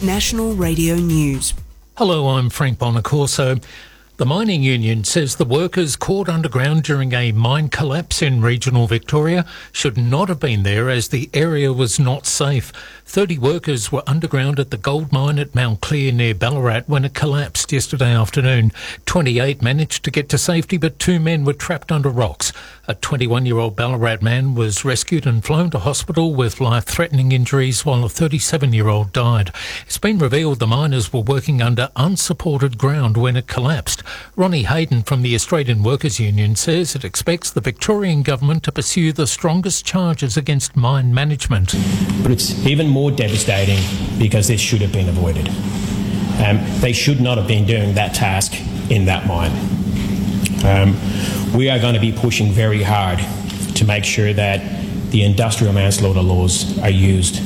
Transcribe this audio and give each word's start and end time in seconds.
National 0.00 0.54
Radio 0.54 0.94
News. 0.94 1.54
Hello, 1.96 2.28
I'm 2.28 2.50
Frank 2.50 2.78
Bonacorso. 2.78 3.60
The 4.22 4.26
mining 4.26 4.62
union 4.62 5.02
says 5.02 5.34
the 5.34 5.44
workers 5.44 5.96
caught 5.96 6.28
underground 6.28 6.84
during 6.84 7.12
a 7.12 7.32
mine 7.32 7.68
collapse 7.68 8.22
in 8.22 8.40
regional 8.40 8.86
Victoria 8.86 9.44
should 9.72 9.98
not 9.98 10.28
have 10.28 10.38
been 10.38 10.62
there 10.62 10.88
as 10.88 11.08
the 11.08 11.28
area 11.34 11.72
was 11.72 11.98
not 11.98 12.24
safe. 12.24 12.72
30 13.04 13.38
workers 13.38 13.90
were 13.90 14.04
underground 14.06 14.60
at 14.60 14.70
the 14.70 14.76
gold 14.76 15.10
mine 15.10 15.40
at 15.40 15.56
Mount 15.56 15.80
Clear 15.80 16.12
near 16.12 16.34
Ballarat 16.34 16.84
when 16.86 17.04
it 17.04 17.14
collapsed 17.14 17.72
yesterday 17.72 18.14
afternoon. 18.14 18.70
28 19.06 19.60
managed 19.60 20.04
to 20.04 20.12
get 20.12 20.28
to 20.28 20.38
safety, 20.38 20.76
but 20.76 21.00
two 21.00 21.18
men 21.18 21.44
were 21.44 21.52
trapped 21.52 21.90
under 21.90 22.08
rocks. 22.08 22.52
A 22.86 22.94
21 22.94 23.44
year 23.44 23.58
old 23.58 23.74
Ballarat 23.74 24.22
man 24.22 24.54
was 24.54 24.84
rescued 24.84 25.26
and 25.26 25.44
flown 25.44 25.70
to 25.70 25.80
hospital 25.80 26.34
with 26.34 26.60
life 26.60 26.84
threatening 26.84 27.32
injuries, 27.32 27.84
while 27.84 28.04
a 28.04 28.08
37 28.08 28.72
year 28.72 28.88
old 28.88 29.12
died. 29.12 29.50
It's 29.84 29.98
been 29.98 30.18
revealed 30.18 30.60
the 30.60 30.66
miners 30.66 31.12
were 31.12 31.20
working 31.20 31.60
under 31.60 31.90
unsupported 31.96 32.78
ground 32.78 33.16
when 33.16 33.36
it 33.36 33.46
collapsed. 33.46 34.02
Ronnie 34.36 34.64
Hayden 34.64 35.02
from 35.02 35.22
the 35.22 35.34
Australian 35.34 35.82
Workers 35.82 36.18
Union 36.18 36.56
says 36.56 36.94
it 36.94 37.04
expects 37.04 37.50
the 37.50 37.60
Victorian 37.60 38.22
government 38.22 38.62
to 38.64 38.72
pursue 38.72 39.12
the 39.12 39.26
strongest 39.26 39.84
charges 39.84 40.36
against 40.36 40.76
mine 40.76 41.14
management. 41.14 41.74
But 42.22 42.30
it's 42.30 42.52
even 42.66 42.88
more 42.88 43.10
devastating 43.10 43.78
because 44.18 44.48
this 44.48 44.60
should 44.60 44.80
have 44.80 44.92
been 44.92 45.08
avoided. 45.08 45.48
Um, 46.44 46.60
they 46.80 46.92
should 46.92 47.20
not 47.20 47.38
have 47.38 47.46
been 47.46 47.66
doing 47.66 47.94
that 47.94 48.14
task 48.14 48.54
in 48.90 49.04
that 49.06 49.26
mine. 49.26 49.52
Um, 50.64 50.96
we 51.56 51.68
are 51.68 51.78
going 51.78 51.94
to 51.94 52.00
be 52.00 52.12
pushing 52.12 52.52
very 52.52 52.82
hard 52.82 53.18
to 53.76 53.84
make 53.84 54.04
sure 54.04 54.32
that 54.32 54.60
the 55.10 55.24
industrial 55.24 55.72
manslaughter 55.72 56.22
laws 56.22 56.78
are 56.78 56.90
used 56.90 57.36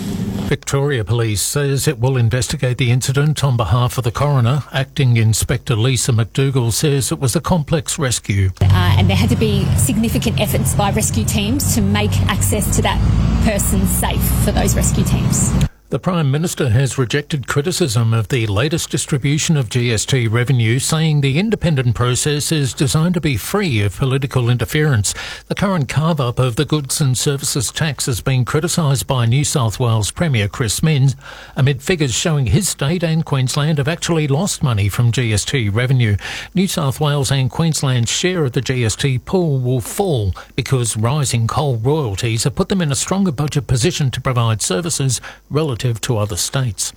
Victoria 0.48 1.04
Police 1.04 1.42
says 1.42 1.88
it 1.88 1.98
will 1.98 2.16
investigate 2.16 2.78
the 2.78 2.92
incident 2.92 3.42
on 3.42 3.56
behalf 3.56 3.98
of 3.98 4.04
the 4.04 4.12
coroner. 4.12 4.62
Acting 4.72 5.16
Inspector 5.16 5.74
Lisa 5.74 6.12
McDougall 6.12 6.72
says 6.72 7.10
it 7.10 7.18
was 7.18 7.34
a 7.34 7.40
complex 7.40 7.98
rescue. 7.98 8.50
Uh, 8.60 8.96
and 8.96 9.10
there 9.10 9.16
had 9.16 9.28
to 9.30 9.36
be 9.36 9.64
significant 9.76 10.40
efforts 10.40 10.72
by 10.76 10.92
rescue 10.92 11.24
teams 11.24 11.74
to 11.74 11.80
make 11.80 12.16
access 12.28 12.76
to 12.76 12.82
that 12.82 13.00
person 13.44 13.84
safe 13.86 14.22
for 14.44 14.52
those 14.52 14.76
rescue 14.76 15.02
teams. 15.02 15.50
The 15.88 16.00
Prime 16.00 16.32
Minister 16.32 16.70
has 16.70 16.98
rejected 16.98 17.46
criticism 17.46 18.12
of 18.12 18.26
the 18.26 18.48
latest 18.48 18.90
distribution 18.90 19.56
of 19.56 19.68
GST 19.68 20.28
revenue, 20.32 20.80
saying 20.80 21.20
the 21.20 21.38
independent 21.38 21.94
process 21.94 22.50
is 22.50 22.74
designed 22.74 23.14
to 23.14 23.20
be 23.20 23.36
free 23.36 23.80
of 23.82 23.96
political 23.96 24.50
interference. 24.50 25.14
The 25.46 25.54
current 25.54 25.88
carve 25.88 26.20
up 26.20 26.40
of 26.40 26.56
the 26.56 26.64
goods 26.64 27.00
and 27.00 27.16
services 27.16 27.70
tax 27.70 28.06
has 28.06 28.20
been 28.20 28.44
criticised 28.44 29.06
by 29.06 29.26
New 29.26 29.44
South 29.44 29.78
Wales 29.78 30.10
Premier 30.10 30.48
Chris 30.48 30.82
Minns, 30.82 31.14
amid 31.54 31.80
figures 31.82 32.12
showing 32.12 32.46
his 32.46 32.68
state 32.68 33.04
and 33.04 33.24
Queensland 33.24 33.78
have 33.78 33.86
actually 33.86 34.26
lost 34.26 34.64
money 34.64 34.88
from 34.88 35.12
GST 35.12 35.72
revenue. 35.72 36.16
New 36.52 36.66
South 36.66 36.98
Wales 36.98 37.30
and 37.30 37.48
Queensland's 37.48 38.10
share 38.10 38.44
of 38.44 38.54
the 38.54 38.60
GST 38.60 39.24
pool 39.24 39.60
will 39.60 39.80
fall 39.80 40.34
because 40.56 40.96
rising 40.96 41.46
coal 41.46 41.76
royalties 41.76 42.42
have 42.42 42.56
put 42.56 42.70
them 42.70 42.82
in 42.82 42.90
a 42.90 42.96
stronger 42.96 43.30
budget 43.30 43.68
position 43.68 44.10
to 44.10 44.20
provide 44.20 44.60
services 44.60 45.20
relative 45.48 45.75
relative 45.76 46.00
to 46.00 46.16
other 46.16 46.36
states. 46.36 46.92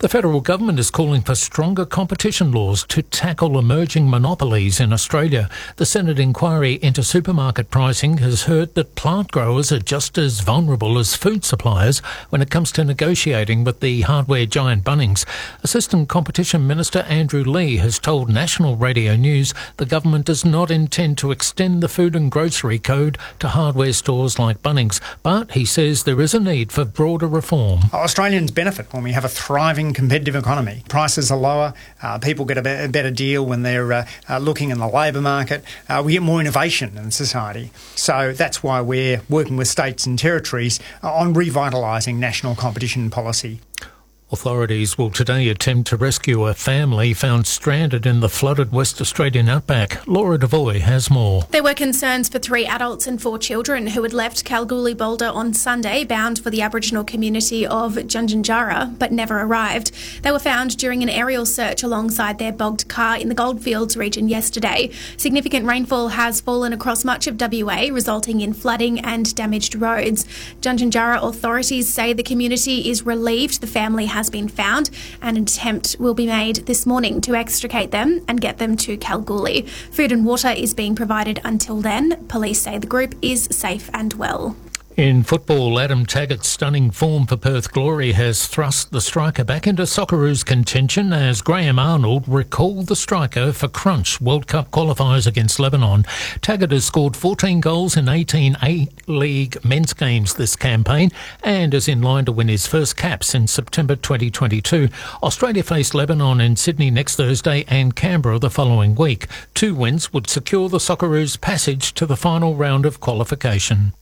The 0.00 0.08
federal 0.08 0.40
government 0.40 0.78
is 0.78 0.92
calling 0.92 1.22
for 1.22 1.34
stronger 1.34 1.84
competition 1.84 2.52
laws 2.52 2.84
to 2.86 3.02
tackle 3.02 3.58
emerging 3.58 4.08
monopolies 4.08 4.78
in 4.78 4.92
Australia. 4.92 5.50
The 5.74 5.86
Senate 5.86 6.20
inquiry 6.20 6.74
into 6.74 7.02
supermarket 7.02 7.68
pricing 7.68 8.18
has 8.18 8.44
heard 8.44 8.76
that 8.76 8.94
plant 8.94 9.32
growers 9.32 9.72
are 9.72 9.80
just 9.80 10.16
as 10.16 10.38
vulnerable 10.38 11.00
as 11.00 11.16
food 11.16 11.44
suppliers 11.44 11.98
when 12.30 12.40
it 12.40 12.48
comes 12.50 12.70
to 12.72 12.84
negotiating 12.84 13.64
with 13.64 13.80
the 13.80 14.02
hardware 14.02 14.46
giant 14.46 14.84
Bunnings. 14.84 15.26
Assistant 15.64 16.08
Competition 16.08 16.64
Minister 16.64 17.00
Andrew 17.08 17.42
Leigh 17.42 17.78
has 17.78 17.98
told 17.98 18.28
National 18.28 18.76
Radio 18.76 19.16
News 19.16 19.52
the 19.78 19.86
government 19.86 20.26
does 20.26 20.44
not 20.44 20.70
intend 20.70 21.18
to 21.18 21.32
extend 21.32 21.82
the 21.82 21.88
food 21.88 22.14
and 22.14 22.30
grocery 22.30 22.78
code 22.78 23.18
to 23.40 23.48
hardware 23.48 23.92
stores 23.92 24.38
like 24.38 24.62
Bunnings, 24.62 25.00
but 25.24 25.50
he 25.50 25.64
says 25.64 26.04
there 26.04 26.20
is 26.20 26.34
a 26.34 26.40
need 26.40 26.70
for 26.70 26.84
broader 26.84 27.26
reform. 27.26 27.80
Australians 27.92 28.52
benefit 28.52 28.92
when 28.92 29.02
we 29.02 29.10
have 29.10 29.24
a 29.24 29.28
thriving 29.38 29.94
competitive 29.94 30.34
economy. 30.34 30.82
Prices 30.88 31.30
are 31.30 31.38
lower, 31.38 31.72
uh, 32.02 32.18
people 32.18 32.44
get 32.44 32.58
a, 32.58 32.62
be- 32.62 32.70
a, 32.70 32.88
better 32.88 33.10
deal 33.10 33.46
when 33.46 33.62
they're 33.62 33.92
uh, 33.92 34.06
uh, 34.28 34.38
looking 34.38 34.70
in 34.70 34.78
the 34.78 34.88
labour 34.88 35.20
market, 35.20 35.64
uh, 35.88 36.02
we 36.04 36.12
get 36.12 36.22
more 36.22 36.40
innovation 36.40 36.98
in 36.98 37.10
society. 37.10 37.70
So 37.94 38.32
that's 38.32 38.62
why 38.62 38.80
we're 38.80 39.22
working 39.28 39.56
with 39.56 39.68
states 39.68 40.06
and 40.06 40.18
territories 40.18 40.80
on 41.02 41.34
revitalising 41.34 42.16
national 42.16 42.56
competition 42.56 43.10
policy. 43.10 43.60
Authorities 44.30 44.98
will 44.98 45.10
today 45.10 45.48
attempt 45.48 45.88
to 45.88 45.96
rescue 45.96 46.44
a 46.44 46.52
family 46.52 47.14
found 47.14 47.46
stranded 47.46 48.04
in 48.04 48.20
the 48.20 48.28
flooded 48.28 48.70
West 48.70 49.00
Australian 49.00 49.48
outback. 49.48 50.06
Laura 50.06 50.36
Devoy 50.36 50.80
has 50.80 51.10
more. 51.10 51.46
There 51.50 51.62
were 51.62 51.72
concerns 51.72 52.28
for 52.28 52.38
three 52.38 52.66
adults 52.66 53.06
and 53.06 53.22
four 53.22 53.38
children 53.38 53.86
who 53.86 54.02
had 54.02 54.12
left 54.12 54.44
Kalgoorlie 54.44 54.92
Boulder 54.92 55.28
on 55.28 55.54
Sunday 55.54 56.04
bound 56.04 56.40
for 56.40 56.50
the 56.50 56.60
Aboriginal 56.60 57.04
community 57.04 57.66
of 57.66 57.94
Tjuntjuntjara 57.94 58.98
but 58.98 59.12
never 59.12 59.40
arrived. 59.40 59.92
They 60.22 60.30
were 60.30 60.38
found 60.38 60.76
during 60.76 61.02
an 61.02 61.08
aerial 61.08 61.46
search 61.46 61.82
alongside 61.82 62.38
their 62.38 62.52
bogged 62.52 62.86
car 62.86 63.16
in 63.16 63.30
the 63.30 63.34
Goldfields 63.34 63.96
region 63.96 64.28
yesterday. 64.28 64.90
Significant 65.16 65.64
rainfall 65.64 66.08
has 66.08 66.42
fallen 66.42 66.74
across 66.74 67.02
much 67.02 67.26
of 67.26 67.40
WA, 67.40 67.88
resulting 67.90 68.42
in 68.42 68.52
flooding 68.52 69.00
and 69.00 69.34
damaged 69.34 69.74
roads. 69.74 70.26
Tjuntjuntjara 70.60 71.22
authorities 71.22 71.90
say 71.90 72.12
the 72.12 72.22
community 72.22 72.90
is 72.90 73.06
relieved 73.06 73.62
the 73.62 73.66
family 73.66 74.04
has 74.04 74.17
has 74.18 74.28
been 74.30 74.48
found. 74.48 74.90
And 75.22 75.36
an 75.36 75.44
attempt 75.44 75.96
will 75.98 76.14
be 76.14 76.26
made 76.26 76.66
this 76.66 76.84
morning 76.84 77.20
to 77.22 77.36
extricate 77.36 77.92
them 77.92 78.24
and 78.26 78.40
get 78.40 78.58
them 78.58 78.76
to 78.78 78.96
Kalgoorlie. 78.96 79.62
Food 79.92 80.10
and 80.10 80.26
water 80.26 80.50
is 80.50 80.74
being 80.74 80.96
provided 80.96 81.40
until 81.44 81.80
then. 81.80 82.26
Police 82.26 82.60
say 82.60 82.78
the 82.78 82.86
group 82.86 83.14
is 83.22 83.44
safe 83.50 83.88
and 83.94 84.12
well. 84.14 84.56
In 84.98 85.22
football, 85.22 85.78
Adam 85.78 86.04
Taggart's 86.04 86.48
stunning 86.48 86.90
form 86.90 87.28
for 87.28 87.36
Perth 87.36 87.72
Glory 87.72 88.10
has 88.14 88.48
thrust 88.48 88.90
the 88.90 89.00
striker 89.00 89.44
back 89.44 89.64
into 89.64 89.84
Socceroos 89.84 90.44
contention 90.44 91.12
as 91.12 91.40
Graham 91.40 91.78
Arnold 91.78 92.24
recalled 92.26 92.88
the 92.88 92.96
striker 92.96 93.52
for 93.52 93.68
Crunch 93.68 94.20
World 94.20 94.48
Cup 94.48 94.72
qualifiers 94.72 95.24
against 95.24 95.60
Lebanon. 95.60 96.04
Taggart 96.40 96.72
has 96.72 96.84
scored 96.84 97.14
14 97.14 97.60
goals 97.60 97.96
in 97.96 98.08
18 98.08 98.56
A-League 98.60 99.64
men's 99.64 99.92
games 99.92 100.34
this 100.34 100.56
campaign 100.56 101.12
and 101.44 101.74
is 101.74 101.86
in 101.86 102.02
line 102.02 102.24
to 102.24 102.32
win 102.32 102.48
his 102.48 102.66
first 102.66 102.96
caps 102.96 103.36
in 103.36 103.46
September 103.46 103.94
2022. 103.94 104.88
Australia 105.22 105.62
face 105.62 105.94
Lebanon 105.94 106.40
in 106.40 106.56
Sydney 106.56 106.90
next 106.90 107.14
Thursday 107.14 107.64
and 107.68 107.94
Canberra 107.94 108.40
the 108.40 108.50
following 108.50 108.96
week. 108.96 109.28
Two 109.54 109.76
wins 109.76 110.12
would 110.12 110.28
secure 110.28 110.68
the 110.68 110.78
Socceroos 110.78 111.40
passage 111.40 111.94
to 111.94 112.04
the 112.04 112.16
final 112.16 112.56
round 112.56 112.84
of 112.84 112.98
qualification. 112.98 113.92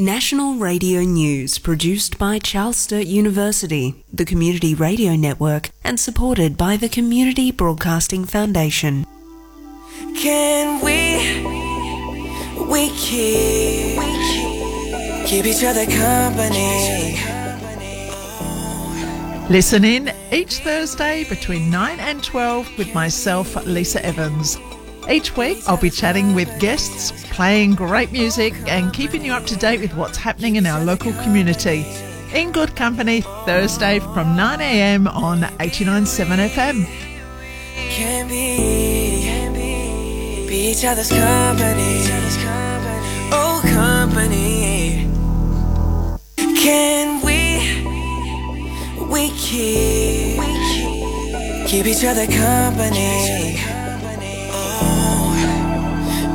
National 0.00 0.54
Radio 0.54 1.02
News 1.02 1.58
produced 1.58 2.16
by 2.16 2.38
Charles 2.38 2.78
Sturt 2.78 3.04
University, 3.04 4.02
the 4.10 4.24
Community 4.24 4.74
Radio 4.74 5.14
Network, 5.14 5.72
and 5.84 6.00
supported 6.00 6.56
by 6.56 6.78
the 6.78 6.88
Community 6.88 7.52
Broadcasting 7.52 8.24
Foundation. 8.24 9.04
Can 10.16 10.82
we, 10.82 11.44
we 12.64 12.88
keep, 12.96 14.00
keep 15.26 15.44
each 15.44 15.62
other 15.62 15.84
company? 15.84 17.18
Listen 19.50 19.84
in 19.84 20.14
each 20.32 20.60
Thursday 20.60 21.24
between 21.28 21.70
9 21.70 22.00
and 22.00 22.24
12 22.24 22.78
with 22.78 22.94
myself, 22.94 23.54
Lisa 23.66 24.02
Evans. 24.02 24.56
Each 25.08 25.36
week, 25.36 25.62
I'll 25.66 25.76
be 25.76 25.90
chatting 25.90 26.34
with 26.34 26.48
guests, 26.60 27.12
playing 27.30 27.74
great 27.74 28.12
music, 28.12 28.54
and 28.66 28.92
keeping 28.92 29.24
you 29.24 29.32
up 29.32 29.44
to 29.46 29.56
date 29.56 29.80
with 29.80 29.94
what's 29.94 30.18
happening 30.18 30.56
in 30.56 30.66
our 30.66 30.84
local 30.84 31.12
community. 31.14 31.84
In 32.32 32.52
Good 32.52 32.76
Company, 32.76 33.22
Thursday 33.22 33.98
from 33.98 34.36
9am 34.36 35.12
on 35.12 35.40
89.7 35.40 36.48
FM. 36.48 36.84
Can 37.90 38.28
be, 38.28 39.22
can 39.24 39.52
be, 39.52 40.46
be 40.48 40.70
each 40.70 40.84
other's 40.84 41.08
company. 41.08 42.04
Oh, 43.32 43.60
company. 43.64 45.08
Can 46.36 47.20
we, 47.24 47.84
we 49.06 49.30
keep, 49.30 50.40
keep 51.66 51.86
each 51.86 52.04
other 52.04 52.26
company? 52.26 53.89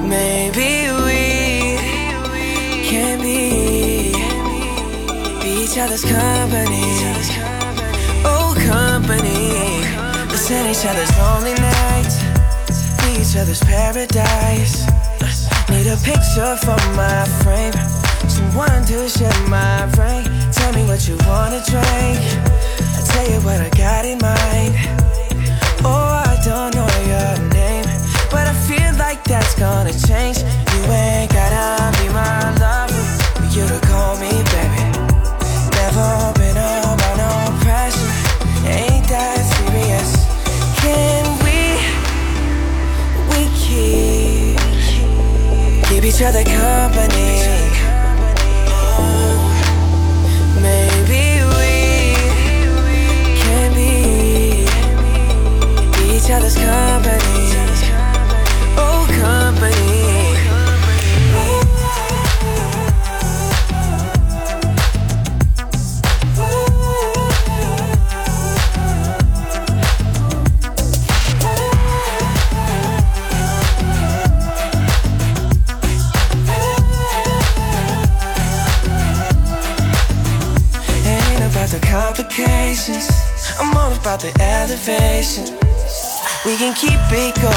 Maybe 0.08 0.92
we 1.06 1.78
can 2.90 3.20
be, 3.22 4.14
each 5.44 5.78
other's 5.78 6.04
company. 6.04 6.86
Oh, 8.24 8.54
company. 8.68 9.84
The 10.30 10.38
Send 10.38 10.68
each 10.70 10.86
other's 10.86 11.12
lonely 11.18 11.54
nights, 11.56 12.22
be 13.02 13.22
each 13.22 13.36
other's 13.36 13.62
paradise. 13.64 14.86
Need 15.70 15.88
a 15.88 15.98
picture 16.04 16.56
for 16.58 16.78
my 16.94 17.26
frame, 17.42 17.74
someone 18.30 18.86
to 18.86 19.10
share 19.10 19.48
my 19.48 19.88
brain. 19.96 20.24
Tell 20.52 20.72
me 20.74 20.84
what 20.86 21.08
you 21.08 21.18
wanna 21.26 21.62
drink, 21.66 22.20
I'll 22.96 23.06
tell 23.08 23.28
you 23.32 23.40
what 23.42 23.60
I 23.60 23.70
got 23.76 24.06
in 24.06 24.20
mind. 24.20 24.76
Oh, 25.84 26.15
that's 29.28 29.56
gonna 29.56 29.92
change. 29.92 30.38
You 30.40 30.82
ain't 30.92 31.32
gotta 31.32 31.98
be 32.00 32.10
my 32.10 32.54
lover 32.60 33.04
for 33.36 33.46
you 33.56 33.68
to 33.68 33.80
call 33.88 34.18
me 34.18 34.32
baby. 34.54 34.84
Never 35.78 36.34
been 36.40 36.58
under 36.58 37.14
no 37.18 37.32
pressure, 37.62 38.14
ain't 38.68 39.08
that 39.10 39.42
serious? 39.56 40.10
Can 40.82 41.26
we, 41.46 41.60
we 43.32 43.42
keep, 43.62 44.60
keep 45.90 46.04
each 46.04 46.22
other 46.22 46.44
company? 46.44 47.55
Can 87.16 87.32
keep 87.32 87.55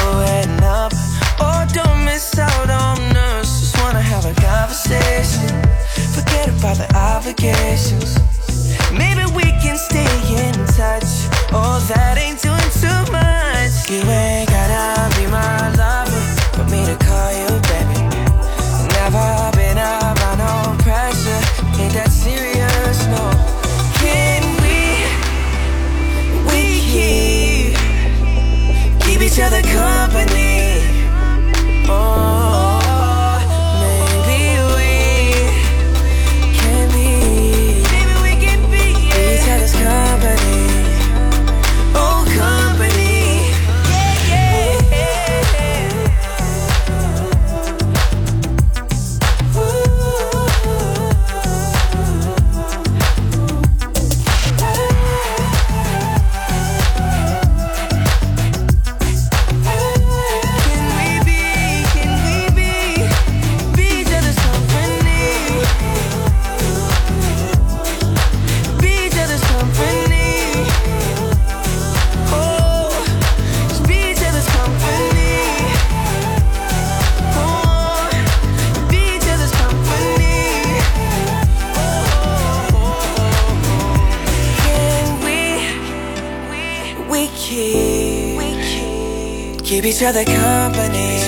each 89.99 90.05
other 90.05 90.23
company. 90.23 91.19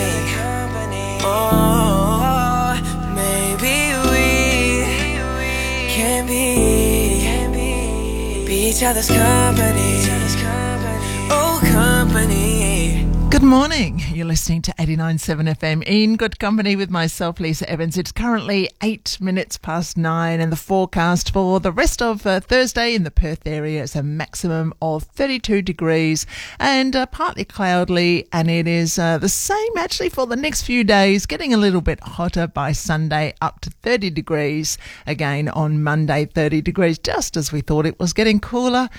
Oh, 1.23 2.71
maybe 3.13 3.91
we 4.09 4.85
can 5.89 6.25
be, 6.25 7.27
be 8.47 8.69
each 8.69 8.81
other's 8.81 9.09
company. 9.09 10.05
Oh, 11.29 11.59
company. 11.73 13.05
Good 13.29 13.43
morning. 13.43 14.01
You're 14.13 14.25
listening 14.25 14.61
to 14.61 14.73
89.7 14.73 15.53
FM 15.57 15.83
in 15.85 16.15
good 16.15 16.39
company 16.39 16.77
with 16.77 16.89
myself, 16.89 17.41
Lisa 17.41 17.69
Evans. 17.69 17.97
It's 17.97 18.13
currently 18.13 18.69
eight 18.81 19.17
minutes 19.21 19.57
past 19.57 19.97
nine, 19.97 20.39
and 20.39 20.51
the 20.51 20.55
forecast 20.57 21.31
for 21.31 21.59
the 21.59 21.71
rest 21.71 22.01
of 22.01 22.25
uh, 22.25 22.39
Thursday 22.39 22.95
in 22.95 23.03
the 23.03 23.11
Perth 23.11 23.45
area 23.45 23.83
is 23.83 23.95
a 23.95 24.03
maximum 24.03 24.73
of 24.81 25.03
32 25.03 25.61
degrees 25.61 26.25
and 26.59 26.95
uh, 26.95 27.05
partly 27.05 27.45
cloudy, 27.45 28.27
and 28.31 28.49
it 28.49 28.67
is 28.67 28.97
uh, 28.97 29.17
the 29.17 29.29
same 29.29 29.77
actually 29.77 30.09
for 30.09 30.25
the 30.25 30.35
next 30.35 30.63
few 30.63 30.83
days, 30.83 31.25
getting 31.25 31.53
a 31.53 31.57
little 31.57 31.81
bit 31.81 31.99
hotter 32.01 32.47
by 32.47 32.71
Sunday, 32.71 33.33
up 33.41 33.61
to 33.61 33.69
30 33.69 34.09
degrees 34.09 34.77
again 35.05 35.47
on 35.49 35.83
Monday, 35.83 36.25
30 36.25 36.61
degrees, 36.61 36.97
just 36.97 37.37
as 37.37 37.51
we 37.51 37.61
thought 37.61 37.85
it 37.85 37.99
was 37.99 38.13
getting 38.13 38.39
cooler. 38.39 38.89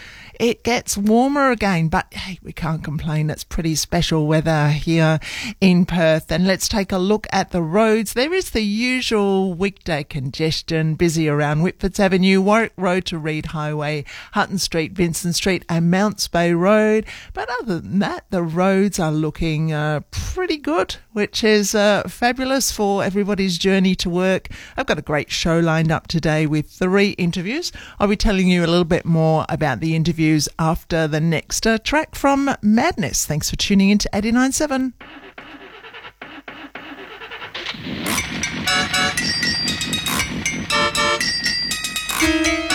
It 0.41 0.65
gets 0.65 0.97
warmer 0.97 1.51
again, 1.51 1.89
but 1.89 2.13
hey, 2.13 2.39
we 2.43 2.53
can't 2.53 2.83
complain. 2.83 3.31
It's 3.31 3.45
pretty 3.45 3.75
special 3.75 4.27
weather 4.27 4.69
here 4.69 5.21
in 5.61 5.87
Perth. 5.87 6.33
And 6.33 6.47
let's 6.47 6.69
take 6.69 6.91
a 6.91 6.99
look 6.99 7.27
at 7.33 7.51
the 7.51 7.63
roads. 7.63 8.15
There 8.15 8.33
is 8.33 8.51
the 8.51 8.63
usual 8.63 9.55
weekday 9.73 10.05
congestion, 10.05 10.95
busy 10.97 11.31
around 11.31 11.63
Whitfords 11.63 11.99
Avenue, 11.99 12.43
Warwick 12.43 12.75
Road 12.77 13.07
to 13.07 13.17
Reid 13.17 13.47
Highway, 13.47 14.05
Hutton 14.33 14.59
Street, 14.59 14.93
Vincent 14.93 15.35
Street, 15.35 15.65
and 15.67 15.91
Mounts 15.91 16.29
Bay 16.29 16.53
Road. 16.53 17.07
But 17.33 17.49
other 17.63 17.81
than 17.81 17.99
that, 18.01 18.27
the 18.29 18.43
roads 18.43 18.99
are 18.99 19.11
looking 19.11 19.73
uh, 19.73 20.01
pretty 20.11 20.59
good, 20.59 20.97
which 21.13 21.43
is 21.43 21.75
uh, 21.75 22.03
fabulous 22.07 22.71
for 22.71 23.03
everybody's 23.03 23.57
journey 23.57 23.95
to 23.95 24.11
work. 24.11 24.49
I've 24.77 24.85
got 24.85 24.99
a 24.99 25.03
great 25.03 25.31
show 25.31 25.59
lined 25.59 25.91
up 25.91 26.07
today 26.07 26.47
with 26.47 26.69
three 26.69 27.13
interviews. 27.13 27.73
I'll 27.99 28.09
be 28.09 28.17
telling 28.17 28.49
you 28.49 28.61
a 28.61 28.69
little 28.69 28.85
bit 28.85 29.07
more 29.07 29.47
about 29.49 29.81
the 29.81 29.97
interviews 29.97 30.51
after 30.59 31.09
the 31.09 31.21
next 31.21 31.67
uh, 31.67 31.79
track 31.79 32.15
from 32.15 32.55
Madness. 32.61 33.25
Thanks 33.25 33.49
for 33.49 33.57
tuning 33.57 33.89
in 33.89 33.97
to 33.97 34.11
89.7. 34.13 34.93
I've 42.25 42.72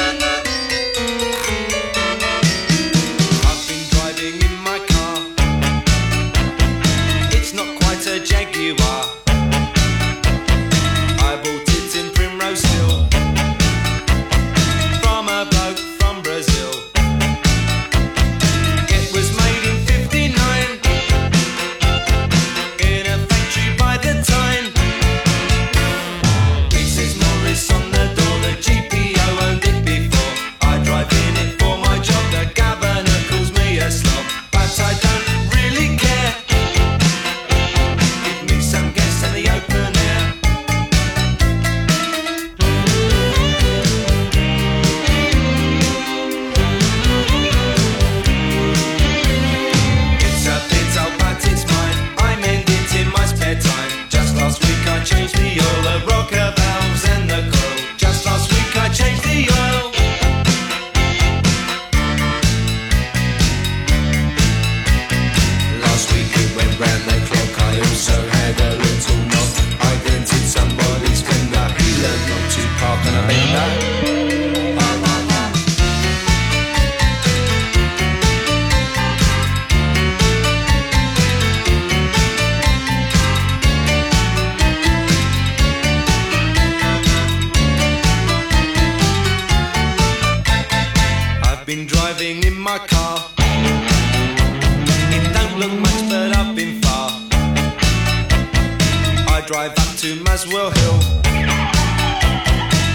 drive 99.48 99.72
up 99.72 99.96
to 99.96 100.16
Muswell 100.24 100.72
Hill. 100.72 101.00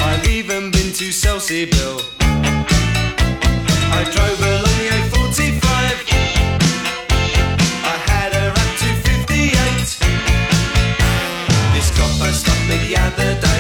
I've 0.04 0.28
even 0.28 0.71
been 0.71 0.92
to 0.92 1.11
Selsey 1.11 1.64
Bill. 1.71 1.99
I 3.90 4.04
drove 4.12 4.38
along 4.38 4.76
the 4.76 4.88
A45. 4.99 5.64
I 7.85 7.97
had 8.11 8.35
her 8.35 8.50
up 8.50 8.71
to 8.82 8.88
58. 9.00 9.97
This 11.73 11.88
copper 11.97 12.32
stopped 12.35 12.68
me 12.68 12.76
the 12.87 12.97
other 13.00 13.40
day. 13.40 13.51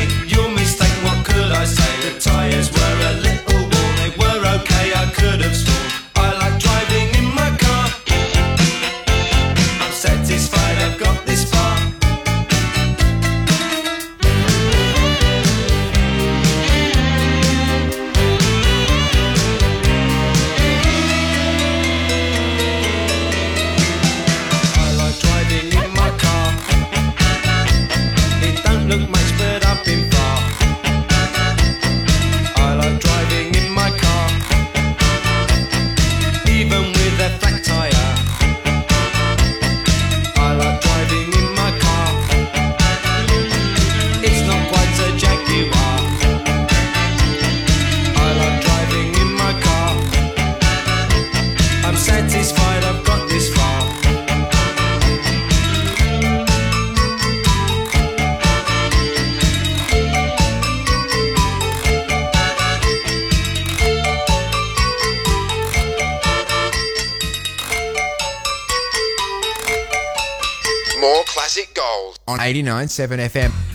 89.7 72.52 73.30
FM. 73.30 73.71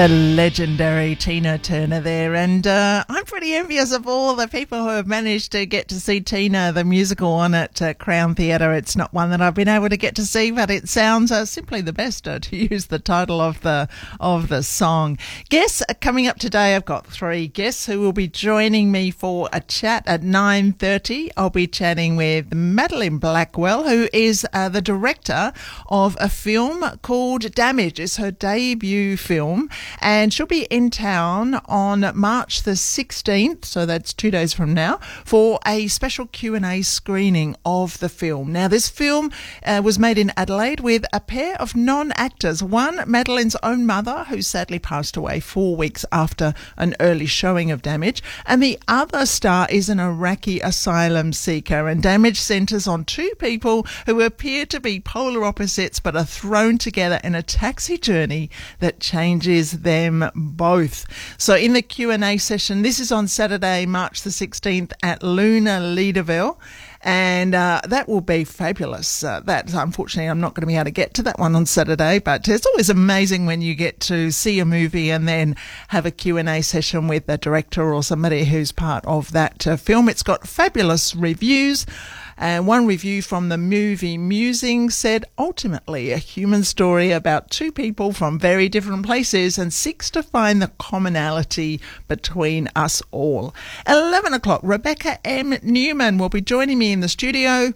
The 0.00 0.08
legendary 0.08 1.14
Tina 1.14 1.58
Turner 1.58 2.00
there, 2.00 2.34
and 2.34 2.66
uh, 2.66 3.04
Envious 3.52 3.92
of 3.92 4.06
all 4.06 4.36
the 4.36 4.46
people 4.46 4.82
who 4.82 4.90
have 4.90 5.06
managed 5.06 5.52
to 5.52 5.66
get 5.66 5.88
to 5.88 5.98
see 5.98 6.20
Tina 6.20 6.72
the 6.72 6.84
musical 6.84 7.32
on 7.32 7.52
at 7.52 7.82
uh, 7.82 7.94
Crown 7.94 8.34
Theatre. 8.34 8.72
It's 8.72 8.96
not 8.96 9.12
one 9.12 9.30
that 9.30 9.40
I've 9.40 9.54
been 9.54 9.68
able 9.68 9.88
to 9.88 9.96
get 9.96 10.14
to 10.16 10.24
see, 10.24 10.50
but 10.50 10.70
it 10.70 10.88
sounds 10.88 11.32
uh, 11.32 11.44
simply 11.44 11.80
the 11.80 11.92
best 11.92 12.28
uh, 12.28 12.38
to 12.40 12.56
use 12.56 12.86
the 12.86 12.98
title 12.98 13.40
of 13.40 13.60
the 13.62 13.88
of 14.20 14.48
the 14.48 14.62
song. 14.62 15.18
Guests 15.48 15.82
coming 16.00 16.26
up 16.28 16.38
today. 16.38 16.76
I've 16.76 16.84
got 16.84 17.06
three 17.06 17.48
guests 17.48 17.86
who 17.86 18.00
will 18.00 18.12
be 18.12 18.28
joining 18.28 18.92
me 18.92 19.10
for 19.10 19.48
a 19.52 19.60
chat 19.60 20.04
at 20.06 20.22
9:30. 20.22 21.30
I'll 21.36 21.50
be 21.50 21.66
chatting 21.66 22.16
with 22.16 22.54
Madeline 22.54 23.18
Blackwell, 23.18 23.88
who 23.88 24.08
is 24.12 24.46
uh, 24.52 24.68
the 24.68 24.82
director 24.82 25.52
of 25.88 26.16
a 26.20 26.28
film 26.28 26.98
called 27.02 27.52
Damage. 27.54 27.98
It's 27.98 28.16
her 28.16 28.30
debut 28.30 29.16
film 29.16 29.68
and 30.00 30.32
she'll 30.32 30.46
be 30.46 30.64
in 30.70 30.90
town 30.90 31.60
on 31.66 32.12
March 32.14 32.62
the 32.62 32.76
16th, 33.40 33.64
so 33.64 33.86
that's 33.86 34.12
two 34.12 34.30
days 34.30 34.52
from 34.52 34.74
now, 34.74 34.98
for 35.24 35.58
a 35.66 35.88
special 35.88 36.26
Q&A 36.26 36.82
screening 36.82 37.56
of 37.64 37.98
the 37.98 38.08
film. 38.08 38.52
Now, 38.52 38.68
this 38.68 38.88
film 38.88 39.30
uh, 39.64 39.80
was 39.82 39.98
made 39.98 40.18
in 40.18 40.32
Adelaide 40.36 40.80
with 40.80 41.04
a 41.12 41.20
pair 41.20 41.56
of 41.60 41.76
non-actors. 41.76 42.62
One, 42.62 43.02
Madeline's 43.06 43.56
own 43.62 43.86
mother, 43.86 44.24
who 44.28 44.42
sadly 44.42 44.78
passed 44.78 45.16
away 45.16 45.40
four 45.40 45.76
weeks 45.76 46.04
after 46.12 46.54
an 46.76 46.94
early 47.00 47.26
showing 47.26 47.70
of 47.70 47.82
Damage, 47.82 48.22
and 48.46 48.62
the 48.62 48.78
other 48.88 49.26
star 49.26 49.66
is 49.70 49.88
an 49.88 50.00
Iraqi 50.00 50.60
asylum 50.60 51.32
seeker, 51.32 51.88
and 51.88 52.02
Damage 52.02 52.40
centres 52.40 52.86
on 52.86 53.04
two 53.04 53.30
people 53.38 53.86
who 54.06 54.20
appear 54.20 54.66
to 54.66 54.80
be 54.80 55.00
polar 55.00 55.44
opposites 55.44 56.00
but 56.00 56.16
are 56.16 56.24
thrown 56.24 56.78
together 56.78 57.20
in 57.24 57.34
a 57.34 57.42
taxi 57.42 57.96
journey 57.96 58.50
that 58.80 59.00
changes 59.00 59.80
them 59.80 60.30
both. 60.34 61.06
So 61.38 61.54
in 61.54 61.72
the 61.72 61.82
Q&A 61.82 62.36
session, 62.38 62.82
this 62.82 63.00
is 63.00 63.12
on 63.12 63.28
Saturday, 63.30 63.86
March 63.86 64.22
the 64.22 64.30
16th 64.30 64.92
at 65.02 65.22
Luna 65.22 65.80
Leederville. 65.80 66.58
And 67.02 67.54
uh, 67.54 67.80
that 67.88 68.08
will 68.08 68.20
be 68.20 68.44
fabulous. 68.44 69.24
Uh, 69.24 69.40
that 69.44 69.72
unfortunately, 69.72 70.28
I'm 70.28 70.40
not 70.40 70.54
going 70.54 70.62
to 70.62 70.66
be 70.66 70.74
able 70.74 70.84
to 70.84 70.90
get 70.90 71.14
to 71.14 71.22
that 71.22 71.38
one 71.38 71.56
on 71.56 71.64
Saturday, 71.64 72.18
but 72.18 72.46
it's 72.46 72.66
always 72.66 72.90
amazing 72.90 73.46
when 73.46 73.62
you 73.62 73.74
get 73.74 74.00
to 74.00 74.30
see 74.30 74.60
a 74.60 74.66
movie 74.66 75.10
and 75.10 75.26
then 75.26 75.56
have 75.88 76.04
a 76.04 76.10
Q&A 76.10 76.60
session 76.60 77.08
with 77.08 77.26
the 77.26 77.38
director 77.38 77.94
or 77.94 78.02
somebody 78.02 78.44
who's 78.44 78.70
part 78.70 79.04
of 79.06 79.32
that 79.32 79.66
uh, 79.66 79.76
film. 79.76 80.10
It's 80.10 80.22
got 80.22 80.46
fabulous 80.46 81.14
reviews. 81.16 81.86
And 82.42 82.66
one 82.66 82.86
review 82.86 83.20
from 83.20 83.50
the 83.50 83.58
movie 83.58 84.16
Musing 84.16 84.88
said, 84.88 85.26
ultimately, 85.36 86.10
a 86.10 86.16
human 86.16 86.64
story 86.64 87.10
about 87.10 87.50
two 87.50 87.70
people 87.70 88.14
from 88.14 88.38
very 88.38 88.66
different 88.66 89.04
places 89.04 89.58
and 89.58 89.70
seeks 89.70 90.10
to 90.12 90.22
find 90.22 90.62
the 90.62 90.72
commonality 90.78 91.82
between 92.08 92.70
us 92.74 93.02
all. 93.10 93.54
11 93.86 94.32
o'clock, 94.32 94.62
Rebecca 94.64 95.18
M. 95.22 95.54
Newman 95.62 96.16
will 96.16 96.30
be 96.30 96.40
joining 96.40 96.78
me 96.78 96.92
in 96.92 97.00
the 97.00 97.08
studio. 97.08 97.74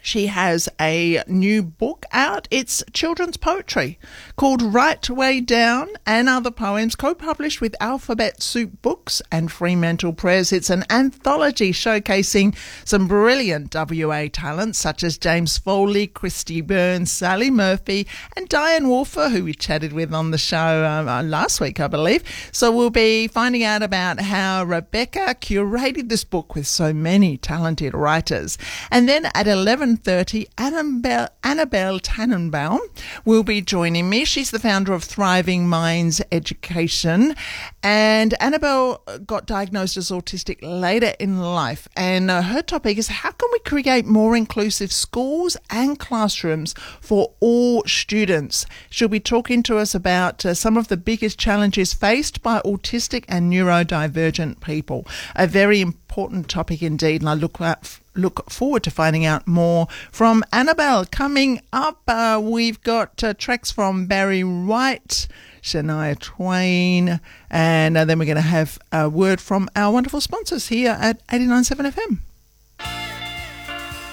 She 0.00 0.28
has 0.28 0.68
a 0.80 1.24
new 1.26 1.64
book 1.64 2.06
out. 2.12 2.46
It's 2.52 2.84
children's 2.92 3.36
poetry 3.36 3.98
called 4.36 4.60
Right 4.60 5.08
Way 5.08 5.40
Down 5.40 5.88
and 6.04 6.28
Other 6.28 6.50
Poems, 6.50 6.94
co 6.94 7.14
published 7.14 7.62
with 7.62 7.74
Alphabet 7.80 8.42
Soup 8.42 8.70
Books 8.82 9.22
and 9.32 9.50
Fremantle 9.50 10.12
Press. 10.12 10.52
It's 10.52 10.68
an 10.68 10.84
anthology 10.90 11.72
showcasing 11.72 12.54
some 12.84 13.08
brilliant 13.08 13.74
WA 13.74 14.26
talents 14.30 14.78
such 14.78 15.02
as 15.02 15.16
James 15.16 15.56
Foley, 15.56 16.06
Christy 16.06 16.60
Burns, 16.60 17.10
Sally 17.10 17.50
Murphy, 17.50 18.06
and 18.36 18.48
Dianne 18.50 18.88
Wolfer, 18.88 19.30
who 19.30 19.44
we 19.44 19.54
chatted 19.54 19.94
with 19.94 20.12
on 20.12 20.32
the 20.32 20.38
show 20.38 20.84
uh, 20.84 21.22
last 21.22 21.58
week, 21.58 21.80
I 21.80 21.86
believe. 21.86 22.22
So 22.52 22.70
we'll 22.70 22.90
be 22.90 23.28
finding 23.28 23.64
out 23.64 23.82
about 23.82 24.20
how 24.20 24.64
Rebecca 24.64 25.34
curated 25.40 26.10
this 26.10 26.24
book 26.24 26.54
with 26.54 26.66
so 26.66 26.92
many 26.92 27.38
talented 27.38 27.94
writers. 27.94 28.58
And 28.90 29.08
then 29.08 29.24
at 29.26 29.46
11.30, 29.46 30.46
Annabelle, 30.58 31.28
Annabelle 31.42 32.00
Tannenbaum 32.00 32.80
will 33.24 33.42
be 33.42 33.62
joining 33.62 34.10
me. 34.10 34.25
She's 34.26 34.50
the 34.50 34.58
founder 34.58 34.92
of 34.92 35.04
Thriving 35.04 35.68
Minds 35.68 36.20
Education. 36.32 37.36
And 37.82 38.34
Annabelle 38.42 39.02
got 39.24 39.46
diagnosed 39.46 39.96
as 39.96 40.10
autistic 40.10 40.58
later 40.62 41.14
in 41.20 41.40
life. 41.40 41.86
And 41.96 42.30
uh, 42.30 42.42
her 42.42 42.60
topic 42.60 42.98
is 42.98 43.06
how 43.08 43.30
can 43.30 43.48
we 43.52 43.60
create 43.60 44.04
more 44.04 44.36
inclusive 44.36 44.90
schools 44.90 45.56
and 45.70 45.98
classrooms 45.98 46.74
for 47.00 47.34
all 47.38 47.84
students? 47.84 48.66
She'll 48.90 49.08
be 49.08 49.20
talking 49.20 49.62
to 49.62 49.78
us 49.78 49.94
about 49.94 50.44
uh, 50.44 50.54
some 50.54 50.76
of 50.76 50.88
the 50.88 50.96
biggest 50.96 51.38
challenges 51.38 51.94
faced 51.94 52.42
by 52.42 52.60
autistic 52.60 53.24
and 53.28 53.52
neurodivergent 53.52 54.60
people. 54.60 55.06
A 55.36 55.46
very 55.46 55.80
important 55.80 56.48
topic 56.48 56.82
indeed, 56.82 57.22
and 57.22 57.28
I 57.28 57.34
look 57.34 57.60
at 57.60 58.00
look 58.16 58.50
forward 58.50 58.82
to 58.84 58.90
finding 58.90 59.24
out 59.24 59.46
more 59.46 59.86
from 60.10 60.44
Annabelle. 60.52 61.04
Coming 61.06 61.60
up, 61.72 62.02
uh, 62.08 62.40
we've 62.42 62.80
got 62.82 63.22
uh, 63.22 63.34
tracks 63.34 63.70
from 63.70 64.06
Barry 64.06 64.42
White, 64.42 65.28
Shania 65.62 66.18
Twain, 66.18 67.20
and 67.50 67.96
uh, 67.96 68.04
then 68.04 68.18
we're 68.18 68.24
going 68.24 68.36
to 68.36 68.42
have 68.42 68.78
a 68.92 69.08
word 69.08 69.40
from 69.40 69.68
our 69.76 69.92
wonderful 69.92 70.20
sponsors 70.20 70.68
here 70.68 70.96
at 71.00 71.26
89.7 71.28 71.92
FM. 71.92 72.18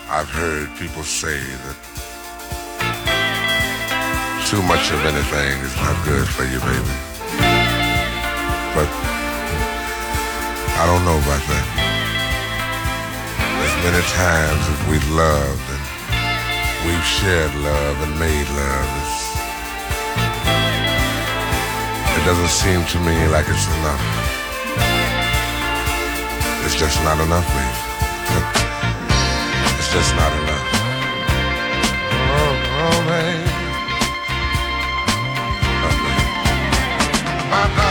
I've 0.10 0.30
heard 0.30 0.70
people 0.78 1.04
say 1.04 1.39
that 1.39 1.94
too 4.48 4.62
much 4.63 4.92
of 4.92 5.04
anything 5.06 5.60
is 5.62 5.76
not 5.78 6.06
good 6.06 6.28
for 6.28 6.44
you, 6.44 6.60
baby. 6.60 6.94
But 8.76 8.89
I 10.76 10.86
don't 10.86 11.06
know 11.06 11.18
about 11.18 11.48
that 11.48 11.83
as 13.63 13.73
many 13.84 14.04
times 14.12 14.63
as 14.73 14.80
we've 14.89 15.10
loved 15.12 15.67
and 15.71 15.84
we've 16.86 17.06
shared 17.06 17.54
love 17.56 17.97
and 18.04 18.19
made 18.19 18.49
love, 18.60 18.91
it 22.17 22.23
doesn't 22.26 22.49
seem 22.49 22.84
to 22.93 22.99
me 22.99 23.15
like 23.28 23.47
it's 23.47 23.67
enough. 23.80 24.04
It's 26.65 26.76
just 26.76 27.02
not 27.04 27.19
enough, 27.26 27.47
baby. 27.56 27.76
it's 29.80 29.91
just 29.91 30.15
not 30.15 30.32
enough. 30.41 30.67
Oh, 32.15 32.56
oh. 32.80 32.93
Oh. 37.56 37.83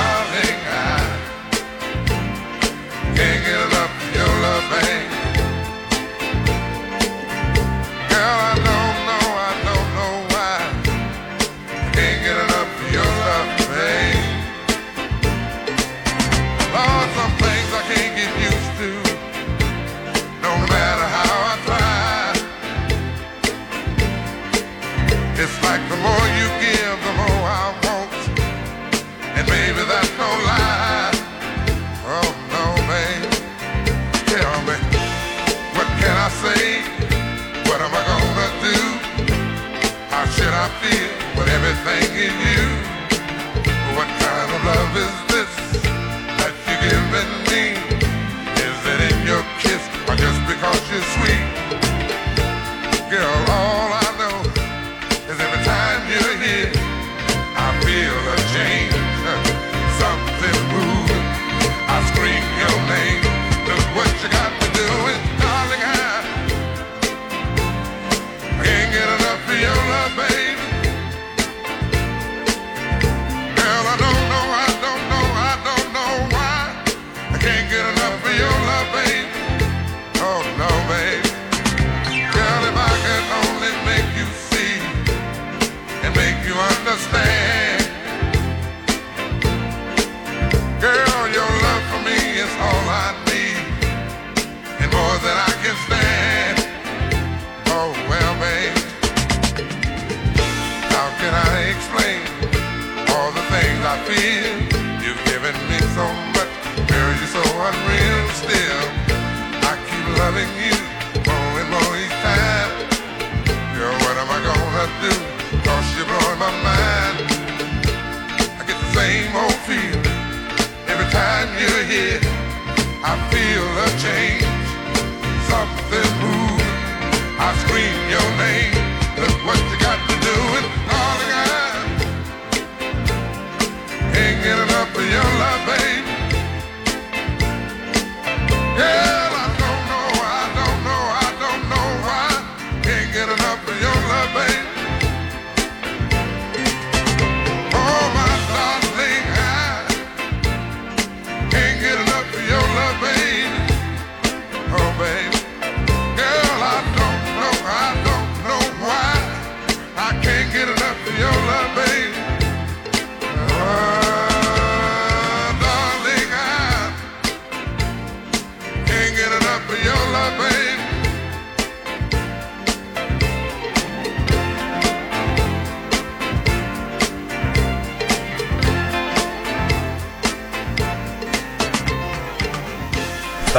Girl, 138.77 139.12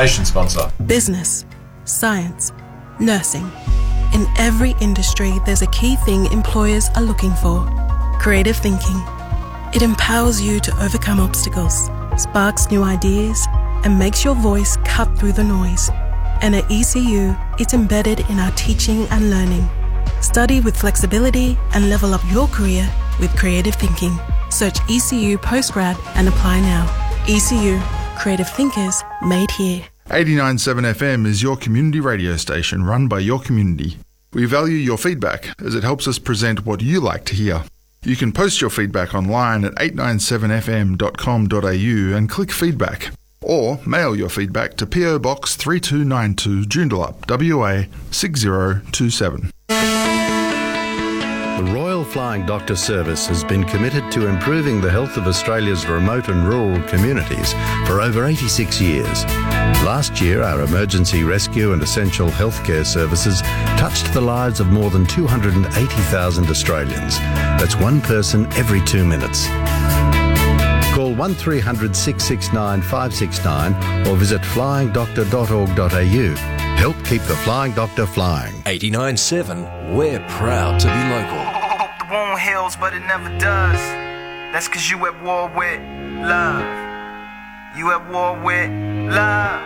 Station 0.04 0.26
sponsor. 0.26 0.70
Business, 0.86 1.46
science, 1.86 2.52
nursing. 3.00 3.50
In 4.13 4.28
every 4.38 4.76
industry, 4.82 5.32
there's 5.46 5.62
a 5.62 5.68
key 5.68 5.96
thing 5.96 6.26
employers 6.26 6.89
are 6.98 7.02
looking 7.02 7.32
for 7.36 7.66
creative 8.20 8.58
thinking. 8.58 9.02
It 9.74 9.82
empowers 9.82 10.42
you 10.42 10.60
to 10.60 10.84
overcome 10.84 11.22
obstacles, 11.22 11.89
sparks 12.18 12.70
new 12.70 12.84
ideas, 12.84 13.48
and 13.86 13.98
makes 13.98 14.26
your 14.26 14.36
voice 14.36 14.76
cut 14.84 15.08
through 15.18 15.32
the 15.32 15.44
noise. 15.46 15.89
And 16.42 16.54
at 16.54 16.70
ECU, 16.70 17.34
it's 17.58 17.74
embedded 17.74 18.30
in 18.30 18.39
our 18.39 18.52
teaching 18.58 19.08
and 19.08 19.30
learning. 19.30 19.70
Study 20.20 20.60
with 20.60 20.76
flexibility 20.76 21.58
and 21.74 21.89
level 21.89 22.13
up 22.13 22.22
your 22.30 22.50
career 22.50 22.94
with 23.22 23.34
creative 23.38 23.76
thinking. 23.76 24.20
Search 24.50 24.80
ECU 24.89 25.38
Postgrad 25.38 25.98
and 26.16 26.28
apply 26.28 26.60
now. 26.60 26.84
ECU, 27.30 27.80
creative 28.18 28.50
thinkers 28.50 29.02
made 29.22 29.50
here. 29.52 29.86
897 30.13 30.84
FM 30.84 31.26
is 31.26 31.41
your 31.41 31.58
community 31.58 31.99
radio 31.99 32.38
station 32.38 32.84
run 32.84 33.08
by 33.08 33.17
your 33.17 33.39
community. 33.39 33.97
We 34.32 34.45
value 34.45 34.76
your 34.76 34.99
feedback 34.99 35.60
as 35.60 35.73
it 35.73 35.84
helps 35.84 36.08
us 36.08 36.19
present 36.19 36.67
what 36.67 36.84
you 36.84 36.99
like 36.99 37.26
to 37.26 37.34
hear. 37.34 37.63
You 38.04 38.15
can 38.15 38.32
post 38.32 38.62
your 38.62 38.69
feedback 38.69 39.15
online 39.15 39.65
at 39.65 39.73
897fm.com.au 39.73 42.15
and 42.15 42.30
click 42.30 42.52
feedback. 42.52 43.10
Or 43.41 43.80
mail 43.88 44.15
your 44.15 44.30
feedback 44.30 44.78
to 44.78 44.86
PO 44.86 45.17
Box 45.17 45.56
3292 45.56 46.69
Joondalup, 46.69 47.28
WA 47.28 47.86
6027. 48.12 49.49
Royal 52.04 52.12
Flying 52.12 52.46
Doctor 52.46 52.76
Service 52.76 53.26
has 53.28 53.46
been 53.46 53.63
committed 53.63 54.12
to 54.12 54.28
improving 54.28 54.82
the 54.82 54.92
health 54.92 55.16
of 55.16 55.26
Australia's 55.26 55.88
remote 55.88 56.28
and 56.28 56.46
rural 56.46 56.82
communities 56.89 57.54
for 57.88 58.02
over 58.02 58.26
86 58.26 58.82
years. 58.82 59.24
Last 59.86 60.20
year, 60.20 60.42
our 60.42 60.63
emergency 60.63 61.24
rescue 61.24 61.72
and 61.72 61.82
essential 61.82 62.28
healthcare 62.28 62.86
services 62.86 63.42
touched 63.80 64.13
the 64.13 64.20
lives 64.20 64.60
of 64.60 64.68
more 64.68 64.89
than 64.89 65.06
280,000 65.06 66.50
Australians. 66.50 67.18
That's 67.58 67.78
one 67.78 68.02
person 68.02 68.52
every 68.54 68.82
two 68.82 69.06
minutes. 69.06 69.48
Call 70.94 71.16
1300 71.16 71.96
669 71.96 72.82
569 72.82 74.08
or 74.08 74.18
visit 74.18 74.42
flyingdoctor.org.au. 74.42 76.36
Help 76.76 76.98
keep 77.06 77.22
the 77.22 77.36
Flying 77.38 77.72
Doctor 77.72 78.06
flying. 78.06 78.56
89.7, 78.63 79.96
we're 79.96 80.20
proud 80.28 80.82
to 80.82 80.88
be 80.88 81.10
local. 81.10 81.53
The 82.13 82.19
wound 82.19 82.39
heals, 82.41 82.76
but 82.76 82.93
it 82.93 82.99
never 83.08 83.30
does. 83.39 83.82
That's 84.54 84.67
cause 84.67 84.88
you 84.88 85.04
at 85.08 85.23
war 85.23 85.49
with 85.58 85.82
love. 86.21 86.62
You 87.76 87.89
at 87.89 88.08
war 88.12 88.38
with 88.38 88.69
love. 89.10 89.62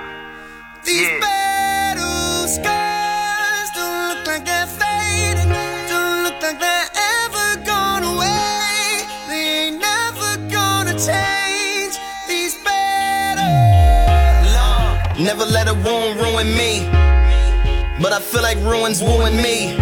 These 0.85 1.19
battle 1.19 2.47
scars 2.47 3.69
don't 3.75 4.07
look 4.07 4.25
like 4.27 4.45
they're 4.45 4.65
fading. 4.79 5.51
Don't 5.91 6.23
look 6.23 6.41
like 6.41 6.57
they're 6.57 6.89
ever 7.19 7.65
gone 7.65 8.03
away. 8.15 9.03
They 9.27 9.67
ain't 9.67 9.79
never 9.81 10.37
gonna 10.47 10.93
change. 10.93 11.99
These 12.29 12.55
battles. 12.63 13.43
Never 15.19 15.43
let 15.43 15.67
a 15.67 15.73
wound 15.73 16.21
ruin 16.21 16.47
me. 16.55 16.87
But 18.01 18.13
I 18.13 18.21
feel 18.21 18.41
like 18.41 18.57
ruins 18.59 19.01
wooing 19.03 19.35
me. 19.35 19.75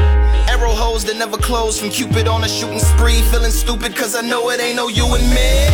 Arrow 0.56 0.72
holes 0.72 1.04
that 1.04 1.18
never 1.18 1.36
close 1.36 1.78
from 1.78 1.90
Cupid 1.90 2.30
on 2.30 2.46
a 2.46 2.48
shooting 2.48 2.80
spree. 2.80 3.20
Feeling 3.28 3.52
stupid 3.52 3.94
cause 3.94 4.16
I 4.16 4.22
know 4.22 4.50
it 4.52 4.62
ain't 4.62 4.78
no 4.78 4.88
you 4.88 5.04
and 5.04 5.28
me. 5.36 5.68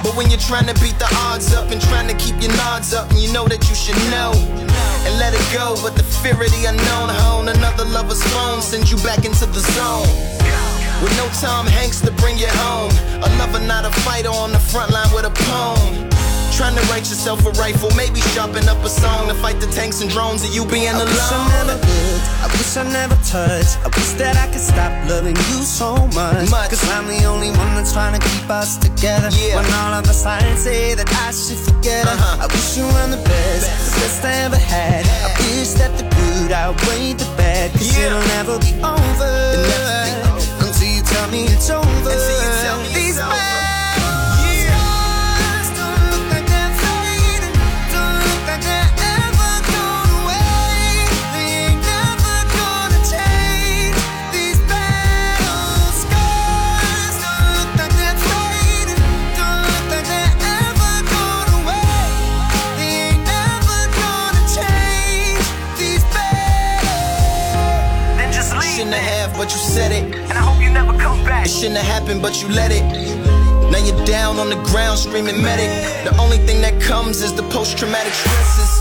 But 0.00 0.16
when 0.16 0.30
you're 0.30 0.40
trying 0.40 0.64
to 0.72 0.76
beat 0.80 0.96
the 0.98 1.08
odds 1.28 1.52
up 1.52 1.70
and 1.70 1.80
trying 1.92 2.08
to 2.08 2.16
keep 2.16 2.40
your 2.40 2.52
nods 2.64 2.94
up, 2.94 3.10
and 3.10 3.20
you 3.20 3.30
know 3.30 3.44
that 3.44 3.60
you 3.68 3.74
should 3.76 4.00
know 4.08 4.32
and 5.04 5.12
let 5.20 5.36
it 5.36 5.44
go. 5.52 5.76
But 5.84 5.96
the 6.00 6.02
fear 6.24 6.32
of 6.32 6.48
the 6.48 6.64
unknown, 6.64 7.12
hone 7.12 7.48
another 7.48 7.84
lover's 7.84 8.24
phone 8.32 8.62
sends 8.62 8.90
you 8.90 8.96
back 9.04 9.26
into 9.28 9.44
the 9.44 9.60
zone. 9.76 10.08
With 11.04 11.12
no 11.20 11.28
Tom 11.44 11.66
Hanks 11.66 12.00
to 12.08 12.12
bring 12.24 12.38
you 12.38 12.48
home, 12.64 12.92
a 13.20 13.28
lover, 13.36 13.60
not 13.60 13.84
a 13.84 13.92
fighter 14.00 14.32
on 14.32 14.52
the 14.52 14.60
front 14.72 14.92
line 14.92 15.12
with 15.12 15.28
a 15.28 15.34
poem. 15.44 16.08
Trying 16.54 16.76
to 16.76 16.82
write 16.86 17.10
yourself 17.10 17.44
a 17.46 17.50
rifle, 17.58 17.90
maybe 17.96 18.20
sharpen 18.30 18.68
up 18.68 18.78
a 18.84 18.88
song 18.88 19.26
to 19.26 19.34
fight 19.34 19.58
the 19.58 19.66
tanks 19.66 20.00
and 20.02 20.08
drones 20.08 20.44
of 20.44 20.54
you 20.54 20.64
being 20.64 20.86
I 20.86 21.02
alone. 21.02 21.10
wish 21.10 21.32
I 21.34 21.42
never 21.50 21.74
looked, 21.74 22.26
I 22.38 22.46
wish 22.54 22.76
I 22.78 22.84
never 22.94 23.16
touched. 23.26 23.74
I 23.82 23.88
wish 23.90 24.12
that 24.22 24.36
I 24.38 24.46
could 24.46 24.62
stop 24.62 24.92
loving 25.10 25.34
you 25.50 25.66
so 25.66 25.96
much. 26.14 26.48
Cause 26.70 26.88
I'm 26.94 27.08
the 27.10 27.24
only 27.24 27.50
one 27.50 27.74
that's 27.74 27.92
trying 27.92 28.14
to 28.14 28.22
keep 28.22 28.48
us 28.48 28.78
together. 28.78 29.34
Yeah. 29.34 29.56
When 29.56 29.66
all 29.82 29.98
of 29.98 30.06
the 30.06 30.14
signs 30.14 30.60
say 30.60 30.94
that 30.94 31.10
I 31.26 31.32
should 31.34 31.58
forget 31.58 32.06
her. 32.06 32.14
Uh-huh. 32.14 32.44
I 32.44 32.46
wish 32.46 32.78
you 32.78 32.86
were 32.86 33.08
the 33.10 33.18
best, 33.26 33.66
the 33.66 34.00
best 34.00 34.24
I 34.24 34.32
ever 34.46 34.56
had. 34.56 35.02
I 35.26 35.34
wish 35.42 35.74
that 35.82 35.90
the 35.98 36.06
good 36.06 36.52
outweighed 36.52 37.18
the 37.18 37.26
bad. 37.34 37.72
Cause 37.72 37.98
it'll 37.98 38.22
never 38.38 38.62
be 38.62 38.78
over. 38.78 39.58
Until 40.62 40.86
you 40.86 41.02
tell 41.02 41.26
me 41.34 41.50
it's 41.50 41.68
over. 41.68 41.82
These 42.14 42.62
battles 42.62 42.93
It 71.44 71.50
shouldn't 71.50 71.76
have 71.76 71.86
happened, 71.86 72.22
but 72.22 72.40
you 72.40 72.48
let 72.48 72.72
it. 72.72 72.82
Now 73.70 73.76
you're 73.76 74.02
down 74.06 74.38
on 74.38 74.48
the 74.48 74.56
ground 74.72 74.98
screaming 74.98 75.42
medic. 75.42 75.68
The 76.02 76.16
only 76.18 76.38
thing 76.38 76.62
that 76.62 76.80
comes 76.80 77.20
is 77.20 77.34
the 77.34 77.42
post 77.50 77.76
traumatic 77.76 78.14
stresses. 78.14 78.72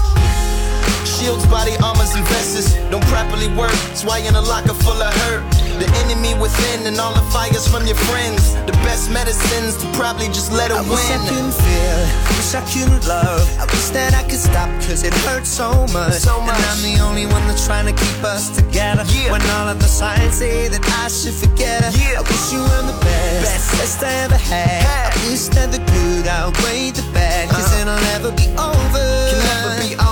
Shields, 1.04 1.46
body 1.48 1.76
armors, 1.84 2.16
and 2.16 2.26
vests 2.28 2.76
don't 2.90 3.04
properly 3.08 3.50
work. 3.50 3.76
That's 3.92 4.06
why 4.06 4.20
you're 4.20 4.30
in 4.30 4.36
a 4.36 4.42
locker 4.42 4.74
full 4.74 4.96
of 4.96 5.14
hurt. 5.14 5.63
The 5.84 5.92
enemy 6.08 6.32
within 6.40 6.88
and 6.88 6.96
all 6.96 7.12
the 7.12 7.28
fires 7.28 7.68
from 7.68 7.84
your 7.86 8.00
friends. 8.08 8.56
The 8.64 8.72
best 8.88 9.12
medicines 9.12 9.76
to 9.84 9.86
probably 9.92 10.28
just 10.28 10.50
let 10.50 10.72
her 10.72 10.80
I 10.80 10.88
wish 10.88 11.12
I 11.12 11.20
couldn't 11.28 11.52
feel, 11.52 12.00
wish 12.40 12.56
I 12.56 12.64
couldn't 12.72 13.04
love. 13.04 13.44
I 13.60 13.68
wish 13.68 13.92
that 13.92 14.16
I 14.16 14.24
could 14.24 14.40
stop, 14.40 14.72
cause 14.88 15.04
it 15.04 15.14
hurts 15.28 15.50
so 15.50 15.84
much. 15.92 16.24
So 16.24 16.40
much. 16.40 16.56
And 16.56 16.66
I'm 16.72 16.82
the 16.88 17.04
only 17.04 17.26
one 17.26 17.44
that's 17.52 17.68
trying 17.68 17.86
to 17.92 17.92
keep 17.92 18.24
us 18.24 18.48
together. 18.56 19.04
When 19.28 19.44
all 19.60 19.68
of 19.68 19.80
the 19.80 19.92
signs 19.92 20.36
say 20.36 20.70
that 20.70 20.84
I 21.04 21.12
should 21.12 21.36
forget 21.36 21.84
her. 21.84 21.92
I 21.92 22.22
wish 22.32 22.54
you 22.56 22.64
were 22.64 22.84
the 22.88 22.98
best, 23.04 23.76
best, 23.76 24.04
I 24.04 24.24
ever 24.24 24.40
had. 24.40 24.88
I 24.88 25.12
wish 25.28 25.52
that 25.52 25.68
the 25.76 25.84
good 25.92 26.28
outweighed 26.32 26.96
the 26.96 27.04
bad, 27.12 27.50
because 27.50 27.68
uh-huh. 27.76 27.92
it'll 27.92 28.00
never 28.16 28.32
be 28.32 28.48
over. 28.56 29.04
Can 29.28 29.40
never 29.52 29.84
be 29.84 29.96
over. 30.00 30.03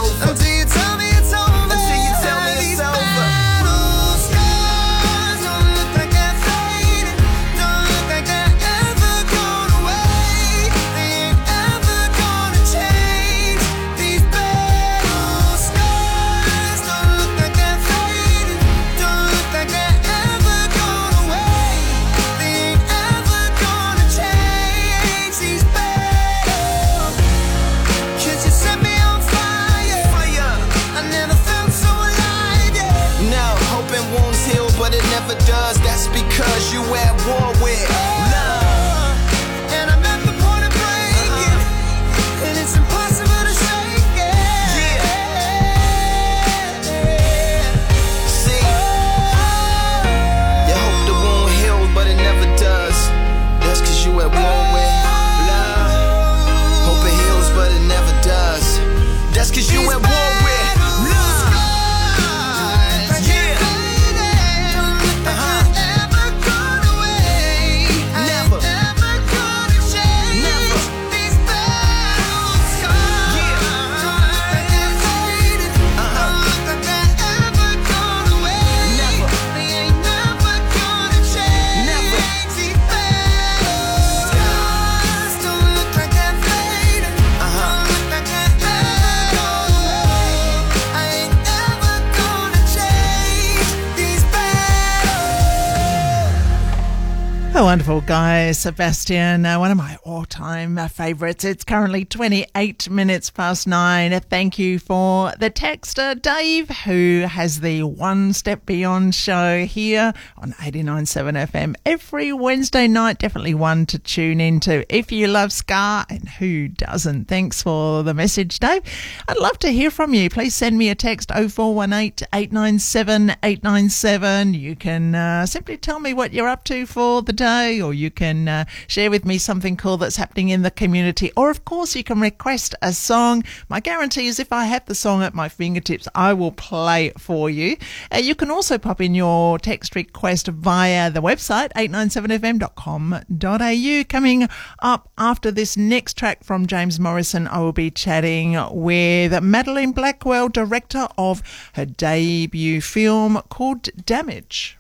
Wonderful 97.71 98.01
guy, 98.01 98.51
Sebastian, 98.51 99.45
uh, 99.45 99.57
one 99.57 99.71
of 99.71 99.77
my 99.77 99.97
all 100.03 100.25
time 100.25 100.77
uh, 100.77 100.89
favourites. 100.89 101.45
It's 101.45 101.63
currently 101.63 102.03
28 102.03 102.89
minutes 102.89 103.29
past 103.29 103.65
nine. 103.65 104.19
Thank 104.19 104.60
you 104.60 104.77
for 104.77 105.31
the 105.39 105.49
texter, 105.49 106.21
Dave, 106.21 106.67
who 106.84 107.21
has 107.29 107.62
the 107.62 107.84
One 107.84 108.34
Step 108.34 108.65
Beyond 108.65 109.15
show 109.15 109.63
here 109.63 110.12
on 110.38 110.51
89.7 110.51 111.47
FM 111.47 111.75
every 111.86 112.34
Wednesday 112.34 112.89
night. 112.89 113.19
Definitely 113.19 113.53
one 113.53 113.86
to 113.86 113.97
tune 113.97 114.41
into 114.41 114.84
if 114.93 115.10
you 115.10 115.27
love 115.27 115.53
Ska, 115.53 116.05
and 116.10 116.27
who 116.27 116.67
doesn't? 116.67 117.29
Thanks 117.29 117.63
for 117.63 118.03
the 118.03 118.13
message, 118.13 118.60
Dave. 118.60 118.81
I'd 119.29 119.38
love 119.38 119.60
to 119.60 119.69
hear 119.69 119.91
from 119.91 120.13
you. 120.13 120.29
Please 120.29 120.55
send 120.55 120.77
me 120.77 120.89
a 120.89 120.95
text 120.95 121.29
0418 121.29 122.27
897 122.34 123.29
897. 123.41 124.55
You 124.55 124.75
can 124.75 125.15
uh, 125.15 125.45
simply 125.45 125.77
tell 125.77 126.01
me 126.01 126.13
what 126.13 126.34
you're 126.34 126.49
up 126.49 126.65
to 126.65 126.86
for 126.86 127.21
the 127.21 127.31
day, 127.31 127.61
or 127.62 127.93
you 127.93 128.10
can 128.10 128.47
uh, 128.47 128.65
share 128.88 129.12
with 129.12 129.26
me 129.26 129.38
something 129.38 129.78
cool 129.78 129.97
that's 129.97 130.15
happening 130.15 130.50
in 130.50 130.62
the 130.62 130.71
community, 130.71 131.32
or 131.38 131.50
of 131.50 131.65
course, 131.65 131.95
you 131.95 132.04
can 132.04 132.19
request 132.19 132.76
a 132.82 132.93
song. 132.93 133.43
My 133.69 133.80
guarantee 133.80 134.28
is 134.28 134.39
if 134.39 134.52
I 134.52 134.65
have 134.65 134.86
the 134.86 134.95
song 134.95 135.24
at 135.24 135.34
my 135.34 135.50
fingertips, 135.50 136.08
I 136.15 136.34
will 136.34 136.52
play 136.52 137.08
it 137.08 137.19
for 137.19 137.50
you. 137.50 137.78
Uh, 138.13 138.17
you 138.17 138.36
can 138.36 138.50
also 138.50 138.78
pop 138.78 139.02
in 139.02 139.13
your 139.13 139.60
text 139.60 139.95
request 139.95 140.47
via 140.47 141.12
the 141.12 141.21
website 141.21 141.71
897fm.com.au. 141.74 144.04
Coming 144.10 144.47
up 144.80 145.10
after 145.17 145.52
this 145.52 145.78
next 145.78 146.17
track 146.17 146.43
from 146.43 146.65
James 146.65 147.00
Morrison, 147.00 147.47
I 147.47 147.60
will 147.60 147.74
be 147.74 147.91
chatting 147.91 148.58
with 148.71 149.41
Madeline 149.43 149.91
Blackwell, 149.91 150.50
director 150.50 151.08
of 151.17 151.43
her 151.74 151.86
debut 151.86 152.82
film 152.82 153.41
called 153.50 153.89
Damage. 154.06 154.78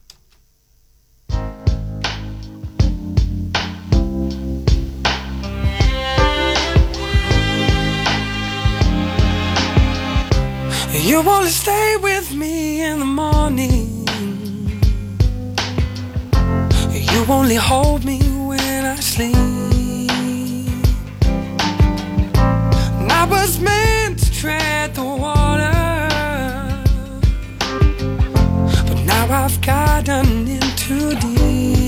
You 10.93 11.17
only 11.27 11.49
stay 11.49 11.97
with 12.01 12.33
me 12.33 12.81
in 12.81 12.99
the 12.99 13.05
morning. 13.05 14.05
You 16.91 17.25
only 17.29 17.55
hold 17.55 18.03
me 18.03 18.19
when 18.19 18.85
I 18.85 18.95
sleep. 18.95 19.35
I 23.09 23.25
was 23.29 23.59
meant 23.59 24.19
to 24.19 24.31
tread 24.31 24.93
the 24.95 25.03
water, 25.03 25.71
but 28.87 28.99
now 29.05 29.45
I've 29.45 29.61
gotten 29.61 30.47
in 30.47 30.61
too 30.75 31.15
deep. 31.15 31.80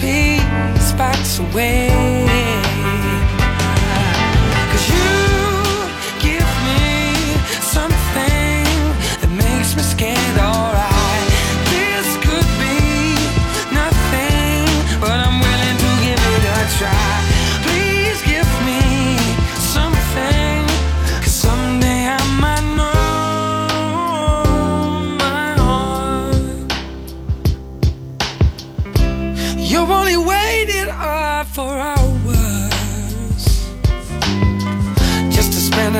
Piece 0.00 0.92
backs 0.92 1.38
away. 1.38 2.69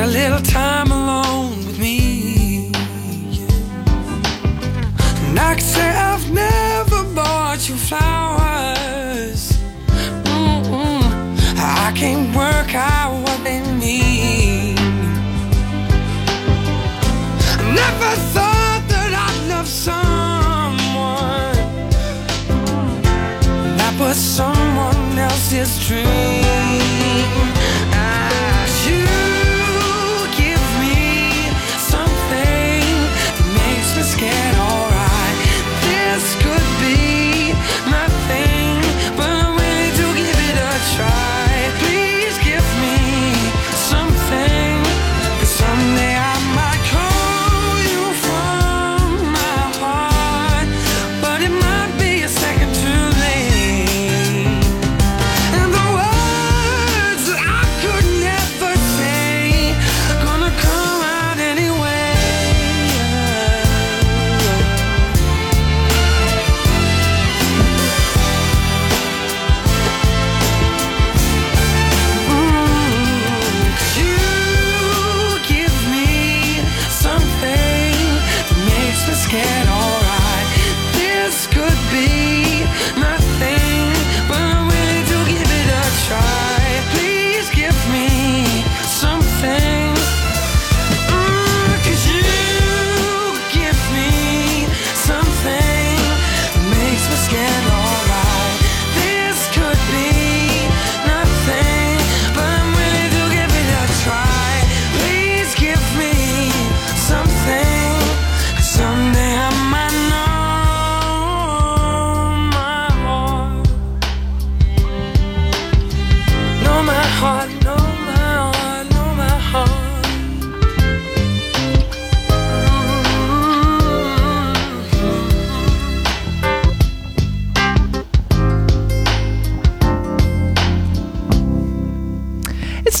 A 0.03 0.07
little 0.07 0.41
time 0.41 0.91
alone 0.91 1.57
with 1.67 1.77
me. 1.77 2.71
And 5.27 5.39
I 5.39 5.53
can 5.53 5.61
say 5.61 5.89
I've 5.89 6.27
never 6.31 7.03
bought 7.13 7.69
you 7.69 7.75
flowers. 7.75 9.51
Mm-mm. 10.23 11.03
I 11.57 11.91
can't 11.95 12.35
work 12.35 12.73
out 12.73 13.13
what 13.21 13.43
they 13.43 13.61
mean. 13.75 14.75
Never 17.81 18.11
thought 18.33 18.83
that 18.93 19.11
I'd 19.27 19.49
love 19.49 19.67
someone 19.67 21.57
that 23.77 23.93
was 23.99 24.17
someone 24.17 25.19
else's 25.19 25.87
dream. 25.87 27.50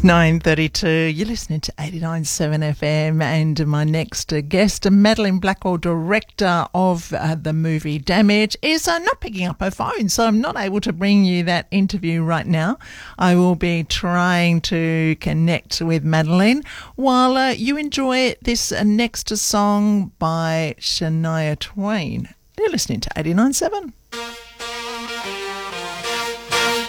9.32. 0.03 1.15
You're 1.15 1.27
listening 1.27 1.59
to 1.61 1.71
89.7 1.73 2.75
FM 2.75 3.21
and 3.21 3.67
my 3.67 3.83
next 3.83 4.33
guest, 4.49 4.89
Madeline 4.89 5.37
Blackwell, 5.37 5.77
director 5.77 6.65
of 6.73 7.13
uh, 7.13 7.35
the 7.35 7.53
movie 7.53 7.99
Damage, 7.99 8.57
is 8.63 8.87
uh, 8.87 8.97
not 8.97 9.21
picking 9.21 9.47
up 9.47 9.59
her 9.59 9.69
phone, 9.69 10.09
so 10.09 10.25
I'm 10.25 10.41
not 10.41 10.57
able 10.57 10.81
to 10.81 10.91
bring 10.91 11.23
you 11.23 11.43
that 11.43 11.67
interview 11.69 12.23
right 12.23 12.47
now. 12.47 12.79
I 13.19 13.35
will 13.35 13.53
be 13.53 13.83
trying 13.83 14.61
to 14.61 15.15
connect 15.19 15.81
with 15.81 16.03
Madeline 16.03 16.63
while 16.95 17.37
uh, 17.37 17.49
you 17.49 17.77
enjoy 17.77 18.33
this 18.41 18.71
uh, 18.71 18.81
next 18.83 19.29
song 19.37 20.13
by 20.17 20.73
Shania 20.79 21.59
Twain. 21.59 22.33
You're 22.57 22.71
listening 22.71 23.01
to 23.01 23.09
89.7. 23.09 23.93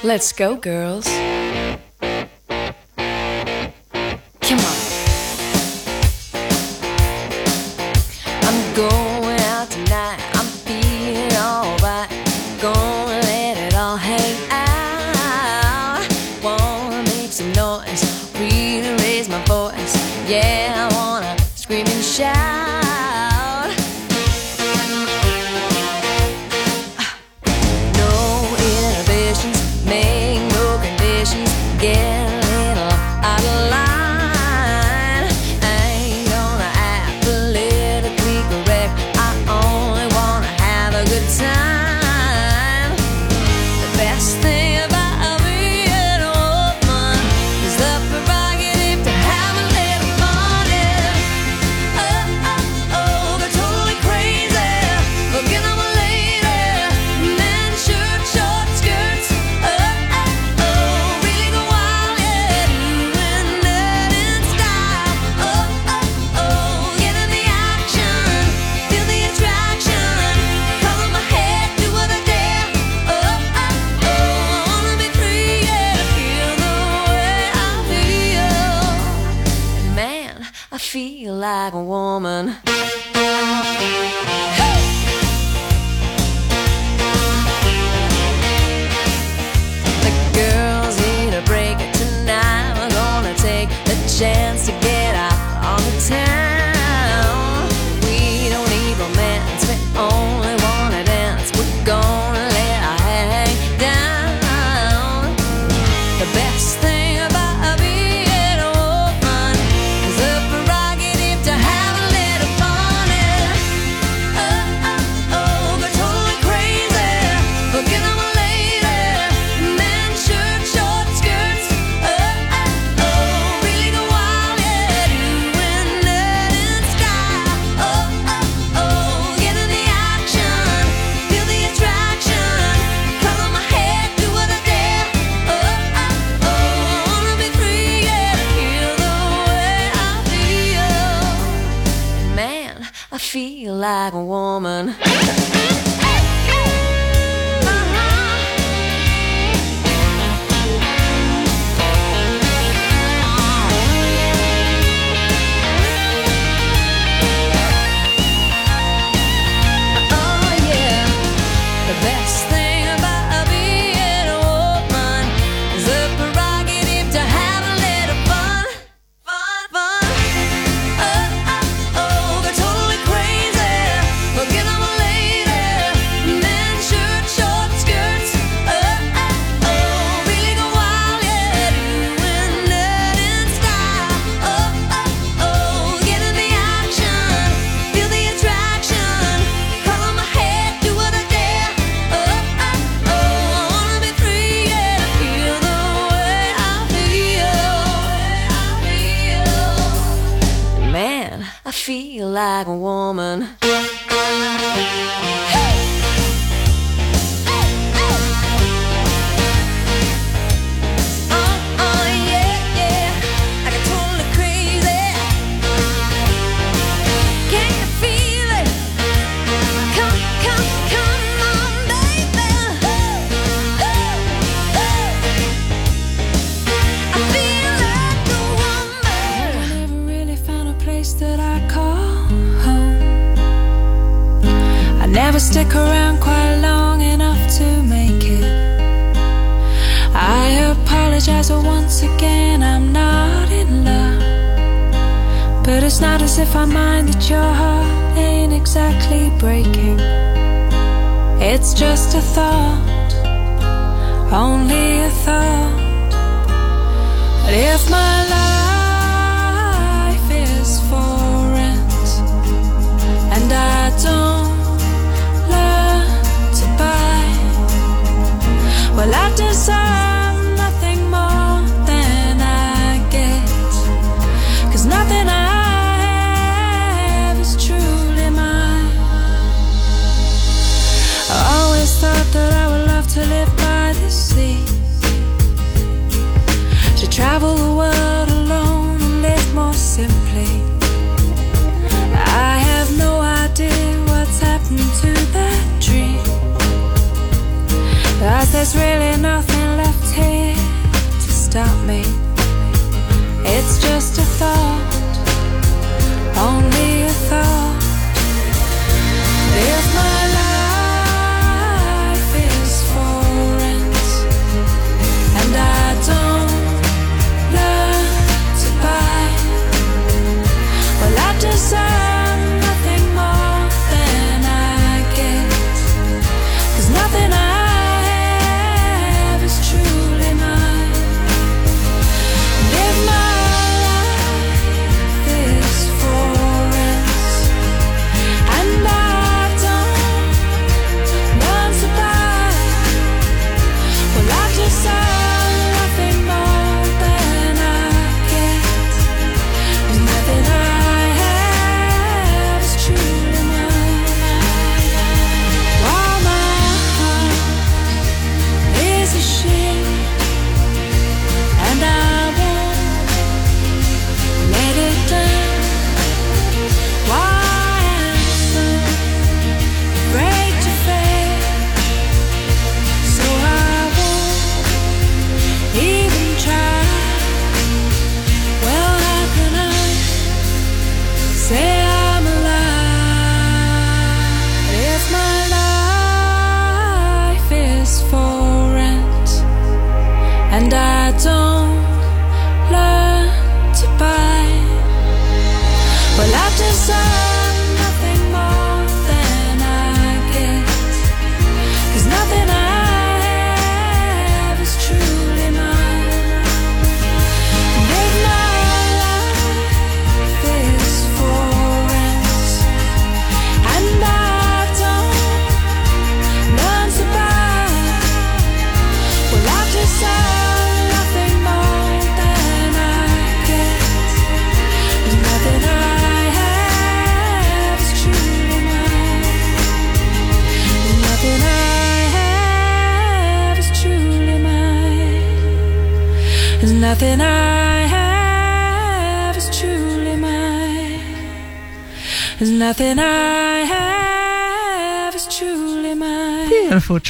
Let's 0.03 0.33
go, 0.33 0.57
girls. 0.57 1.07
Come 4.43 4.59
on. 4.59 4.82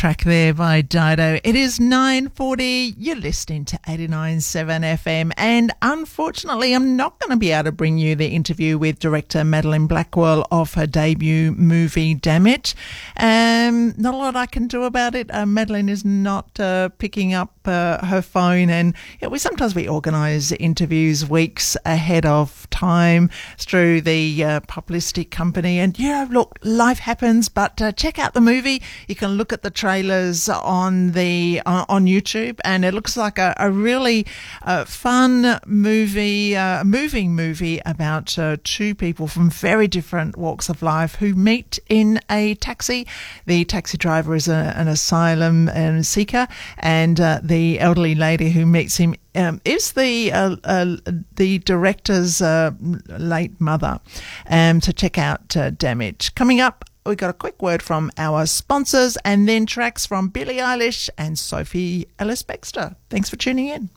Beautiful 0.03 0.22
there 0.25 0.55
by 0.55 0.83
Dido. 0.83 1.41
It 1.43 1.57
is 1.57 1.79
9.40. 1.79 2.95
You're 2.97 3.16
listening 3.16 3.64
to 3.66 3.79
89.7 3.87 4.81
FM. 4.99 5.33
And 5.37 5.73
unfortunately, 5.81 6.75
I'm 6.75 6.97
not 6.97 7.18
going 7.18 7.31
to 7.31 7.37
be 7.37 7.53
able 7.53 7.64
to 7.64 7.73
bring 7.73 7.99
you 7.99 8.14
the 8.14 8.29
interview 8.29 8.79
with 8.79 8.99
director 8.99 9.45
Madeline 9.45 9.87
Blackwell 9.87 10.47
of 10.51 10.75
her 10.75 10.87
debut 10.87 11.53
movie, 11.53 12.14
Damage. 12.14 12.75
Um, 13.16 13.95
not 13.97 14.14
a 14.14 14.16
lot 14.16 14.37
I 14.37 14.47
can 14.47 14.66
do 14.66 14.85
about 14.85 15.14
it. 15.14 15.33
Uh, 15.33 15.47
Madeline 15.47 15.89
is 15.89 16.05
not 16.05 16.59
uh, 16.61 16.91
picking 16.91 17.33
up 17.33 17.53
uh, 17.64 18.05
her 18.07 18.23
phone. 18.23 18.70
And 18.70 18.95
you 19.20 19.27
know, 19.27 19.31
we 19.31 19.39
sometimes 19.39 19.75
we 19.75 19.89
organise 19.89 20.53
interviews 20.53 21.29
weeks 21.29 21.77
ahead 21.85 22.27
of 22.27 22.68
time 22.70 23.31
through 23.59 24.03
the 24.03 24.45
uh, 24.45 24.61
publicity 24.61 25.25
company. 25.25 25.79
And, 25.79 25.99
yeah, 25.99 26.27
look, 26.31 26.59
life 26.62 26.99
happens. 26.99 27.49
But 27.49 27.81
uh, 27.81 27.93
check 27.93 28.18
out 28.18 28.35
the 28.35 28.41
movie. 28.41 28.83
You 29.09 29.14
can 29.14 29.33
look 29.33 29.53
at 29.53 29.62
the 29.62 29.70
trailers 30.12 30.48
on 30.48 31.12
the 31.12 31.62
uh, 31.64 31.84
on 31.88 32.06
YouTube, 32.06 32.58
and 32.64 32.84
it 32.84 32.94
looks 32.94 33.16
like 33.16 33.38
a, 33.38 33.54
a 33.58 33.70
really 33.70 34.26
uh, 34.62 34.84
fun 34.84 35.58
movie, 35.66 36.56
uh, 36.56 36.84
moving 36.84 37.34
movie 37.34 37.80
about 37.86 38.38
uh, 38.38 38.56
two 38.64 38.94
people 38.94 39.26
from 39.26 39.50
very 39.50 39.88
different 39.88 40.36
walks 40.36 40.68
of 40.68 40.82
life 40.82 41.16
who 41.16 41.34
meet 41.34 41.78
in 41.88 42.20
a 42.30 42.54
taxi. 42.56 43.06
The 43.46 43.64
taxi 43.64 43.96
driver 43.96 44.34
is 44.34 44.48
a, 44.48 44.74
an 44.76 44.88
asylum 44.88 45.68
um, 45.74 46.02
seeker, 46.02 46.46
and 46.78 47.20
uh, 47.20 47.40
the 47.42 47.80
elderly 47.80 48.14
lady 48.14 48.50
who 48.50 48.66
meets 48.66 48.96
him 48.96 49.14
um, 49.34 49.60
is 49.64 49.92
the 49.92 50.32
uh, 50.32 50.56
uh, 50.64 50.96
the 51.36 51.58
director's 51.58 52.42
uh, 52.42 52.72
late 53.08 53.58
mother. 53.60 54.00
Um, 54.48 54.80
so 54.80 54.92
check 54.92 55.16
out 55.18 55.56
uh, 55.56 55.70
Damage. 55.70 56.34
Coming 56.34 56.60
up, 56.60 56.84
we 57.05 57.16
got 57.16 57.30
a 57.30 57.34
quick 57.34 57.61
word 57.61 57.82
from 57.82 58.11
our 58.16 58.46
sponsors, 58.46 59.16
and 59.24 59.48
then 59.48 59.66
tracks 59.66 60.07
from 60.07 60.28
Billie 60.28 60.59
Eilish 60.59 61.11
and 61.18 61.38
Sophie 61.38 62.07
Ellis 62.18 62.42
Bextor. 62.42 62.96
Thanks 63.11 63.28
for 63.28 63.36
tuning 63.36 63.68
in. 63.68 63.90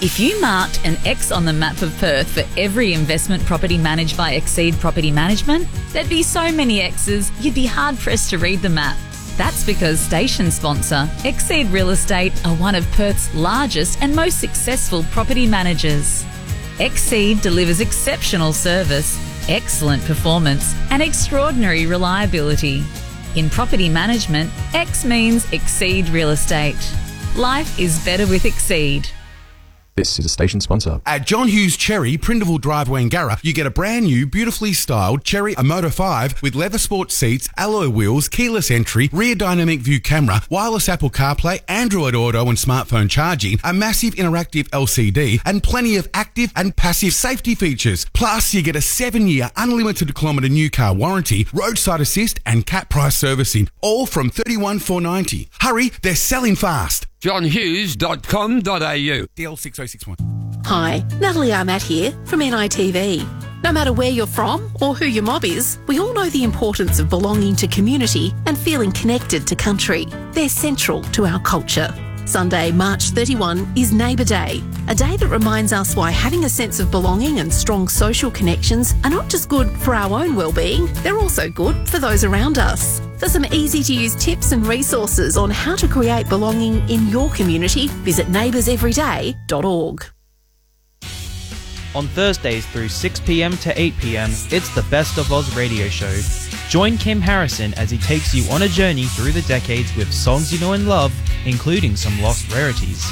If 0.00 0.18
you 0.18 0.40
marked 0.40 0.80
an 0.86 0.96
X 1.04 1.30
on 1.30 1.44
the 1.44 1.52
map 1.52 1.82
of 1.82 1.94
Perth 1.98 2.28
for 2.28 2.44
every 2.58 2.94
investment 2.94 3.44
property 3.44 3.76
managed 3.76 4.16
by 4.16 4.32
Exceed 4.32 4.74
Property 4.76 5.10
Management, 5.10 5.68
there'd 5.90 6.08
be 6.08 6.22
so 6.22 6.50
many 6.50 6.80
X's 6.80 7.30
you'd 7.44 7.54
be 7.54 7.66
hard 7.66 7.98
pressed 7.98 8.30
to 8.30 8.38
read 8.38 8.62
the 8.62 8.70
map. 8.70 8.96
That's 9.36 9.64
because 9.64 10.00
station 10.00 10.50
sponsor 10.50 11.06
Exceed 11.24 11.66
Real 11.66 11.90
Estate 11.90 12.32
are 12.46 12.54
one 12.56 12.74
of 12.74 12.90
Perth's 12.92 13.34
largest 13.34 14.00
and 14.00 14.16
most 14.16 14.40
successful 14.40 15.02
property 15.10 15.46
managers. 15.46 16.24
Exceed 16.78 17.42
delivers 17.42 17.80
exceptional 17.80 18.54
service, 18.54 19.18
excellent 19.50 20.04
performance, 20.04 20.74
and 20.90 21.02
extraordinary 21.02 21.86
reliability. 21.86 22.84
In 23.36 23.50
property 23.50 23.88
management, 23.88 24.50
X 24.74 25.04
means 25.04 25.50
Exceed 25.52 26.08
Real 26.08 26.30
Estate. 26.30 26.76
Life 27.36 27.78
is 27.78 28.04
better 28.04 28.26
with 28.26 28.44
Exceed. 28.44 29.08
This 30.00 30.18
is 30.18 30.24
a 30.24 30.30
station 30.30 30.62
sponsor. 30.62 31.02
At 31.04 31.26
John 31.26 31.48
Hughes 31.48 31.76
Chery, 31.76 32.16
Prindiville 32.16 32.58
Drive, 32.58 32.88
Wangara, 32.88 33.38
you 33.42 33.52
get 33.52 33.66
a 33.66 33.70
brand 33.70 34.06
new, 34.06 34.26
beautifully 34.26 34.72
styled 34.72 35.24
Chery 35.24 35.54
Omoda 35.56 35.92
5 35.92 36.40
with 36.40 36.54
leather 36.54 36.78
sport 36.78 37.12
seats, 37.12 37.50
alloy 37.58 37.90
wheels, 37.90 38.26
keyless 38.26 38.70
entry, 38.70 39.10
rear 39.12 39.34
dynamic 39.34 39.80
view 39.80 40.00
camera, 40.00 40.40
wireless 40.48 40.88
Apple 40.88 41.10
CarPlay, 41.10 41.60
Android 41.68 42.14
Auto 42.14 42.48
and 42.48 42.56
smartphone 42.56 43.10
charging, 43.10 43.58
a 43.62 43.74
massive 43.74 44.14
interactive 44.14 44.70
LCD, 44.70 45.42
and 45.44 45.62
plenty 45.62 45.96
of 45.96 46.08
active 46.14 46.50
and 46.56 46.74
passive 46.74 47.12
safety 47.12 47.54
features. 47.54 48.06
Plus, 48.14 48.54
you 48.54 48.62
get 48.62 48.76
a 48.76 48.80
seven-year 48.80 49.50
unlimited 49.58 50.14
kilometre 50.14 50.48
new 50.48 50.70
car 50.70 50.94
warranty, 50.94 51.46
roadside 51.52 52.00
assist, 52.00 52.40
and 52.46 52.64
cap 52.64 52.88
price 52.88 53.16
servicing, 53.16 53.68
all 53.82 54.06
from 54.06 54.30
31490. 54.30 55.50
Hurry, 55.60 55.92
they're 56.00 56.14
selling 56.14 56.56
fast. 56.56 57.06
johnhughes.com.au. 57.20 59.26
DL6061. 59.36 60.16
Hi, 60.66 61.04
Natalie 61.20 61.48
Ahmat 61.48 61.82
here 61.82 62.12
from 62.26 62.40
NITV. 62.40 63.26
No 63.62 63.72
matter 63.72 63.92
where 63.92 64.10
you're 64.10 64.26
from 64.26 64.70
or 64.80 64.94
who 64.94 65.06
your 65.06 65.22
mob 65.22 65.44
is, 65.44 65.78
we 65.86 65.98
all 65.98 66.14
know 66.14 66.30
the 66.30 66.44
importance 66.44 66.98
of 66.98 67.10
belonging 67.10 67.54
to 67.56 67.66
community 67.66 68.32
and 68.46 68.56
feeling 68.56 68.90
connected 68.92 69.46
to 69.46 69.56
country. 69.56 70.06
They're 70.32 70.48
central 70.48 71.02
to 71.02 71.26
our 71.26 71.40
culture. 71.40 71.92
Sunday, 72.30 72.70
March 72.70 73.10
31 73.10 73.72
is 73.76 73.92
Neighbour 73.92 74.22
Day, 74.22 74.62
a 74.86 74.94
day 74.94 75.16
that 75.16 75.26
reminds 75.26 75.72
us 75.72 75.96
why 75.96 76.12
having 76.12 76.44
a 76.44 76.48
sense 76.48 76.78
of 76.78 76.88
belonging 76.88 77.40
and 77.40 77.52
strong 77.52 77.88
social 77.88 78.30
connections 78.30 78.94
are 79.02 79.10
not 79.10 79.28
just 79.28 79.48
good 79.48 79.68
for 79.78 79.96
our 79.96 80.22
own 80.22 80.36
well-being, 80.36 80.86
they're 81.02 81.18
also 81.18 81.48
good 81.50 81.88
for 81.88 81.98
those 81.98 82.22
around 82.22 82.56
us. 82.56 83.00
For 83.18 83.28
some 83.28 83.44
easy 83.46 83.82
to 83.82 83.92
use 83.92 84.14
tips 84.14 84.52
and 84.52 84.64
resources 84.64 85.36
on 85.36 85.50
how 85.50 85.74
to 85.74 85.88
create 85.88 86.28
belonging 86.28 86.88
in 86.88 87.08
your 87.08 87.30
community, 87.30 87.88
visit 87.88 88.28
neighbourseveryday.org. 88.28 90.04
On 91.96 92.06
Thursdays 92.06 92.64
through 92.66 92.86
6pm 92.86 93.60
to 93.62 93.74
8pm, 93.74 94.52
it's 94.52 94.72
the 94.76 94.82
Best 94.88 95.18
of 95.18 95.32
Oz 95.32 95.56
radio 95.56 95.88
show. 95.88 96.16
Join 96.70 96.96
Kim 96.98 97.20
Harrison 97.20 97.74
as 97.74 97.90
he 97.90 97.98
takes 97.98 98.32
you 98.32 98.48
on 98.48 98.62
a 98.62 98.68
journey 98.68 99.06
through 99.06 99.32
the 99.32 99.42
decades 99.42 99.92
with 99.96 100.12
songs 100.12 100.52
you 100.52 100.60
know 100.60 100.74
and 100.74 100.86
love, 100.86 101.12
including 101.44 101.96
some 101.96 102.22
lost 102.22 102.48
rarities. 102.54 103.04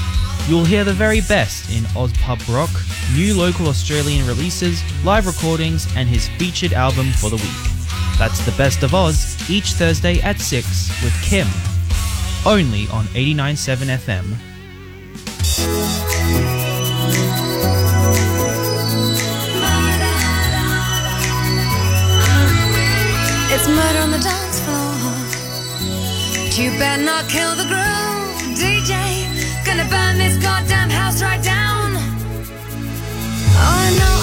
You'll 0.48 0.64
hear 0.64 0.84
the 0.84 0.92
very 0.92 1.22
best 1.22 1.68
in 1.68 1.84
Oz 1.96 2.12
pub 2.18 2.38
rock, 2.48 2.70
new 3.16 3.34
local 3.34 3.66
Australian 3.66 4.24
releases, 4.28 4.80
live 5.04 5.26
recordings, 5.26 5.88
and 5.96 6.08
his 6.08 6.28
featured 6.38 6.72
album 6.72 7.10
for 7.10 7.30
the 7.30 7.36
week. 7.36 7.72
That's 8.16 8.38
the 8.46 8.52
Best 8.52 8.84
of 8.84 8.94
Oz, 8.94 9.36
each 9.50 9.72
Thursday 9.72 10.20
at 10.20 10.38
6 10.38 11.02
with 11.02 11.20
Kim. 11.20 11.48
Only 12.46 12.86
on 12.90 13.06
89.7 13.06 13.98
FM. 13.98 14.36
You 26.58 26.70
better 26.72 27.02
not 27.02 27.28
kill 27.28 27.54
the 27.54 27.62
groove, 27.62 28.58
DJ. 28.58 28.92
Gonna 29.64 29.84
burn 29.88 30.18
this 30.18 30.36
goddamn 30.42 30.90
house 30.90 31.22
right 31.22 31.42
down. 31.42 31.94
Oh, 33.62 33.84
know, 33.98 34.17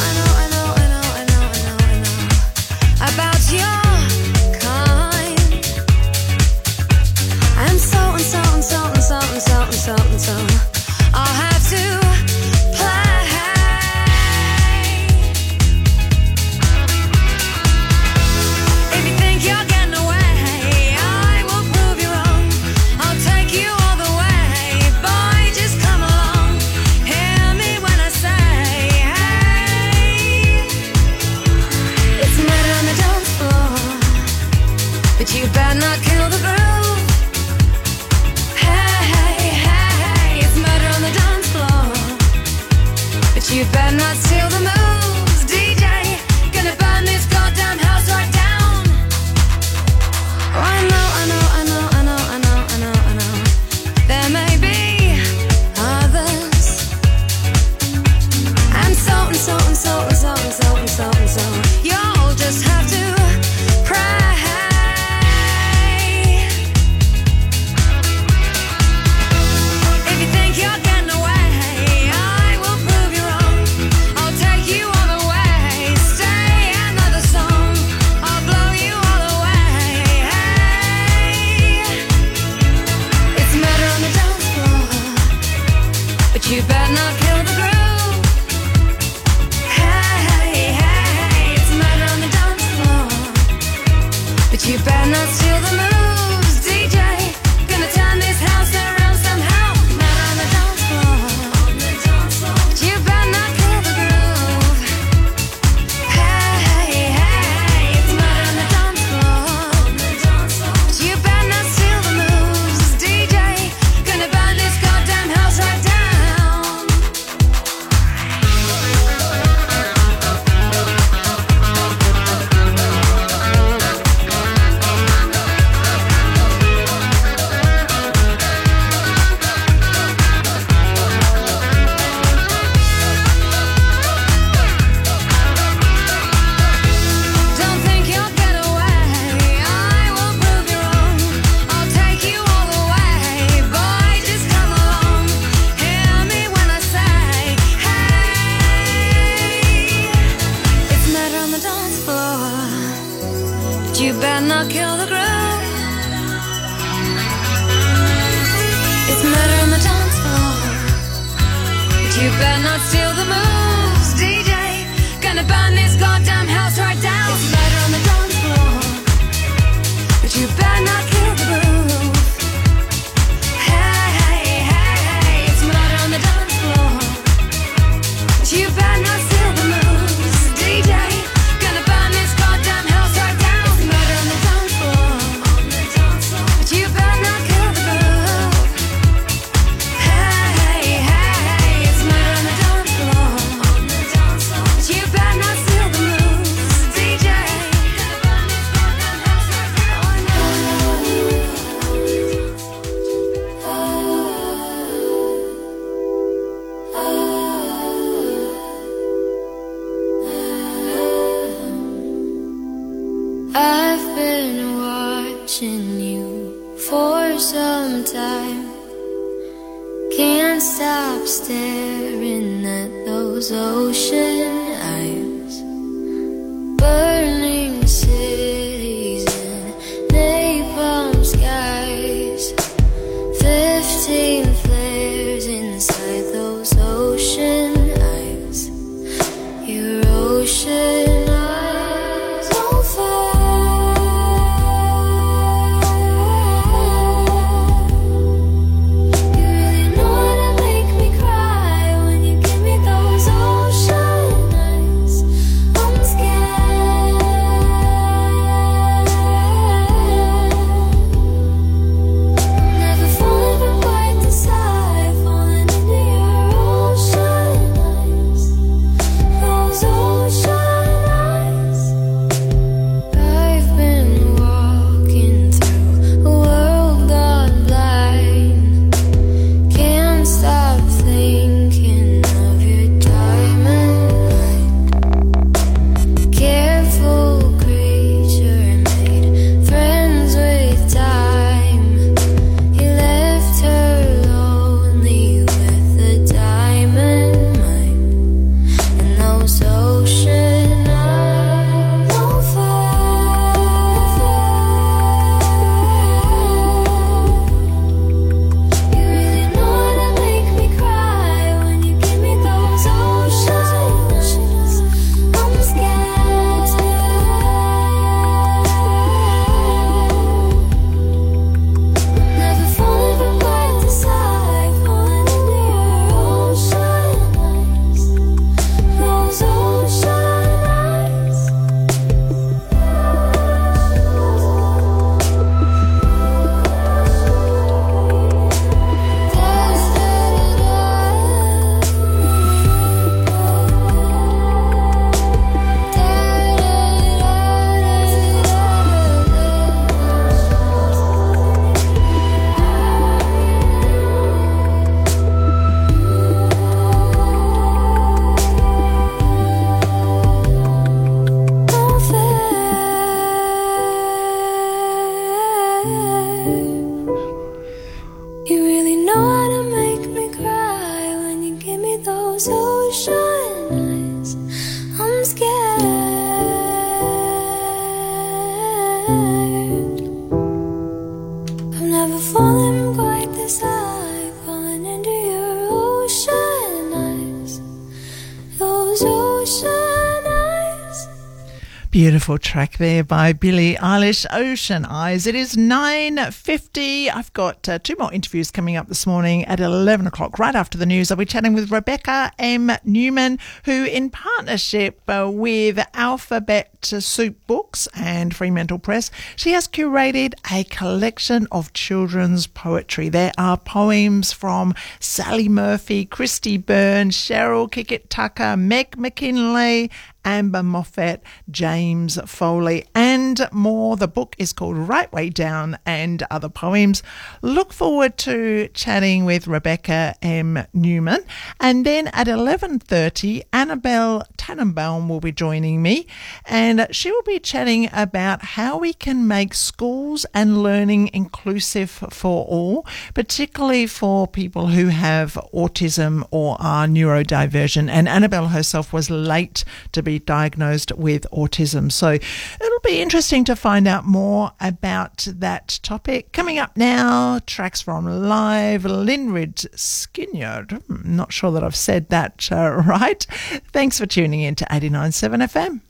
Beautiful 392.26 392.52
track 392.52 392.78
there 392.78 393.04
by 393.04 393.34
Billie 393.34 393.76
Eilish, 393.76 394.26
Ocean 394.32 394.84
Eyes. 394.84 395.28
It 395.28 395.36
is 395.36 395.56
9.50. 395.56 397.14
I've 397.14 397.32
got 397.34 397.70
uh, 397.70 397.78
two 397.78 397.96
more 398.00 398.12
interviews 398.12 398.50
coming 398.50 398.76
up 398.76 398.88
this 398.88 399.06
morning 399.06 399.46
at 399.46 399.60
11 399.60 400.08
o'clock, 400.08 400.40
right 400.40 400.56
after 400.56 400.76
the 400.76 400.88
news. 400.88 401.12
I'll 401.12 401.18
be 401.18 401.26
chatting 401.26 401.54
with 401.54 401.70
Rebecca 401.70 402.32
M. 402.40 402.72
Newman, 402.84 403.38
who 403.66 403.86
in 403.86 404.10
partnership 404.10 405.08
uh, 405.08 405.30
with 405.32 405.78
Alphabet 405.94 406.72
Soup 406.84 407.38
Books 407.46 407.88
and 407.96 408.36
Fremantle 408.36 408.80
Press, 408.80 409.12
she 409.36 409.52
has 409.52 409.68
curated 409.68 410.34
a 410.52 410.64
collection 410.64 411.48
of 411.52 411.74
children's 411.74 412.48
poetry. 412.48 413.08
There 413.08 413.34
are 413.38 413.58
poems 413.58 414.34
from 414.34 414.74
Sally 415.00 415.48
Murphy, 415.48 416.06
Christy 416.06 416.58
Byrne, 416.58 417.12
Cheryl 417.12 417.70
Kickett 417.70 418.10
Tucker, 418.10 418.58
Meg 418.58 418.98
McKinlay, 418.98 419.92
Amber 420.26 420.64
Moffat, 420.64 421.22
James 421.50 422.20
Foley, 422.26 422.86
and 422.96 423.48
more. 423.52 423.96
The 423.96 424.08
book 424.08 424.36
is 424.38 424.52
called 424.52 424.76
Right 424.78 425.12
Way 425.14 425.30
Down 425.30 425.78
and 425.86 426.24
Other 426.32 426.50
Poems. 426.50 427.04
Look 427.42 427.72
forward 427.72 428.18
to 428.20 428.68
chatting 428.74 429.24
with 429.24 429.48
Rebecca 429.48 430.16
M. 430.22 430.66
Newman. 430.74 431.24
And 431.60 431.86
then 431.86 432.08
at 432.08 432.28
11.30, 432.28 433.44
Annabelle 433.54 434.24
Tannenbaum 434.38 435.08
will 435.08 435.20
be 435.20 435.32
joining 435.32 435.82
me 435.82 436.08
and 436.46 436.88
she 436.92 437.12
will 437.12 437.24
be 437.24 437.40
chatting 437.40 437.90
about 437.94 438.44
how 438.44 438.78
we 438.78 438.94
can 438.94 439.28
make 439.28 439.54
schools 439.54 440.26
and 440.34 440.64
learning 440.64 441.12
inclusive 441.14 441.90
for 441.90 442.46
all, 442.46 442.86
particularly 443.14 443.88
for 443.88 444.28
people 444.28 444.68
who 444.68 444.88
have 444.88 445.34
autism 445.54 446.28
or 446.32 446.58
are 446.60 446.88
neurodivergent. 446.88 447.90
And 447.90 448.10
Annabelle 448.10 448.48
herself 448.48 448.92
was 448.92 449.10
late 449.10 449.64
to 449.92 450.02
be 450.02 450.14
diagnosed 450.20 450.91
with 450.93 451.26
autism. 451.32 451.91
So 451.91 452.11
it'll 452.11 452.80
be 452.84 453.01
interesting 453.01 453.43
to 453.45 453.55
find 453.55 453.88
out 453.88 454.05
more 454.05 454.51
about 454.59 455.28
that 455.32 455.80
topic. 455.84 456.32
Coming 456.32 456.59
up 456.59 456.78
now, 456.78 457.39
tracks 457.45 457.82
from 457.82 458.05
live 458.05 458.84
Linrid 458.84 459.68
Skinyard. 459.76 460.84
Hmm, 460.84 461.16
not 461.16 461.34
sure 461.34 461.51
that 461.51 461.63
I've 461.63 461.76
said 461.76 462.09
that 462.09 462.49
uh, 462.51 462.72
right. 462.88 463.26
Thanks 463.72 463.99
for 463.99 464.05
tuning 464.05 464.41
in 464.41 464.55
to 464.55 464.66
89.7 464.66 465.43
FM. 465.43 465.82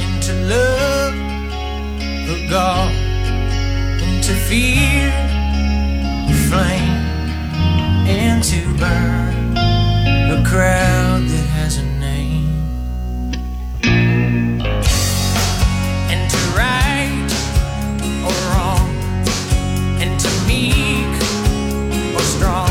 Into 0.00 0.34
love 0.48 1.14
for 2.26 2.50
God, 2.50 2.92
into 4.02 4.34
fear, 4.34 5.10
flame, 6.48 7.10
and 8.06 8.42
to 8.44 8.60
burn 8.76 9.54
the 10.30 10.48
crowd. 10.48 11.09
strong. 22.22 22.69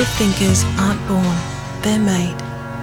Creative 0.00 0.16
thinkers 0.16 0.64
aren't 0.78 1.06
born, 1.08 1.36
they're 1.82 2.00
made. 2.00 2.34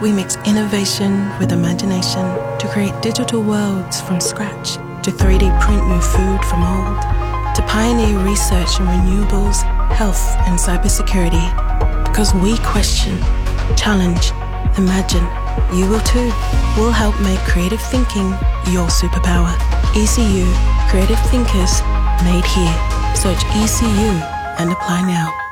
We 0.04 0.12
mix 0.12 0.36
innovation 0.46 1.36
with 1.40 1.52
imagination 1.52 2.22
to 2.60 2.70
create 2.72 2.94
digital 3.02 3.42
worlds 3.42 4.00
from 4.00 4.22
scratch, 4.22 4.76
to 5.02 5.10
3D 5.10 5.50
print 5.60 5.88
new 5.88 6.00
food 6.00 6.46
from 6.46 6.62
old, 6.62 7.02
to 7.56 7.66
pioneer 7.66 8.20
research 8.20 8.80
in 8.80 8.86
renewables, 8.86 9.64
health, 9.94 10.22
and 10.46 10.60
cybersecurity. 10.60 11.42
Because 12.04 12.36
we 12.36 12.56
question, 12.60 13.18
challenge, 13.76 14.30
imagine. 14.78 15.26
You 15.76 15.90
will 15.90 16.02
too. 16.02 16.32
We'll 16.78 16.92
help 16.92 17.20
make 17.22 17.40
creative 17.50 17.82
thinking 17.82 18.30
your 18.70 18.90
superpower. 18.94 19.58
ECU, 19.98 20.46
creative 20.88 21.20
thinkers 21.32 21.82
made 22.22 22.46
here. 22.46 22.78
Search 23.16 23.44
ECU 23.58 24.22
and 24.62 24.72
apply 24.72 25.02
now. 25.02 25.47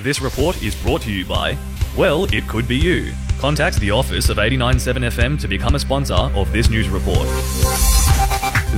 This 0.00 0.20
report 0.20 0.60
is 0.60 0.74
brought 0.82 1.02
to 1.02 1.12
you 1.12 1.24
by, 1.24 1.56
well, 1.96 2.24
it 2.34 2.48
could 2.48 2.66
be 2.66 2.76
you. 2.76 3.12
Contact 3.38 3.78
the 3.78 3.92
office 3.92 4.28
of 4.28 4.38
897FM 4.38 5.40
to 5.40 5.46
become 5.46 5.76
a 5.76 5.78
sponsor 5.78 6.14
of 6.14 6.50
this 6.52 6.68
news 6.68 6.88
report. 6.88 7.28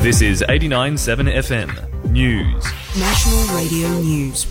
This 0.03 0.21
is 0.21 0.43
897 0.43 1.27
FM 1.27 2.11
News. 2.11 2.65
National 2.99 3.57
Radio 3.57 3.89
News. 4.03 4.47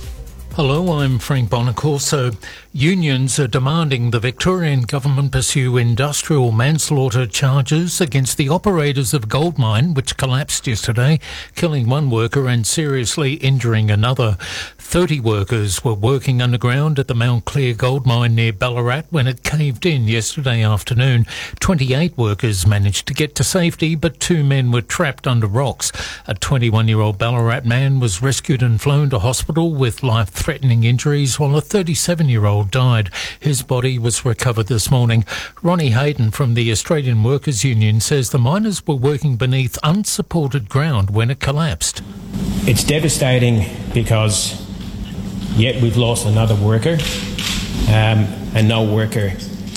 Hello, 0.53 0.99
I'm 0.99 1.19
Frank 1.19 1.51
Bonacorso. 1.51 2.35
Unions 2.77 3.39
are 3.39 3.47
demanding 3.47 4.11
the 4.11 4.19
Victorian 4.19 4.81
government 4.81 5.31
pursue 5.31 5.77
industrial 5.77 6.51
manslaughter 6.51 7.25
charges 7.25 8.01
against 8.01 8.35
the 8.35 8.49
operators 8.49 9.13
of 9.13 9.29
gold 9.29 9.57
mine, 9.57 9.93
which 9.93 10.17
collapsed 10.17 10.67
yesterday, 10.67 11.17
killing 11.55 11.87
one 11.87 12.09
worker 12.09 12.49
and 12.49 12.67
seriously 12.67 13.35
injuring 13.35 13.89
another. 13.89 14.35
30 14.77 15.21
workers 15.21 15.85
were 15.85 15.93
working 15.93 16.41
underground 16.41 16.99
at 16.99 17.07
the 17.07 17.15
Mount 17.15 17.45
Clear 17.45 17.73
gold 17.73 18.05
mine 18.05 18.35
near 18.35 18.51
Ballarat 18.51 19.03
when 19.09 19.25
it 19.25 19.41
caved 19.41 19.85
in 19.85 20.09
yesterday 20.09 20.61
afternoon. 20.61 21.25
28 21.61 22.17
workers 22.17 22.67
managed 22.67 23.07
to 23.07 23.13
get 23.13 23.35
to 23.35 23.43
safety, 23.45 23.95
but 23.95 24.19
two 24.19 24.43
men 24.43 24.73
were 24.73 24.81
trapped 24.81 25.27
under 25.27 25.47
rocks. 25.47 25.93
A 26.27 26.33
21 26.33 26.89
year 26.89 26.99
old 26.99 27.17
Ballarat 27.17 27.61
man 27.63 28.01
was 28.01 28.21
rescued 28.21 28.61
and 28.61 28.81
flown 28.81 29.09
to 29.11 29.19
hospital 29.19 29.73
with 29.73 30.03
life 30.03 30.27
threatening 30.27 30.83
injuries, 30.83 31.39
while 31.39 31.55
a 31.55 31.61
37 31.61 32.27
year 32.27 32.45
old 32.45 32.64
died. 32.69 33.09
His 33.39 33.61
body 33.61 33.97
was 33.97 34.25
recovered 34.25 34.67
this 34.67 34.89
morning. 34.91 35.25
Ronnie 35.61 35.91
Hayden 35.91 36.31
from 36.31 36.53
the 36.53 36.71
Australian 36.71 37.23
Workers 37.23 37.63
Union 37.63 37.99
says 37.99 38.29
the 38.29 38.37
miners 38.37 38.85
were 38.85 38.95
working 38.95 39.35
beneath 39.35 39.77
unsupported 39.83 40.69
ground 40.69 41.09
when 41.09 41.29
it 41.29 41.39
collapsed. 41.39 42.01
It's 42.67 42.83
devastating 42.83 43.65
because 43.93 44.61
yet 45.55 45.81
we've 45.81 45.97
lost 45.97 46.25
another 46.25 46.55
worker, 46.55 46.97
um, 47.89 48.25
and 48.55 48.67
no 48.67 48.83
worker 48.83 49.31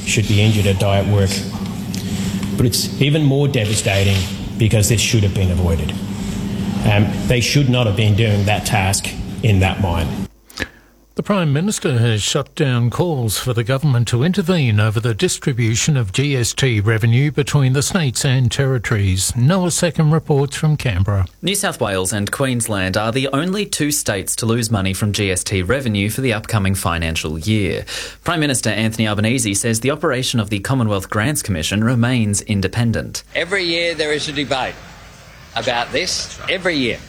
should 0.05 0.27
be 0.29 0.41
injured 0.41 0.67
or 0.67 0.75
die 0.75 0.99
at 0.99 1.07
work. 1.07 1.31
But 2.57 2.67
it's 2.67 3.01
even 3.01 3.25
more 3.25 3.47
devastating 3.47 4.17
because 4.59 4.89
this 4.89 5.01
should 5.01 5.23
have 5.23 5.35
been 5.35 5.51
avoided. 5.51 5.93
Um, 6.87 7.07
they 7.27 7.41
should 7.41 7.69
not 7.69 7.87
have 7.87 7.97
been 7.97 8.17
doing 8.17 8.45
that 8.47 8.67
task 8.67 9.07
in 9.43 9.61
that 9.61 9.81
mine. 9.81 10.28
The 11.19 11.25
Prime 11.25 11.53
Minister 11.53 11.99
has 11.99 12.23
shut 12.23 12.55
down 12.55 12.91
calls 12.91 13.39
for 13.39 13.53
the 13.53 13.65
government 13.65 14.07
to 14.07 14.23
intervene 14.23 14.79
over 14.79 15.01
the 15.01 15.15
distribution 15.15 15.97
of 15.97 16.13
GST 16.13 16.87
revenue 16.87 17.33
between 17.33 17.73
the 17.73 17.83
states 17.83 18.25
and 18.25 18.53
territories. 18.53 19.35
Noah 19.35 19.73
Second 19.73 20.13
reports 20.13 20.55
from 20.55 20.77
Canberra. 20.77 21.27
New 21.43 21.57
South 21.57 21.81
Wales 21.81 22.13
and 22.13 22.31
Queensland 22.31 22.97
are 22.97 23.11
the 23.11 23.27
only 23.33 23.67
two 23.67 23.91
states 23.91 24.37
to 24.37 24.47
lose 24.47 24.71
money 24.71 24.95
from 24.95 25.13
GST 25.13 25.67
revenue 25.69 26.09
for 26.09 26.21
the 26.21 26.33
upcoming 26.33 26.77
financial 26.77 27.37
year. 27.37 27.85
Prime 28.23 28.39
Minister 28.39 28.71
Anthony 28.71 29.09
Albanese 29.09 29.55
says 29.55 29.81
the 29.81 29.91
operation 29.91 30.39
of 30.39 30.51
the 30.51 30.61
Commonwealth 30.61 31.11
Grants 31.11 31.43
Commission 31.43 31.83
remains 31.83 32.43
independent. 32.43 33.25
Every 33.35 33.65
year 33.65 33.97
there 33.97 34.13
is 34.13 34.29
a 34.29 34.33
debate 34.33 34.77
about 35.57 35.91
this, 35.91 36.39
every 36.49 36.77
year. 36.77 37.01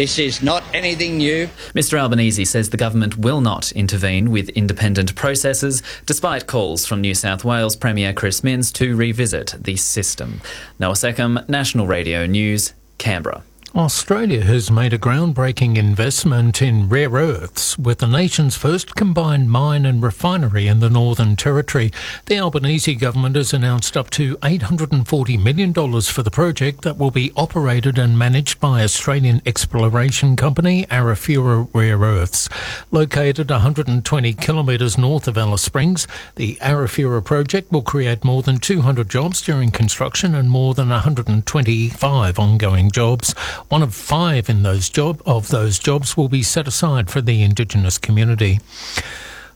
This 0.00 0.18
is 0.18 0.42
not 0.42 0.64
anything 0.72 1.18
new. 1.18 1.46
Mr 1.74 2.00
Albanese 2.00 2.46
says 2.46 2.70
the 2.70 2.78
government 2.78 3.18
will 3.18 3.42
not 3.42 3.70
intervene 3.72 4.30
with 4.30 4.48
independent 4.48 5.14
processes, 5.14 5.82
despite 6.06 6.46
calls 6.46 6.86
from 6.86 7.02
New 7.02 7.14
South 7.14 7.44
Wales 7.44 7.76
Premier 7.76 8.14
Chris 8.14 8.42
Minns 8.42 8.72
to 8.72 8.96
revisit 8.96 9.56
the 9.60 9.76
system. 9.76 10.40
Noah 10.78 10.94
Seckham, 10.94 11.46
National 11.50 11.86
Radio 11.86 12.24
News, 12.24 12.72
Canberra. 12.96 13.42
Australia 13.76 14.42
has 14.42 14.68
made 14.68 14.92
a 14.92 14.98
groundbreaking 14.98 15.76
investment 15.76 16.60
in 16.60 16.88
rare 16.88 17.10
earths 17.10 17.78
with 17.78 17.98
the 17.98 18.06
nation's 18.06 18.56
first 18.56 18.96
combined 18.96 19.48
mine 19.48 19.86
and 19.86 20.02
refinery 20.02 20.66
in 20.66 20.80
the 20.80 20.90
Northern 20.90 21.36
Territory. 21.36 21.92
The 22.26 22.40
Albanese 22.40 22.96
government 22.96 23.36
has 23.36 23.52
announced 23.52 23.96
up 23.96 24.10
to 24.10 24.36
$840 24.38 25.40
million 25.40 25.72
for 25.72 26.22
the 26.24 26.32
project 26.32 26.82
that 26.82 26.98
will 26.98 27.12
be 27.12 27.30
operated 27.36 27.96
and 27.96 28.18
managed 28.18 28.58
by 28.58 28.82
Australian 28.82 29.40
exploration 29.46 30.34
company 30.34 30.84
Arafura 30.86 31.68
Rare 31.72 32.00
Earths. 32.00 32.48
Located 32.90 33.50
120 33.50 34.32
kilometres 34.34 34.98
north 34.98 35.28
of 35.28 35.38
Alice 35.38 35.62
Springs, 35.62 36.08
the 36.34 36.56
Arafura 36.56 37.24
project 37.24 37.70
will 37.70 37.82
create 37.82 38.24
more 38.24 38.42
than 38.42 38.58
200 38.58 39.08
jobs 39.08 39.40
during 39.40 39.70
construction 39.70 40.34
and 40.34 40.50
more 40.50 40.74
than 40.74 40.88
125 40.88 42.38
ongoing 42.40 42.90
jobs. 42.90 43.32
One 43.68 43.82
of 43.82 43.94
five 43.94 44.48
in 44.48 44.62
those 44.62 44.88
job 44.88 45.22
of 45.26 45.48
those 45.48 45.78
jobs 45.78 46.16
will 46.16 46.28
be 46.28 46.42
set 46.42 46.66
aside 46.66 47.10
for 47.10 47.20
the 47.20 47.42
Indigenous 47.42 47.98
community. 47.98 48.60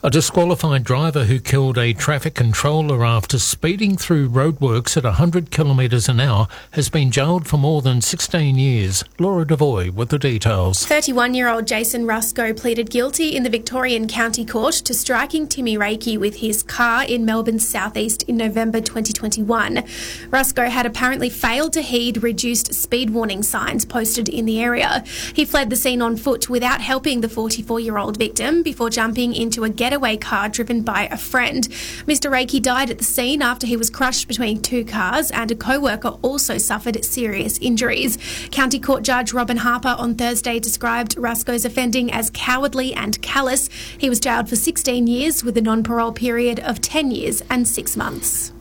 A 0.05 0.11
disqualified 0.11 0.84
driver 0.84 1.24
who 1.24 1.40
killed 1.40 1.78
a 1.78 1.94
traffic 1.94 2.34
controller 2.34 3.07
after 3.07 3.38
speeding 3.38 3.96
through 3.96 4.28
roadworks 4.28 4.98
at 4.98 5.05
100 5.05 5.50
kilometres 5.50 6.11
an 6.11 6.20
hour 6.20 6.46
has 6.72 6.90
been 6.90 7.11
jailed 7.11 7.48
for 7.48 7.57
more 7.57 7.80
than 7.80 8.02
16 8.02 8.59
years. 8.59 9.02
Laura 9.18 9.46
Devoy 9.46 9.88
with 9.88 10.11
the 10.11 10.18
details. 10.18 10.84
31 10.84 11.32
year 11.32 11.48
old 11.48 11.66
Jason 11.66 12.05
Rusco 12.05 12.55
pleaded 12.55 12.90
guilty 12.90 13.34
in 13.34 13.44
the 13.44 13.48
Victorian 13.48 14.07
County 14.07 14.44
Court 14.44 14.74
to 14.74 14.92
striking 14.92 15.48
Timmy 15.48 15.78
Reiki 15.78 16.18
with 16.18 16.36
his 16.36 16.62
car 16.62 17.05
in 17.05 17.24
Melbourne's 17.24 17.66
southeast 17.66 18.24
in 18.24 18.36
November 18.36 18.82
2021. 18.82 19.84
Rusco 20.28 20.68
had 20.68 20.84
apparently 20.84 21.30
failed 21.30 21.72
to 21.72 21.80
heed 21.80 22.22
reduced 22.22 22.74
speed 22.74 23.09
warning 23.09 23.42
signs 23.42 23.86
posted 23.86 24.28
in 24.28 24.44
the 24.44 24.61
area. 24.61 25.02
He 25.32 25.46
fled 25.46 25.70
the 25.70 25.76
scene 25.76 26.02
on 26.02 26.18
foot 26.18 26.50
without 26.50 26.82
helping 26.82 27.22
the 27.22 27.28
44 27.30 27.80
year 27.80 27.96
old 27.96 28.18
victim 28.18 28.62
before 28.62 28.90
jumping 28.90 29.32
into 29.32 29.64
a 29.64 29.70
getaway 29.95 30.16
car 30.16 30.49
driven 30.49 30.82
by 30.82 31.07
a 31.12 31.16
friend. 31.16 31.68
Mr. 32.09 32.28
Reiki 32.28 32.61
died 32.61 32.90
at 32.90 32.99
the 32.99 33.05
scene 33.05 33.40
after 33.40 33.64
he 33.64 33.76
was 33.76 33.90
crushed 33.90 34.26
between 34.26 34.61
two 34.61 34.84
cars, 34.84 35.30
and 35.30 35.53
a 35.53 35.55
co 35.55 35.78
worker 35.78 36.09
also 36.20 36.59
suffered 36.59 37.05
serious 37.05 37.59
injuries. 37.59 38.18
County 38.51 38.80
Court 38.80 39.05
Judge 39.05 39.32
Robin 39.32 39.59
Harper 39.59 39.95
on 39.97 40.16
Thursday 40.16 40.59
described 40.59 41.16
Rusco's 41.16 41.64
offending 41.64 42.11
as 42.12 42.28
cowardly 42.30 42.92
and 42.92 43.22
callous. 43.22 43.68
He 43.97 44.09
was 44.09 44.18
jailed 44.18 44.49
for 44.49 44.57
16 44.57 45.07
years 45.07 45.45
with 45.45 45.57
a 45.57 45.62
non 45.62 45.84
parole 45.84 46.11
period 46.11 46.59
of 46.59 46.80
10 46.80 47.12
years 47.12 47.40
and 47.49 47.68
six 47.68 47.97
months. 47.97 48.53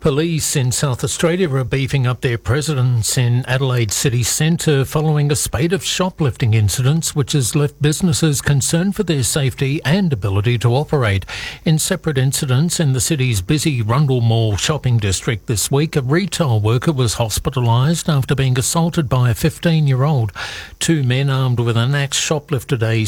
Police 0.00 0.54
in 0.54 0.70
South 0.70 1.02
Australia 1.02 1.52
are 1.56 1.64
beefing 1.64 2.06
up 2.06 2.20
their 2.20 2.38
presence 2.38 3.18
in 3.18 3.44
Adelaide 3.46 3.90
city 3.90 4.22
centre 4.22 4.84
following 4.84 5.32
a 5.32 5.34
spate 5.34 5.72
of 5.72 5.84
shoplifting 5.84 6.54
incidents 6.54 7.16
which 7.16 7.32
has 7.32 7.56
left 7.56 7.82
businesses 7.82 8.40
concerned 8.40 8.94
for 8.94 9.02
their 9.02 9.24
safety 9.24 9.80
and 9.84 10.12
ability 10.12 10.56
to 10.56 10.68
operate. 10.68 11.26
In 11.64 11.80
separate 11.80 12.16
incidents 12.16 12.78
in 12.78 12.92
the 12.92 13.00
city's 13.00 13.42
busy 13.42 13.82
Rundle 13.82 14.20
Mall 14.20 14.56
shopping 14.56 14.98
district 14.98 15.48
this 15.48 15.68
week, 15.68 15.96
a 15.96 16.00
retail 16.00 16.60
worker 16.60 16.92
was 16.92 17.16
hospitalised 17.16 18.08
after 18.08 18.36
being 18.36 18.56
assaulted 18.56 19.08
by 19.08 19.30
a 19.30 19.34
15 19.34 19.88
year 19.88 20.04
old. 20.04 20.30
Two 20.78 21.02
men 21.02 21.28
armed 21.28 21.58
with 21.58 21.76
an 21.76 21.96
axe 21.96 22.20
shoplifted 22.20 22.84
a, 22.84 23.00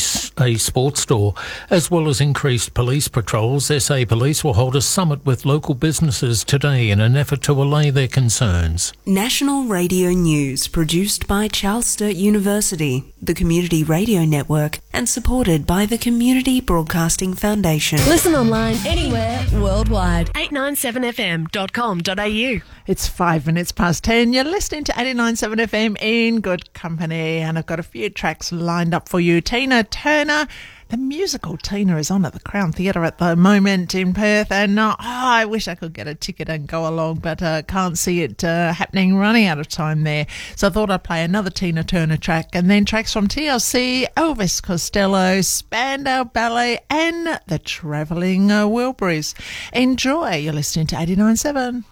a 0.44 0.58
sports 0.58 1.02
store. 1.02 1.34
As 1.70 1.88
well 1.88 2.08
as 2.08 2.20
increased 2.20 2.74
police 2.74 3.06
patrols, 3.06 3.66
SA 3.84 4.04
Police 4.08 4.42
will 4.42 4.54
hold 4.54 4.74
a 4.74 4.82
summit 4.82 5.24
with 5.24 5.46
local 5.46 5.76
businesses 5.76 6.42
today 6.42 6.79
in 6.88 7.00
an 7.00 7.16
effort 7.16 7.42
to 7.42 7.52
allay 7.52 7.90
their 7.90 8.08
concerns. 8.08 8.92
National 9.04 9.64
Radio 9.64 10.10
News, 10.10 10.68
produced 10.68 11.26
by 11.26 11.48
Charles 11.48 11.86
Sturt 11.86 12.14
University, 12.14 13.12
the 13.20 13.34
Community 13.34 13.84
Radio 13.84 14.24
Network, 14.24 14.78
and 14.92 15.08
supported 15.08 15.66
by 15.66 15.84
the 15.84 15.98
Community 15.98 16.60
Broadcasting 16.60 17.34
Foundation. 17.34 17.98
Listen 18.08 18.34
online 18.34 18.76
anywhere 18.86 19.44
worldwide. 19.52 20.32
897fm.com.au. 20.34 22.60
It's 22.86 23.06
five 23.06 23.46
minutes 23.46 23.72
past 23.72 24.04
10. 24.04 24.32
You're 24.32 24.44
listening 24.44 24.84
to 24.84 24.92
89.7 24.92 25.66
FM 25.66 26.00
in 26.00 26.40
good 26.40 26.72
company, 26.72 27.38
and 27.38 27.58
I've 27.58 27.66
got 27.66 27.80
a 27.80 27.82
few 27.82 28.08
tracks 28.08 28.52
lined 28.52 28.94
up 28.94 29.08
for 29.08 29.20
you. 29.20 29.40
Tina 29.40 29.84
Turner. 29.84 30.46
The 30.90 30.96
musical 30.96 31.56
Tina 31.56 31.98
is 31.98 32.10
on 32.10 32.24
at 32.24 32.32
the 32.32 32.40
Crown 32.40 32.72
Theatre 32.72 33.04
at 33.04 33.18
the 33.18 33.36
moment 33.36 33.94
in 33.94 34.12
Perth, 34.12 34.50
and 34.50 34.76
uh, 34.76 34.96
oh, 34.98 35.04
I 35.04 35.44
wish 35.44 35.68
I 35.68 35.76
could 35.76 35.92
get 35.92 36.08
a 36.08 36.16
ticket 36.16 36.48
and 36.48 36.66
go 36.66 36.88
along, 36.88 37.20
but 37.20 37.40
uh, 37.40 37.62
can't 37.62 37.96
see 37.96 38.22
it 38.22 38.42
uh, 38.42 38.72
happening. 38.72 39.14
Running 39.14 39.46
out 39.46 39.60
of 39.60 39.68
time 39.68 40.02
there, 40.02 40.26
so 40.56 40.66
I 40.66 40.70
thought 40.70 40.90
I'd 40.90 41.04
play 41.04 41.22
another 41.22 41.48
Tina 41.48 41.84
Turner 41.84 42.16
track, 42.16 42.48
and 42.54 42.68
then 42.68 42.84
tracks 42.84 43.12
from 43.12 43.28
TLC, 43.28 44.04
Elvis 44.16 44.60
Costello, 44.60 45.42
Spandau 45.42 46.24
Ballet, 46.24 46.80
and 46.90 47.38
the 47.46 47.60
Travelling 47.60 48.48
Wilburys. 48.48 49.34
Enjoy. 49.72 50.34
You're 50.34 50.54
listening 50.54 50.88
to 50.88 50.96
89.7. 50.96 51.84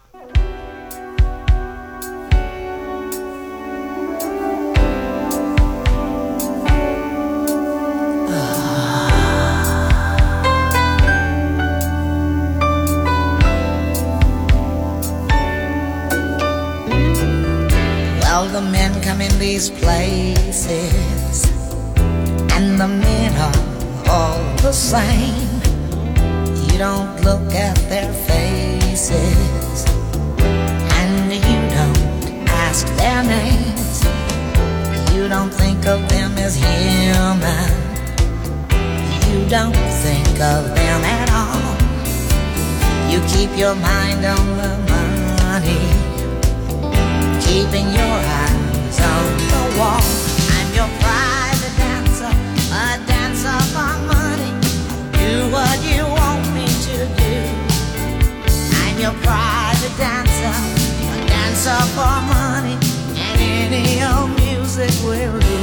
these 19.59 19.71
places, 19.71 21.51
and 22.55 22.79
the 22.79 22.87
men 22.87 23.33
are 23.47 24.09
all 24.09 24.39
the 24.59 24.71
same. 24.71 25.35
You 26.71 26.79
don't 26.79 27.21
look 27.25 27.53
at 27.55 27.77
their 27.91 28.13
faces, 28.29 29.85
and 31.01 31.33
you 31.33 31.59
don't 31.75 32.49
ask 32.67 32.87
their 33.03 33.21
names. 33.25 34.05
You 35.13 35.29
don't 35.29 35.53
think 35.53 35.85
of 35.87 36.09
them 36.09 36.39
as 36.39 36.55
human. 36.55 37.71
You 39.29 39.39
don't 39.49 39.83
think 40.05 40.39
of 40.55 40.63
them 40.79 41.01
at 41.19 41.29
all. 41.41 41.75
You 43.11 43.19
keep 43.27 43.51
your 43.59 43.75
mind 43.75 44.25
on 44.25 44.47
the 44.63 44.73
money 44.95 46.09
keeping 47.41 47.89
your 47.95 48.19
eyes 48.41 49.01
on 49.01 49.38
I'm 49.81 50.75
your 50.75 50.89
private 50.99 51.77
dancer, 51.79 52.33
a 52.75 52.99
dancer 53.07 53.59
for 53.73 53.95
money. 54.11 54.51
Do 55.13 55.53
what 55.53 55.79
you 55.85 56.03
want 56.03 56.43
me 56.53 56.67
to 56.67 57.07
do. 57.23 57.35
I'm 58.83 58.99
your 58.99 59.15
private 59.23 59.97
dancer, 59.97 60.55
a 61.15 61.27
dancer 61.29 61.81
for 61.95 62.17
money, 62.27 62.77
and 63.15 63.73
any 63.73 64.03
old 64.03 64.35
music 64.41 64.91
will 65.05 65.39
do. 65.39 65.59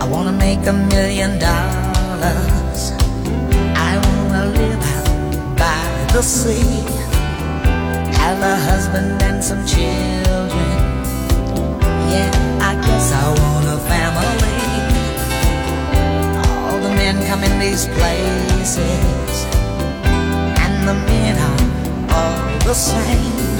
I 0.00 0.04
wanna 0.10 0.32
make 0.32 0.66
a 0.66 0.72
million 0.72 1.38
dollars. 1.38 2.92
I 3.76 3.92
wanna 4.06 4.46
live 4.58 5.56
by 5.56 6.12
the 6.12 6.22
sea 6.22 7.02
have 8.22 8.40
a 8.40 8.56
husband 8.70 9.20
and 9.22 9.42
some 9.42 9.62
children. 9.66 10.76
Yeah, 12.12 12.30
I 12.70 12.72
guess 12.86 13.06
I 13.10 13.24
want 13.40 13.66
a 13.76 13.78
family. 13.90 14.60
All 16.46 16.78
the 16.86 16.92
men 17.00 17.16
come 17.26 17.42
in 17.42 17.54
these 17.58 17.84
places, 17.98 19.32
and 20.62 20.74
the 20.88 20.94
men 21.10 21.34
are 21.48 21.62
all 22.16 22.58
the 22.68 22.74
same. 22.74 23.56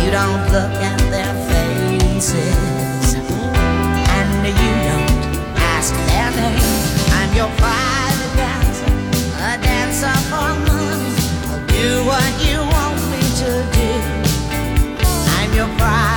You 0.00 0.10
don't 0.18 0.44
look 0.54 0.74
at 0.90 1.00
their 1.14 1.34
faces, 1.50 3.14
and 4.16 4.30
you 4.62 4.72
don't 4.88 5.10
ask 5.74 5.90
their 6.08 6.30
name. 6.38 6.78
I'm 7.18 7.30
your 7.40 7.50
private 7.62 8.32
dancer, 8.40 8.92
a 9.48 9.52
dancer 9.66 10.16
for 10.30 10.50
money. 10.70 11.14
I'll 11.50 11.62
do 11.66 11.88
what 12.10 12.32
you 12.46 12.58
want 12.58 12.69
I'm 15.82 16.09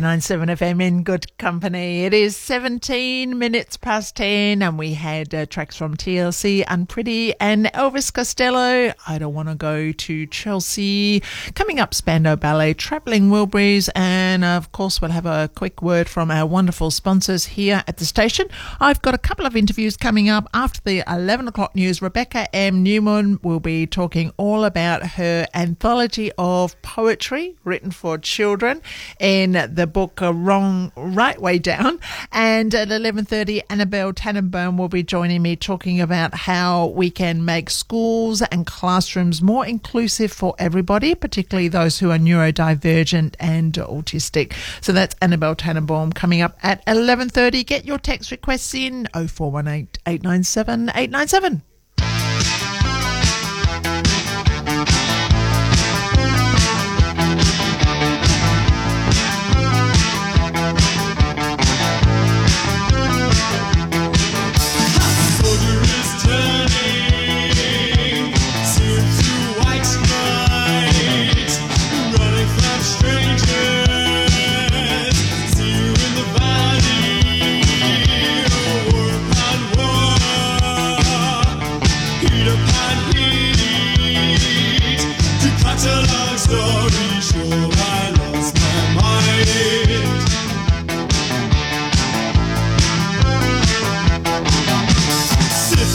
97 0.00 0.48
FM 0.48 0.82
in 0.82 1.02
Good 1.02 1.31
company. 1.42 2.04
It 2.04 2.14
is 2.14 2.36
17 2.36 3.36
minutes 3.36 3.76
past 3.76 4.14
10 4.14 4.62
and 4.62 4.78
we 4.78 4.94
had 4.94 5.34
uh, 5.34 5.44
tracks 5.44 5.74
from 5.74 5.96
TLC, 5.96 6.62
Unpretty 6.68 7.34
and 7.40 7.66
Elvis 7.74 8.12
Costello. 8.12 8.92
I 9.08 9.18
don't 9.18 9.34
want 9.34 9.48
to 9.48 9.56
go 9.56 9.90
to 9.90 10.26
Chelsea. 10.26 11.20
Coming 11.56 11.80
up, 11.80 11.94
Spandau 11.94 12.36
Ballet, 12.36 12.74
Travelling 12.74 13.28
Wilburys 13.28 13.88
and 13.96 14.44
of 14.44 14.70
course 14.70 15.00
we'll 15.00 15.10
have 15.10 15.26
a 15.26 15.50
quick 15.56 15.82
word 15.82 16.08
from 16.08 16.30
our 16.30 16.46
wonderful 16.46 16.92
sponsors 16.92 17.44
here 17.44 17.82
at 17.88 17.96
the 17.96 18.04
station. 18.04 18.46
I've 18.78 19.02
got 19.02 19.14
a 19.14 19.18
couple 19.18 19.44
of 19.44 19.56
interviews 19.56 19.96
coming 19.96 20.28
up 20.28 20.48
after 20.54 20.80
the 20.84 21.02
11 21.08 21.48
o'clock 21.48 21.74
news. 21.74 22.00
Rebecca 22.00 22.54
M. 22.54 22.84
Newman 22.84 23.40
will 23.42 23.58
be 23.58 23.84
talking 23.88 24.30
all 24.36 24.64
about 24.64 25.04
her 25.04 25.48
anthology 25.54 26.30
of 26.38 26.80
poetry 26.82 27.56
written 27.64 27.90
for 27.90 28.16
children 28.16 28.80
in 29.18 29.68
the 29.74 29.88
book 29.88 30.20
Wrong 30.22 30.92
Right 30.94 31.31
Way 31.40 31.58
Down. 31.58 31.98
And 32.30 32.74
at 32.74 32.88
11.30, 32.88 33.62
Annabelle 33.70 34.12
Tannenbaum 34.12 34.76
will 34.76 34.88
be 34.88 35.02
joining 35.02 35.42
me 35.42 35.56
talking 35.56 36.00
about 36.00 36.34
how 36.34 36.86
we 36.86 37.10
can 37.10 37.44
make 37.44 37.70
schools 37.70 38.42
and 38.42 38.66
classrooms 38.66 39.40
more 39.42 39.66
inclusive 39.66 40.32
for 40.32 40.54
everybody, 40.58 41.14
particularly 41.14 41.68
those 41.68 41.98
who 41.98 42.10
are 42.10 42.18
neurodivergent 42.18 43.34
and 43.40 43.72
autistic. 43.74 44.54
So 44.80 44.92
that's 44.92 45.14
Annabelle 45.22 45.56
Tannenbaum 45.56 46.12
coming 46.12 46.42
up 46.42 46.58
at 46.62 46.84
11.30. 46.86 47.64
Get 47.66 47.84
your 47.84 47.98
text 47.98 48.30
requests 48.30 48.74
in 48.74 49.06
0418 49.14 49.88
897 50.06 50.90
897. 50.90 51.62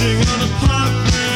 sitting 0.07 0.29
on 0.29 0.41
a 0.41 0.47
park 0.59 1.26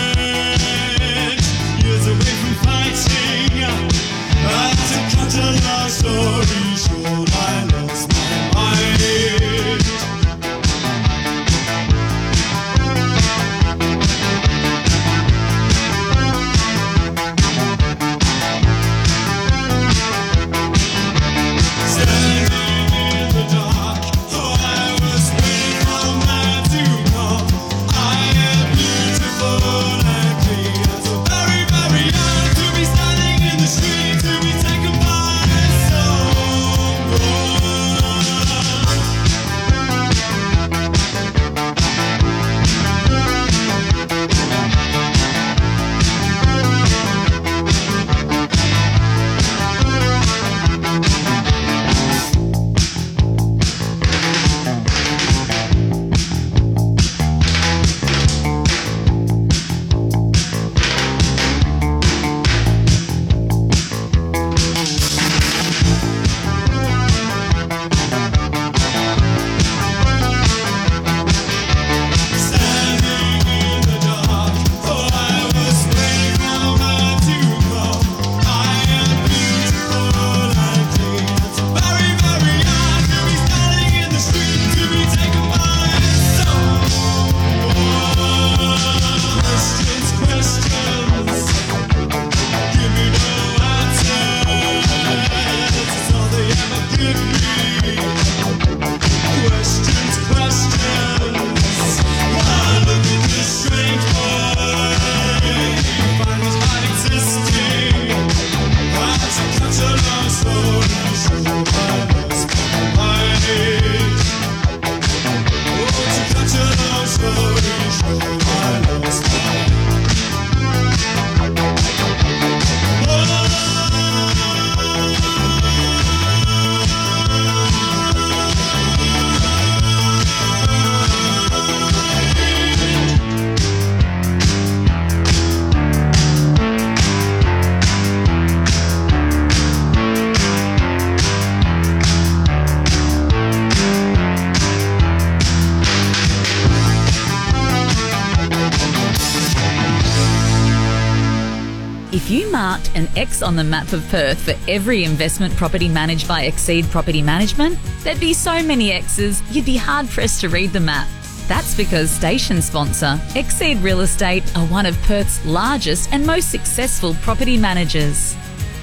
on 153.42 153.56
the 153.56 153.64
map 153.64 153.94
of 153.94 154.08
Perth 154.10 154.42
for 154.42 154.54
every 154.68 155.04
investment 155.04 155.56
property 155.56 155.88
managed 155.88 156.28
by 156.28 156.44
Exceed 156.44 156.86
Property 156.86 157.22
Management, 157.22 157.78
there'd 158.04 158.20
be 158.20 158.34
so 158.34 158.62
many 158.64 158.92
X's 158.92 159.42
you'd 159.52 159.66
be 159.66 159.78
hard 159.78 160.08
pressed 160.10 160.42
to 160.42 160.50
read 160.50 160.74
the 160.74 160.80
map. 160.80 161.08
That's 161.48 161.76
because 161.76 162.12
station 162.12 162.62
sponsor 162.62 163.20
Exceed 163.36 163.78
Real 163.78 164.02
Estate 164.02 164.44
are 164.58 164.66
one 164.68 164.86
of 164.86 165.02
Perth's 165.04 165.46
largest 165.46 166.12
and 166.12 166.26
most 166.26 166.52
successful 166.52 167.14
property 167.22 167.58
managers. 167.58 168.36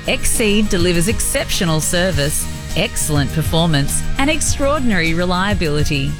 Exceed 0.06 0.68
delivers 0.68 1.08
exceptional 1.08 1.80
service, 1.80 2.46
excellent 2.76 3.30
performance, 3.32 4.02
and 4.18 4.30
extraordinary 4.30 5.12
reliability. 5.12 6.10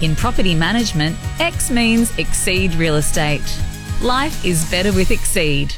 In 0.00 0.16
property 0.16 0.54
management, 0.54 1.16
X 1.38 1.70
means 1.70 2.16
Exceed 2.18 2.74
Real 2.74 2.96
Estate. 2.96 3.42
Life 4.02 4.44
is 4.44 4.68
better 4.70 4.92
with 4.92 5.10
Exceed. 5.10 5.75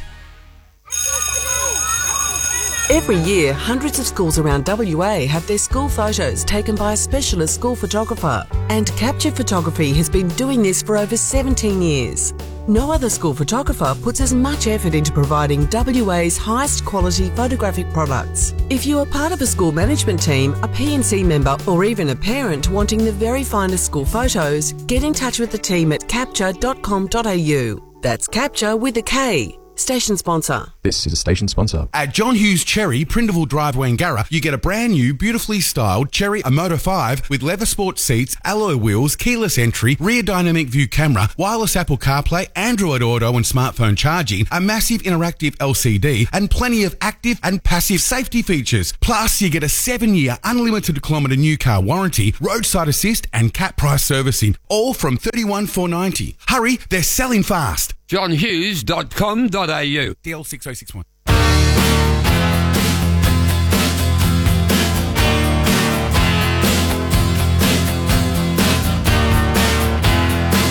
Every 2.91 3.17
year, 3.17 3.53
hundreds 3.53 3.99
of 3.99 4.07
schools 4.07 4.39
around 4.39 4.67
WA 4.67 5.27
have 5.27 5.47
their 5.47 5.59
school 5.59 5.91
photos 5.91 6.43
taken 6.43 6.75
by 6.75 6.95
a 6.95 6.97
specialist 6.97 7.55
school 7.55 7.77
photographer, 7.77 8.47
and 8.71 8.87
Kapture 8.97 9.31
Photography 9.31 9.93
has 9.93 10.09
been 10.09 10.29
doing 10.29 10.63
this 10.63 10.81
for 10.81 10.97
over 10.97 11.15
17 11.15 11.83
years. 11.83 12.33
No 12.67 12.91
other 12.91 13.11
school 13.11 13.35
photographer 13.35 13.95
puts 14.03 14.23
as 14.23 14.33
much 14.33 14.67
effort 14.67 14.95
into 14.95 15.13
providing 15.13 15.69
WA's 15.71 16.39
highest 16.39 16.87
quality 16.87 17.29
photographic 17.37 17.93
products. 17.93 18.55
If 18.71 18.87
you 18.87 18.99
are 19.01 19.07
part 19.07 19.33
of 19.33 19.43
a 19.43 19.47
school 19.47 19.71
management 19.71 20.23
team, 20.23 20.55
a 20.63 20.69
PNC 20.69 21.27
member, 21.27 21.59
or 21.67 21.85
even 21.85 22.09
a 22.09 22.17
parent 22.17 22.71
wanting 22.71 23.05
the 23.05 23.13
very 23.13 23.45
finest 23.45 23.85
school 23.85 24.07
photos, 24.07 24.73
get 24.87 25.03
in 25.03 25.13
touch 25.13 25.39
with 25.39 25.51
the 25.51 25.59
team 25.59 25.93
at 25.93 26.09
kapture.com.au. 26.09 27.99
That's 28.01 28.29
capture 28.29 28.77
with 28.79 28.97
a 28.97 29.03
K. 29.03 29.59
Station 29.89 30.19
sponsor. 30.19 30.71
This 30.83 31.07
is 31.07 31.15
a 31.15 31.17
station 31.17 31.49
sponsor. 31.49 31.89
At 31.95 32.13
John 32.13 32.35
Hughes 32.35 32.63
Chery, 32.63 33.07
Prindiville 33.07 33.49
Drive, 33.49 33.75
Wangara, 33.75 34.27
you 34.29 34.39
get 34.39 34.53
a 34.53 34.59
brand 34.59 34.93
new, 34.93 35.15
beautifully 35.15 35.61
styled 35.63 36.13
Chery 36.13 36.43
Omoda 36.43 36.79
5 36.79 37.31
with 37.31 37.43
leather 37.43 37.65
sport 37.65 37.99
seats, 37.99 38.37
alloy 38.45 38.77
wheels, 38.77 39.17
keyless 39.17 39.57
entry, 39.57 39.97
rear 39.99 40.23
dynamic 40.23 40.69
view 40.69 40.89
camera, 40.89 41.31
wireless 41.39 41.75
Apple 41.75 41.97
CarPlay, 41.97 42.51
Android 42.55 43.03
Auto 43.03 43.35
and 43.35 43.47
smartphone 43.47 43.97
charging, 43.97 44.47
a 44.53 44.61
massive 44.61 45.01
interactive 45.05 45.57
LCD, 45.57 46.29
and 46.35 46.51
plenty 46.51 46.85
of 46.85 46.95
active 47.01 47.41
and 47.43 47.65
passive 47.65 48.03
safety 48.03 48.43
features. 48.43 48.93
Plus, 49.01 49.41
you 49.41 49.49
get 49.49 49.63
a 49.63 49.71
seven-year 49.71 50.37
unlimited 50.45 51.01
kilometre 51.03 51.37
new 51.37 51.57
car 51.57 51.81
warranty, 51.81 52.35
roadside 52.43 52.89
assist, 52.89 53.27
and 53.33 53.55
cap 53.55 53.79
price 53.79 54.05
servicing, 54.05 54.55
all 54.69 54.93
from 54.93 55.17
31490 55.17 56.37
Hurry, 56.49 56.79
they're 56.91 57.03
selling 57.03 57.43
fast. 57.43 57.95
johnhughes.com.au. 58.09 60.15
DL6061. 60.25 61.05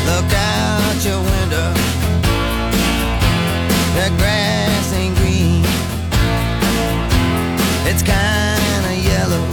Look 0.07 0.33
out 0.33 1.05
your 1.05 1.21
window. 1.21 1.73
The 3.93 4.09
grass 4.17 4.93
ain't 4.93 5.15
green. 5.17 5.61
It's 7.85 8.01
kinda 8.01 8.93
yellow. 9.11 9.45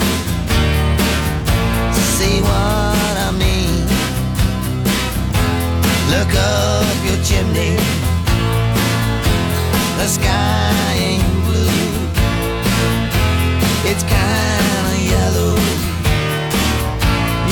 See 2.17 2.41
what 2.41 3.17
I 3.27 3.31
mean? 3.37 3.85
Look 6.09 6.33
up 6.35 6.97
your 7.04 7.04
chimney. 7.25 7.75
The 9.97 10.07
sky 10.07 10.95
ain't 11.09 11.45
blue. 11.47 11.71
It's 13.91 14.03
kinda 14.03 14.95
yellow. 15.15 15.57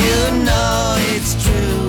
You 0.03 0.45
know 0.45 0.97
it's 1.15 1.33
true. 1.43 1.82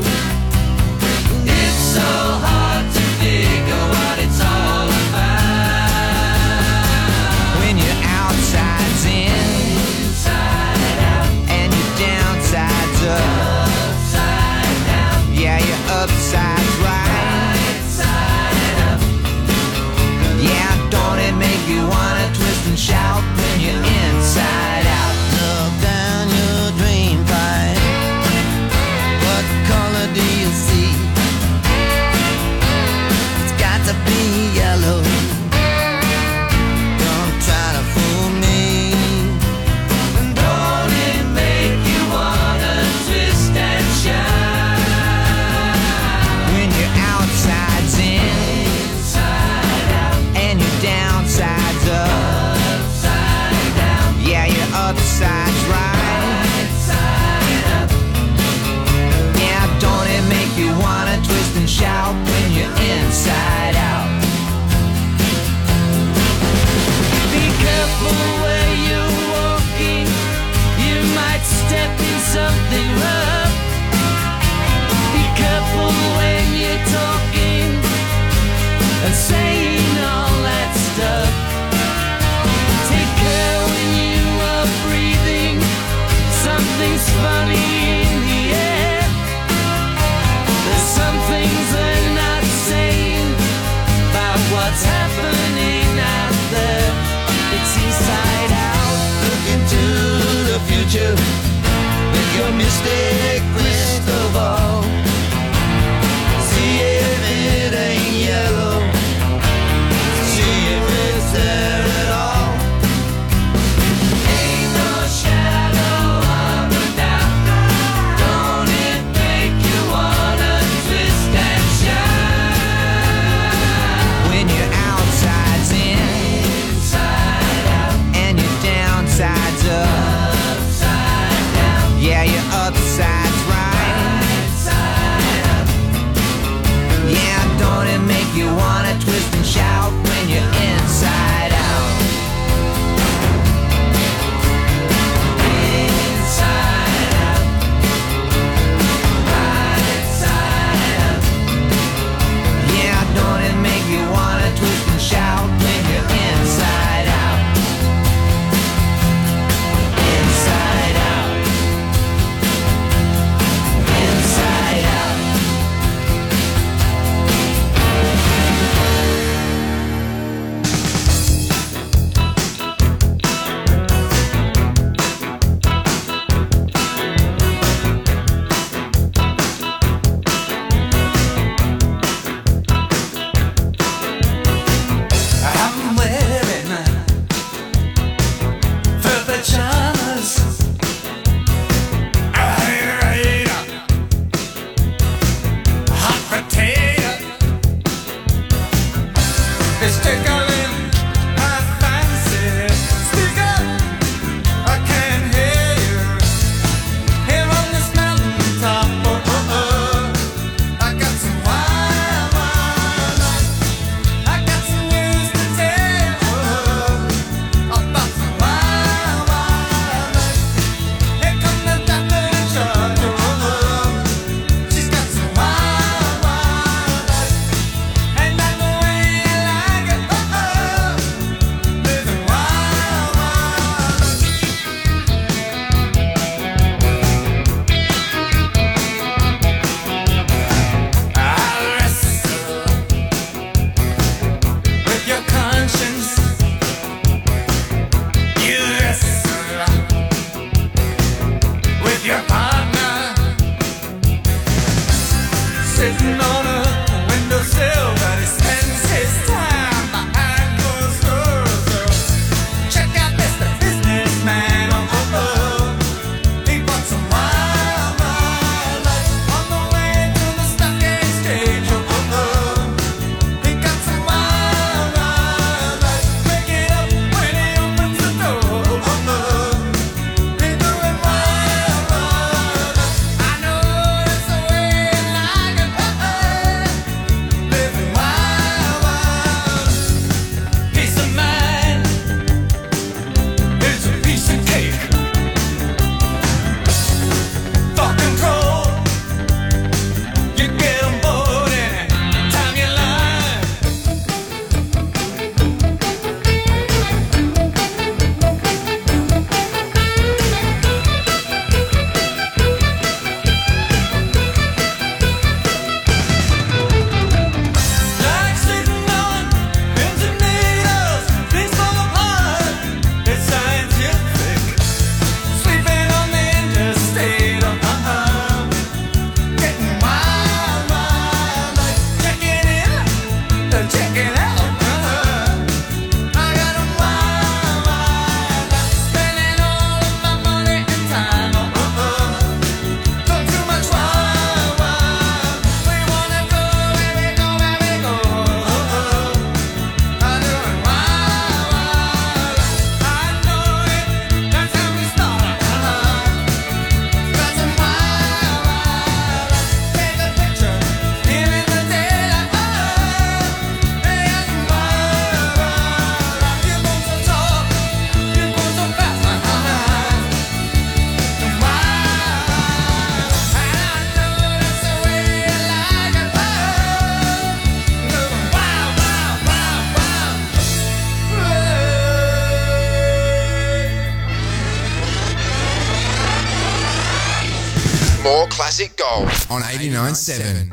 On 389.34 389.42
89.7. 389.42 390.52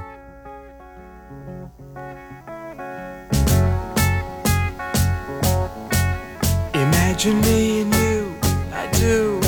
Imagine 6.73 7.41
me 7.43 7.83
and 7.83 7.95
you, 7.95 8.35
I 8.73 8.89
do. 8.93 9.39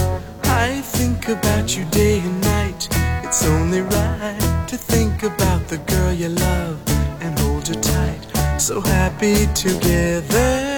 I 0.44 0.82
think 0.84 1.28
about 1.28 1.74
you 1.74 1.86
day 1.86 2.18
and 2.18 2.40
night. 2.42 2.88
It's 3.24 3.46
only 3.46 3.80
right 3.80 4.64
to 4.68 4.76
think 4.76 5.22
about 5.22 5.66
the 5.68 5.78
girl 5.78 6.12
you 6.12 6.28
love 6.28 6.78
and 7.22 7.38
hold 7.38 7.68
her 7.68 7.80
tight. 7.80 8.20
So 8.60 8.82
happy 8.82 9.46
together. 9.54 10.76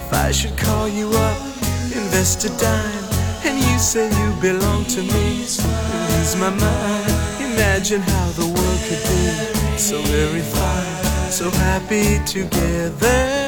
If 0.00 0.12
I 0.12 0.32
should 0.32 0.58
call 0.58 0.88
you 0.88 1.10
up, 1.10 1.40
invest 1.94 2.44
a 2.44 2.48
dime, 2.58 3.07
and 3.48 3.58
you 3.58 3.78
say 3.78 4.08
you 4.20 4.40
belong 4.40 4.84
to 4.84 5.00
me, 5.00 5.42
ease 5.42 6.36
my 6.36 6.50
mind. 6.50 7.12
Imagine 7.40 8.02
how 8.02 8.28
the 8.32 8.44
world 8.44 8.80
could 8.86 9.02
be 9.10 9.78
so 9.78 10.00
very 10.02 10.42
fine, 10.42 11.30
so 11.30 11.50
happy 11.50 12.22
together. 12.26 13.47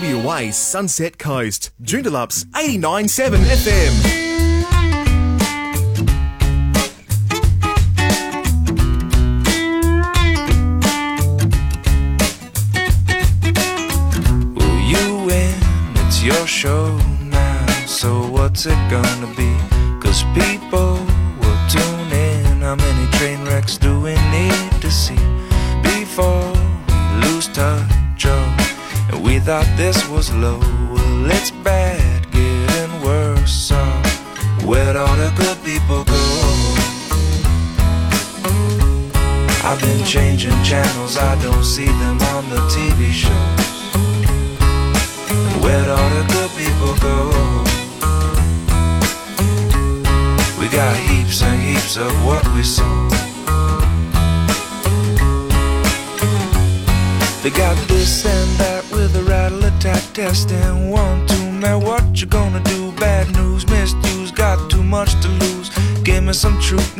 WA's 0.00 0.56
Sunset 0.56 1.18
Coast, 1.18 1.70
Joondalup's 1.80 2.44
89.7 2.46 3.36
FM. 3.44 4.23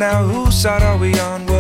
Now, 0.05 0.23
whose 0.23 0.55
side 0.55 0.83
are 0.83 0.99
we 0.99 1.19
on? 1.19 1.54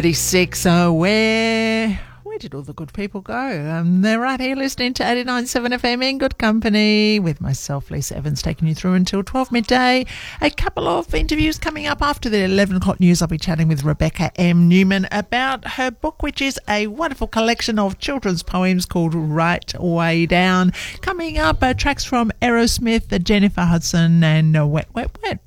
10.36, 0.00 0.70
oh, 0.70 0.92
where... 0.94 2.00
Where 2.22 2.38
did 2.38 2.54
all 2.54 2.62
the 2.62 2.72
good 2.72 2.92
people 2.94 3.20
go? 3.20 3.70
Um, 3.70 4.00
they're 4.00 4.20
right 4.20 4.40
here 4.40 4.56
listening 4.56 4.94
to 4.94 5.02
89.7 5.02 5.78
FM 5.78 6.02
in 6.02 6.16
good 6.16 6.38
company 6.38 7.20
with 7.20 7.40
myself, 7.40 7.90
Lisa 7.90 8.16
Evans, 8.16 8.40
taking 8.40 8.66
you 8.66 8.74
through 8.74 8.94
until 8.94 9.22
12 9.22 9.52
midday. 9.52 10.06
A 10.40 10.50
couple 10.50 10.88
of 10.88 11.12
interviews 11.14 11.58
coming 11.58 11.86
up 11.86 12.00
after 12.00 12.30
the 12.30 12.44
11 12.44 12.76
o'clock 12.76 12.98
news. 12.98 13.20
I'll 13.20 13.28
be 13.28 13.36
chatting 13.36 13.68
with 13.68 13.82
Rebecca 13.84 14.30
M. 14.40 14.68
Newman 14.68 15.06
about 15.10 15.66
her 15.72 15.90
book, 15.90 16.22
which 16.22 16.40
is 16.40 16.58
a 16.66 16.86
wonderful 16.86 17.26
collection 17.26 17.78
of 17.78 17.98
children's 17.98 18.42
poems 18.42 18.86
called 18.86 19.14
Right 19.14 19.74
Way 19.78 20.24
Down. 20.24 20.72
Coming 21.02 21.36
up, 21.36 21.62
uh, 21.62 21.74
tracks 21.74 22.04
from 22.04 22.30
Aerosmith, 22.40 23.12
uh, 23.12 23.18
Jennifer 23.18 23.62
Hudson, 23.62 24.24
and 24.24 24.56
uh, 24.56 24.66
Wet, 24.66 24.88
Wet, 24.94 25.10
Wet. 25.22 25.40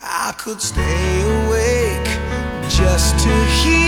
I 0.00 0.34
could 0.38 0.60
stay 0.60 1.22
awake 1.46 2.18
just 2.68 3.18
to 3.24 3.44
hear 3.44 3.87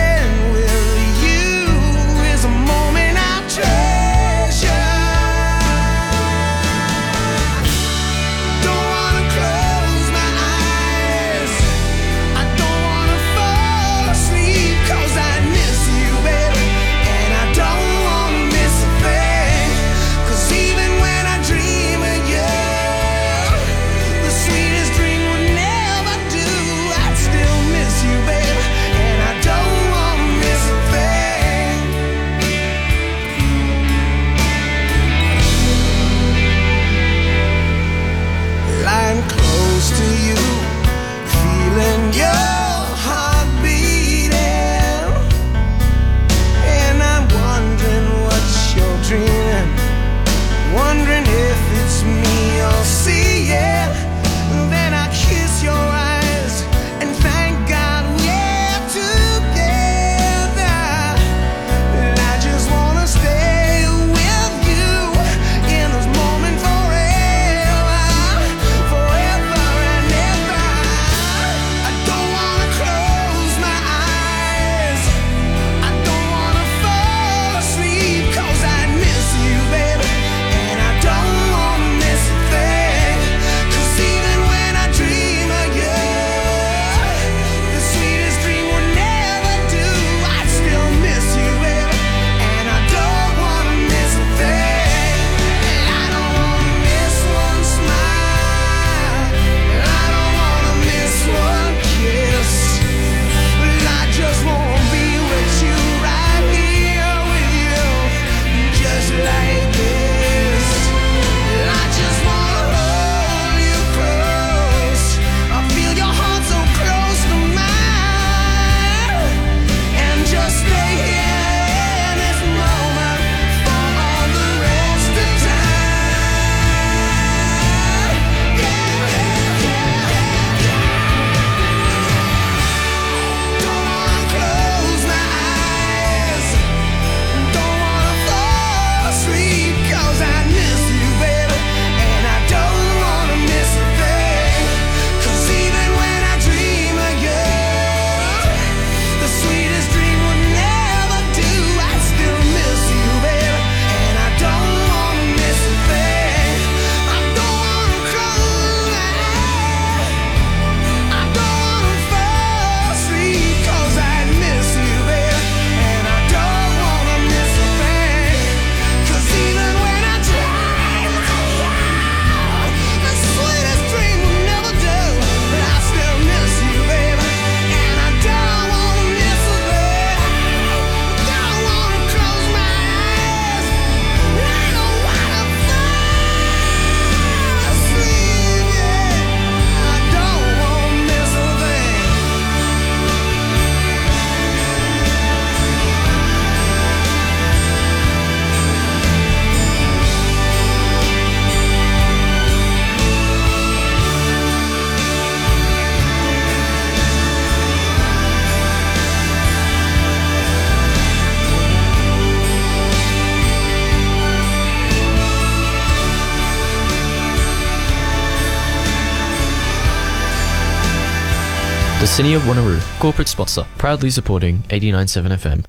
City 222.11 222.33
of 222.33 222.41
Wanneroo, 222.41 222.81
corporate 222.99 223.29
sponsor, 223.29 223.65
proudly 223.77 224.09
supporting 224.09 224.57
89.7 224.63 225.37
FM. 225.37 225.63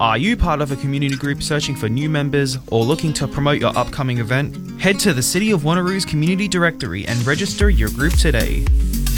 Are 0.00 0.16
you 0.16 0.34
part 0.34 0.62
of 0.62 0.72
a 0.72 0.76
community 0.76 1.16
group 1.16 1.42
searching 1.42 1.76
for 1.76 1.86
new 1.86 2.08
members 2.08 2.56
or 2.70 2.82
looking 2.82 3.12
to 3.12 3.28
promote 3.28 3.60
your 3.60 3.76
upcoming 3.76 4.16
event? 4.16 4.80
Head 4.80 4.98
to 5.00 5.12
the 5.12 5.22
City 5.22 5.50
of 5.50 5.60
Wanneroo's 5.60 6.06
community 6.06 6.48
directory 6.48 7.06
and 7.06 7.26
register 7.26 7.68
your 7.68 7.90
group 7.90 8.14
today. 8.14 8.60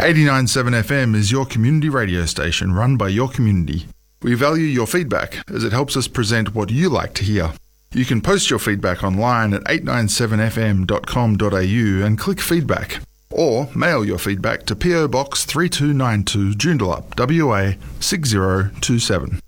89.7 0.00 0.82
FM 0.82 1.14
is 1.14 1.30
your 1.30 1.44
community 1.44 1.90
radio 1.90 2.24
station 2.24 2.72
run 2.72 2.96
by 2.96 3.08
your 3.08 3.28
community. 3.28 3.86
We 4.22 4.32
value 4.32 4.64
your 4.64 4.86
feedback 4.86 5.46
as 5.50 5.62
it 5.62 5.72
helps 5.72 5.94
us 5.94 6.08
present 6.08 6.54
what 6.54 6.70
you 6.70 6.88
like 6.88 7.12
to 7.14 7.22
hear. 7.22 7.52
You 7.92 8.06
can 8.06 8.22
post 8.22 8.48
your 8.48 8.58
feedback 8.58 9.04
online 9.04 9.52
at 9.52 9.62
897fm.com.au 9.64 12.06
and 12.06 12.18
click 12.18 12.40
feedback. 12.40 13.02
Or 13.30 13.68
mail 13.74 14.02
your 14.02 14.16
feedback 14.16 14.64
to 14.66 14.74
PO 14.74 15.08
Box 15.08 15.44
3292 15.44 16.56
Joondalup, 16.56 17.18
WA 17.18 17.74
6027. 18.00 19.38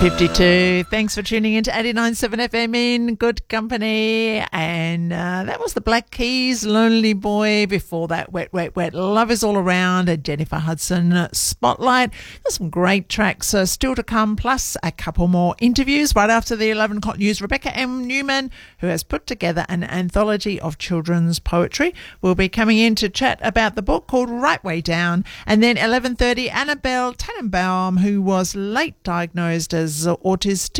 1052. 0.00 0.79
Thanks 0.90 1.14
for 1.14 1.22
tuning 1.22 1.54
in 1.54 1.62
to 1.62 1.70
89.7 1.70 2.48
FM 2.48 2.74
in 2.74 3.14
good 3.14 3.46
company. 3.46 4.44
And 4.50 5.12
uh, 5.12 5.44
that 5.44 5.60
was 5.60 5.74
the 5.74 5.80
Black 5.80 6.10
Keys, 6.10 6.66
Lonely 6.66 7.12
Boy. 7.12 7.66
Before 7.66 8.08
that, 8.08 8.32
Wet, 8.32 8.52
Wet, 8.52 8.74
Wet, 8.74 8.92
Love 8.92 9.30
is 9.30 9.44
All 9.44 9.56
Around, 9.56 10.24
Jennifer 10.24 10.56
Hudson, 10.56 11.28
Spotlight. 11.32 12.10
There's 12.42 12.56
some 12.56 12.70
great 12.70 13.08
tracks 13.08 13.54
uh, 13.54 13.66
still 13.66 13.94
to 13.94 14.02
come, 14.02 14.34
plus 14.34 14.76
a 14.82 14.90
couple 14.90 15.28
more 15.28 15.54
interviews 15.60 16.12
right 16.16 16.28
after 16.28 16.56
the 16.56 16.70
11 16.70 16.96
o'clock 16.96 17.18
news. 17.18 17.40
Rebecca 17.40 17.72
M. 17.76 18.04
Newman, 18.04 18.50
who 18.80 18.88
has 18.88 19.04
put 19.04 19.28
together 19.28 19.64
an 19.68 19.84
anthology 19.84 20.60
of 20.60 20.76
children's 20.76 21.38
poetry, 21.38 21.94
will 22.20 22.34
be 22.34 22.48
coming 22.48 22.78
in 22.78 22.96
to 22.96 23.08
chat 23.08 23.38
about 23.42 23.76
the 23.76 23.82
book 23.82 24.08
called 24.08 24.28
Right 24.28 24.62
Way 24.64 24.80
Down. 24.80 25.24
And 25.46 25.62
then 25.62 25.76
11.30, 25.76 26.52
Annabelle 26.52 27.14
Tannenbaum, 27.14 27.98
who 27.98 28.20
was 28.20 28.56
late 28.56 29.00
diagnosed 29.04 29.72
as 29.72 30.04
autistic, 30.04 30.79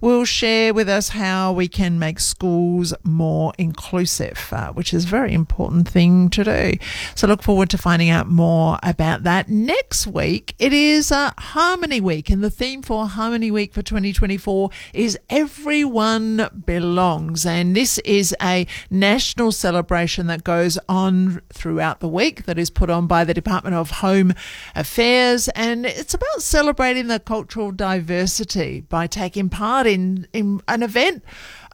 will 0.00 0.24
share 0.24 0.72
with 0.74 0.88
us 0.88 1.10
how 1.10 1.52
we 1.52 1.68
can 1.68 1.98
make 1.98 2.20
schools 2.20 2.94
more 3.04 3.52
inclusive, 3.58 4.48
uh, 4.52 4.72
which 4.72 4.92
is 4.94 5.04
a 5.04 5.08
very 5.08 5.32
important 5.32 5.88
thing 5.88 6.30
to 6.30 6.44
do. 6.44 6.72
So 7.14 7.26
look 7.26 7.42
forward 7.42 7.70
to 7.70 7.78
finding 7.78 8.10
out 8.10 8.28
more 8.28 8.78
about 8.82 9.22
that. 9.24 9.48
Next 9.48 10.06
week, 10.06 10.54
it 10.58 10.72
is 10.72 11.12
uh, 11.12 11.32
Harmony 11.38 12.00
Week, 12.00 12.30
and 12.30 12.42
the 12.42 12.50
theme 12.50 12.82
for 12.82 13.06
Harmony 13.06 13.50
Week 13.50 13.72
for 13.72 13.82
2024 13.82 14.70
is 14.94 15.18
Everyone 15.28 16.48
Belongs. 16.66 17.46
And 17.46 17.76
this 17.76 17.98
is 18.00 18.34
a 18.42 18.66
national 18.90 19.52
celebration 19.52 20.26
that 20.26 20.44
goes 20.44 20.78
on 20.88 21.42
throughout 21.52 22.00
the 22.00 22.08
week 22.08 22.44
that 22.44 22.58
is 22.58 22.70
put 22.70 22.90
on 22.90 23.06
by 23.06 23.24
the 23.24 23.34
Department 23.34 23.74
of 23.74 23.90
Home 23.90 24.32
Affairs, 24.74 25.48
and 25.50 25.86
it's 25.86 26.14
about 26.14 26.42
celebrating 26.42 27.06
the 27.06 27.20
cultural 27.20 27.70
diversity 27.70 28.80
by 28.80 29.06
taking 29.06 29.29
part 29.48 29.86
in, 29.86 30.26
in 30.32 30.60
an 30.68 30.82
event 30.82 31.24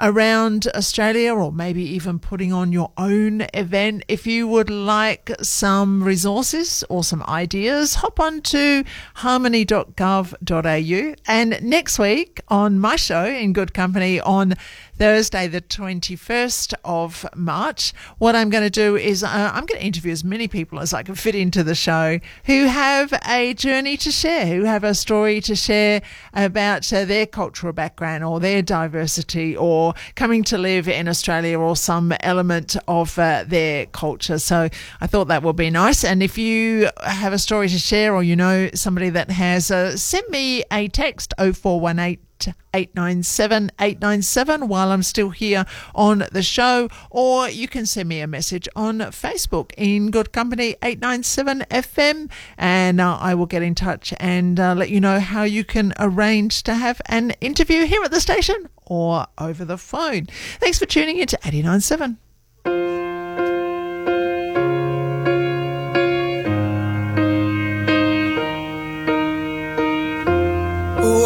around 0.01 0.67
Australia 0.75 1.35
or 1.35 1.53
maybe 1.53 1.83
even 1.83 2.19
putting 2.19 2.53
on 2.53 2.73
your 2.73 2.93
own 2.97 3.47
event. 3.55 4.05
If 4.09 4.27
you 4.27 4.47
would 4.49 4.71
like 4.71 5.31
some 5.43 6.03
resources 6.03 6.85
or 6.89 7.03
some 7.03 7.23
ideas, 7.23 7.97
hop 7.97 8.21
on 8.21 8.43
to 8.43 8.85
harmony.gov.au. 9.15 11.15
And 11.27 11.63
next 11.63 11.99
week 11.99 12.41
on 12.49 12.79
my 12.79 12.97
show, 12.97 13.25
In 13.25 13.53
Good 13.53 13.75
Company, 13.75 14.21
on 14.21 14.55
Thursday, 14.99 15.47
the 15.47 15.61
21st 15.61 16.73
of 16.83 17.27
March, 17.35 17.93
what 18.17 18.35
I'm 18.35 18.49
going 18.49 18.65
to 18.65 18.71
do 18.71 18.97
is 18.97 19.23
uh, 19.23 19.29
I'm 19.29 19.67
going 19.67 19.79
to 19.79 19.87
interview 19.87 20.11
as 20.11 20.25
many 20.25 20.49
people 20.49 20.81
as 20.81 20.95
I 20.95 21.03
can 21.03 21.15
fit 21.15 21.35
into 21.35 21.63
the 21.63 21.75
show 21.75 22.19
who 22.47 22.65
have 22.65 23.13
a 23.27 23.53
journey 23.53 23.99
to 23.99 24.11
share, 24.11 24.47
who 24.47 24.65
have 24.65 24.85
a 24.85 24.95
story 24.95 25.43
to 25.43 25.55
share 25.55 26.01
about 26.33 26.91
uh, 26.93 27.05
their 27.05 27.27
cultural 27.27 27.75
background 27.75 28.25
or 28.25 28.41
their 28.41 28.63
diversity 28.63 29.55
or 29.55 29.93
coming 30.15 30.43
to 30.45 30.57
live 30.57 30.89
in 30.89 31.09
Australia 31.09 31.59
or 31.59 31.77
some 31.77 32.15
element 32.21 32.75
of 32.89 33.19
uh, 33.19 33.45
their 33.47 33.85
culture. 33.87 34.39
So 34.39 34.71
I 35.03 35.07
thought 35.07 35.29
that 35.29 35.43
would 35.43 35.57
be 35.57 35.69
nice. 35.69 36.05
And 36.05 36.23
if 36.23 36.39
you 36.39 36.89
have 37.03 37.35
a 37.35 37.39
story 37.39 37.69
to 37.69 37.79
share 37.79 38.15
or 38.15 38.23
you 38.23 38.35
know 38.35 38.71
somebody 38.73 39.11
that 39.11 39.31
has, 39.31 39.71
uh, 39.71 39.97
send 39.97 40.27
me 40.31 40.65
a 40.73 40.89
text 40.89 41.35
0418 41.39 42.26
897 42.75 43.71
897 43.79 44.69
while 44.69 44.91
I'm 44.91 45.03
still 45.03 45.31
here 45.31 45.65
on 45.95 46.25
the 46.31 46.43
show, 46.43 46.89
or 47.11 47.49
you 47.49 47.69
can 47.69 47.87
send 47.87 48.09
me 48.09 48.21
a 48.21 48.27
message 48.27 48.69
on 48.77 48.99
Facebook 48.99 49.73
in 49.77 50.11
Good 50.11 50.33
Company 50.33 50.77
897 50.83 51.65
FM, 51.71 52.31
and 52.59 53.01
uh, 53.01 53.19
I 53.21 53.35
will 53.35 53.47
get 53.47 53.63
in 53.63 53.75
touch 53.75 54.13
and 54.19 54.59
uh, 54.61 54.75
let 54.75 54.91
you 54.91 55.01
know 55.01 55.21
how 55.21 55.45
you 55.45 55.65
can 55.65 55.93
arrange 55.99 56.63
to 56.65 56.75
have 56.75 57.01
an 57.07 57.31
interview 57.41 57.87
here 57.87 58.03
at 58.03 58.11
the 58.11 58.21
station 58.21 58.69
or 58.87 59.27
over 59.39 59.65
the 59.65 59.79
phone. 59.79 60.27
Thanks 60.61 60.79
for 60.79 60.87
tuning 60.87 61.19
in 61.19 61.27
to 61.29 61.39
897. 61.45 62.19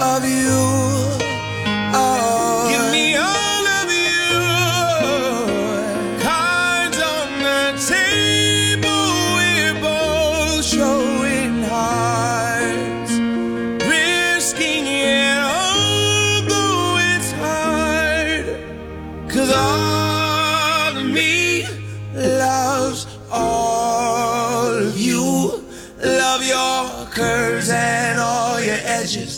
of 0.00 0.24
you. 0.24 1.18
Oh, 1.94 2.68
give 2.70 2.92
me 2.92 3.16
all 3.16 3.66
of 3.80 3.88
you. 3.90 4.30
Cards 6.22 6.98
on 6.98 7.28
the 7.42 7.62
table, 7.86 9.06
we're 9.36 9.74
both 9.80 10.64
showing 10.64 11.62
hearts. 11.64 13.12
Risking 13.84 14.86
it 14.86 15.38
all, 15.38 16.42
though 16.42 16.98
it's 17.14 17.32
hard. 17.32 18.44
Cause 19.28 19.52
all 19.52 20.96
of 20.96 21.04
me 21.06 21.66
loves 22.14 23.06
all 23.32 24.76
of 24.76 24.96
you. 24.96 25.64
Love 26.00 26.44
your 26.46 27.06
curves 27.06 27.68
and 27.70 28.20
all 28.20 28.60
your 28.60 28.78
edges, 28.82 29.37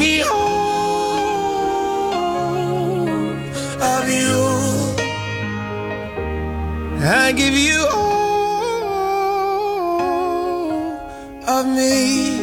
I 7.13 7.33
give 7.33 7.53
you 7.53 7.85
all 7.91 9.01
of 11.45 11.65
me. 11.67 12.39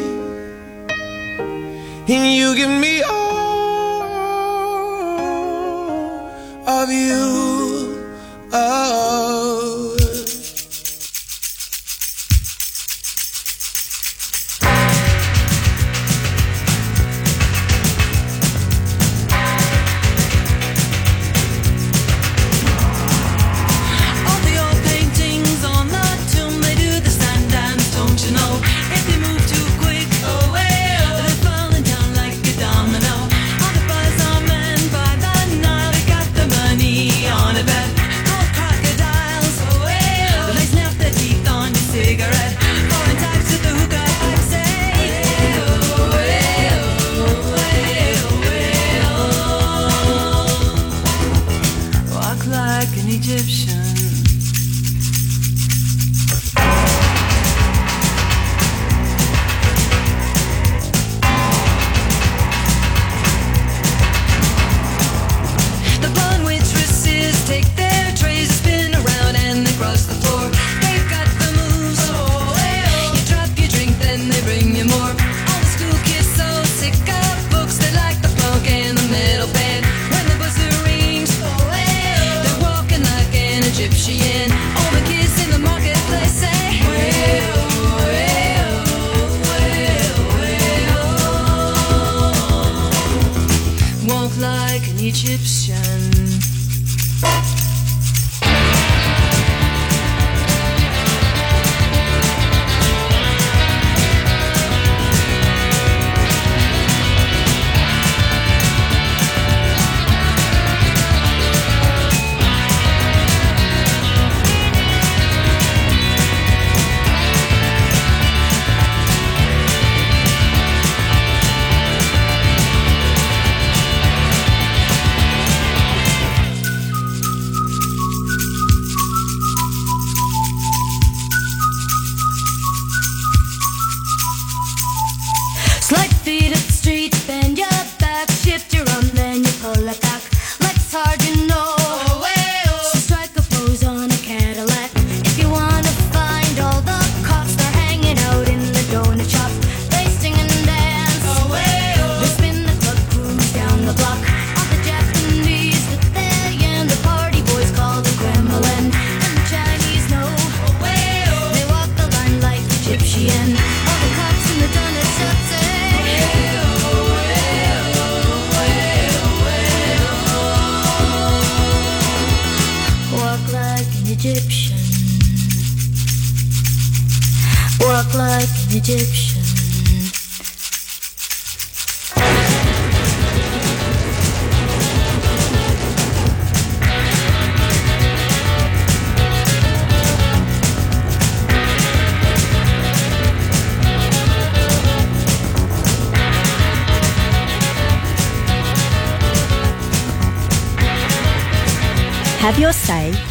And 2.06 2.34
you 2.36 2.54
give 2.54 2.68
me 2.68 3.00
all 3.02 4.02
of 6.66 6.90
you. 6.90 8.04
Oh. 8.52 9.77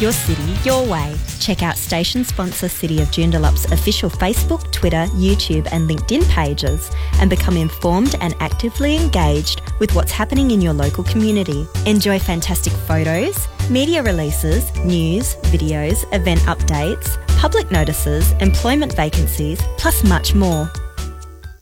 Your 0.00 0.12
city, 0.12 0.42
your 0.64 0.86
way. 0.86 1.14
Check 1.40 1.62
out 1.62 1.76
station 1.76 2.24
sponsor 2.24 2.68
City 2.68 3.00
of 3.00 3.08
Joondalup's 3.08 3.70
official 3.72 4.10
Facebook, 4.10 4.70
Twitter, 4.72 5.06
YouTube, 5.14 5.68
and 5.72 5.88
LinkedIn 5.88 6.28
pages 6.28 6.90
and 7.20 7.28
become 7.28 7.56
informed 7.56 8.14
and 8.20 8.34
actively 8.40 8.96
engaged 8.96 9.62
with 9.80 9.94
what's 9.94 10.12
happening 10.12 10.50
in 10.50 10.60
your 10.60 10.72
local 10.72 11.04
community. 11.04 11.66
Enjoy 11.86 12.18
fantastic 12.18 12.72
photos, 12.72 13.48
media 13.70 14.02
releases, 14.02 14.74
news, 14.78 15.34
videos, 15.52 16.04
event 16.14 16.40
updates, 16.40 17.18
public 17.38 17.70
notices, 17.70 18.32
employment 18.40 18.94
vacancies, 18.94 19.60
plus 19.76 20.04
much 20.04 20.34
more. 20.34 20.70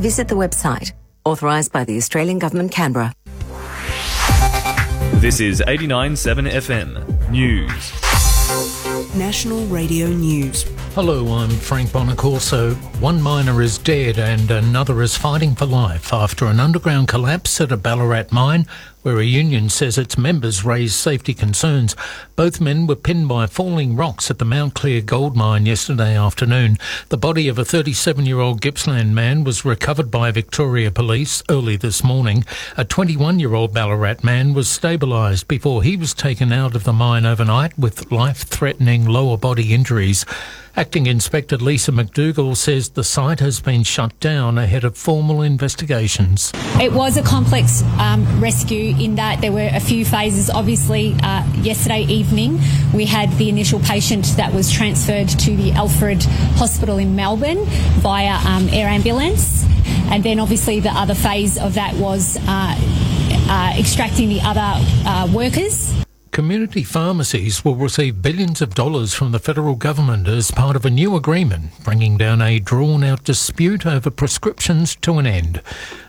Visit 0.00 0.26
the 0.26 0.34
website, 0.34 0.90
authorised 1.24 1.70
by 1.72 1.84
the 1.84 1.96
Australian 1.96 2.40
Government, 2.40 2.72
Canberra. 2.72 3.12
This 5.20 5.38
is 5.40 5.60
89.7 5.60 6.50
FM 6.50 7.30
News. 7.30 8.05
National 9.16 9.64
Radio 9.66 10.08
News. 10.08 10.64
Hello, 10.94 11.26
I'm 11.32 11.48
Frank 11.48 11.88
Bonacorso. 11.90 12.74
One 13.00 13.20
miner 13.20 13.62
is 13.62 13.78
dead 13.78 14.18
and 14.18 14.50
another 14.50 15.00
is 15.00 15.16
fighting 15.16 15.54
for 15.54 15.64
life 15.64 16.12
after 16.12 16.46
an 16.46 16.60
underground 16.60 17.08
collapse 17.08 17.58
at 17.60 17.72
a 17.72 17.78
Ballarat 17.78 18.26
mine 18.30 18.66
where 19.06 19.20
a 19.20 19.24
union 19.24 19.68
says 19.68 19.96
its 19.96 20.18
members 20.18 20.64
raised 20.64 20.96
safety 20.96 21.32
concerns. 21.32 21.94
Both 22.34 22.60
men 22.60 22.88
were 22.88 22.96
pinned 22.96 23.28
by 23.28 23.46
falling 23.46 23.94
rocks 23.94 24.32
at 24.32 24.40
the 24.40 24.44
Mount 24.44 24.74
Clear 24.74 25.00
gold 25.00 25.36
mine 25.36 25.64
yesterday 25.64 26.18
afternoon. 26.18 26.76
The 27.10 27.16
body 27.16 27.46
of 27.46 27.56
a 27.56 27.64
37 27.64 28.26
year 28.26 28.40
old 28.40 28.60
Gippsland 28.60 29.14
man 29.14 29.44
was 29.44 29.64
recovered 29.64 30.10
by 30.10 30.32
Victoria 30.32 30.90
Police 30.90 31.40
early 31.48 31.76
this 31.76 32.02
morning. 32.02 32.44
A 32.76 32.84
21 32.84 33.38
year 33.38 33.54
old 33.54 33.72
Ballarat 33.72 34.24
man 34.24 34.54
was 34.54 34.66
stabilised 34.66 35.46
before 35.46 35.84
he 35.84 35.96
was 35.96 36.12
taken 36.12 36.52
out 36.52 36.74
of 36.74 36.82
the 36.82 36.92
mine 36.92 37.24
overnight 37.24 37.78
with 37.78 38.10
life 38.10 38.38
threatening 38.38 39.04
lower 39.04 39.36
body 39.36 39.72
injuries. 39.72 40.26
Acting 40.78 41.06
Inspector 41.06 41.56
Lisa 41.56 41.90
McDougall 41.90 42.54
says 42.54 42.90
the 42.90 43.02
site 43.02 43.40
has 43.40 43.60
been 43.60 43.82
shut 43.82 44.20
down 44.20 44.58
ahead 44.58 44.84
of 44.84 44.94
formal 44.94 45.40
investigations. 45.40 46.52
It 46.78 46.92
was 46.92 47.16
a 47.16 47.22
complex 47.22 47.82
um, 47.98 48.42
rescue 48.42 48.94
in 48.94 49.14
that 49.14 49.40
there 49.40 49.52
were 49.52 49.70
a 49.72 49.80
few 49.80 50.04
phases. 50.04 50.50
Obviously, 50.50 51.16
uh, 51.22 51.50
yesterday 51.62 52.02
evening 52.02 52.60
we 52.92 53.06
had 53.06 53.32
the 53.38 53.48
initial 53.48 53.80
patient 53.80 54.26
that 54.36 54.52
was 54.52 54.70
transferred 54.70 55.30
to 55.30 55.56
the 55.56 55.72
Alfred 55.72 56.22
Hospital 56.56 56.98
in 56.98 57.16
Melbourne 57.16 57.64
via 58.00 58.34
um, 58.46 58.68
air 58.68 58.88
ambulance, 58.88 59.64
and 60.10 60.22
then 60.22 60.38
obviously 60.38 60.80
the 60.80 60.90
other 60.90 61.14
phase 61.14 61.56
of 61.56 61.72
that 61.72 61.94
was 61.94 62.36
uh, 62.46 62.76
uh, 63.48 63.74
extracting 63.78 64.28
the 64.28 64.42
other 64.42 64.60
uh, 65.06 65.26
workers. 65.32 65.94
Community 66.36 66.84
pharmacies 66.84 67.64
will 67.64 67.76
receive 67.76 68.20
billions 68.20 68.60
of 68.60 68.74
dollars 68.74 69.14
from 69.14 69.32
the 69.32 69.38
federal 69.38 69.74
government 69.74 70.28
as 70.28 70.50
part 70.50 70.76
of 70.76 70.84
a 70.84 70.90
new 70.90 71.16
agreement, 71.16 71.70
bringing 71.82 72.18
down 72.18 72.42
a 72.42 72.58
drawn 72.58 73.02
out 73.02 73.24
dispute 73.24 73.86
over 73.86 74.10
prescriptions 74.10 74.94
to 74.96 75.16
an 75.16 75.26
end. 75.26 75.62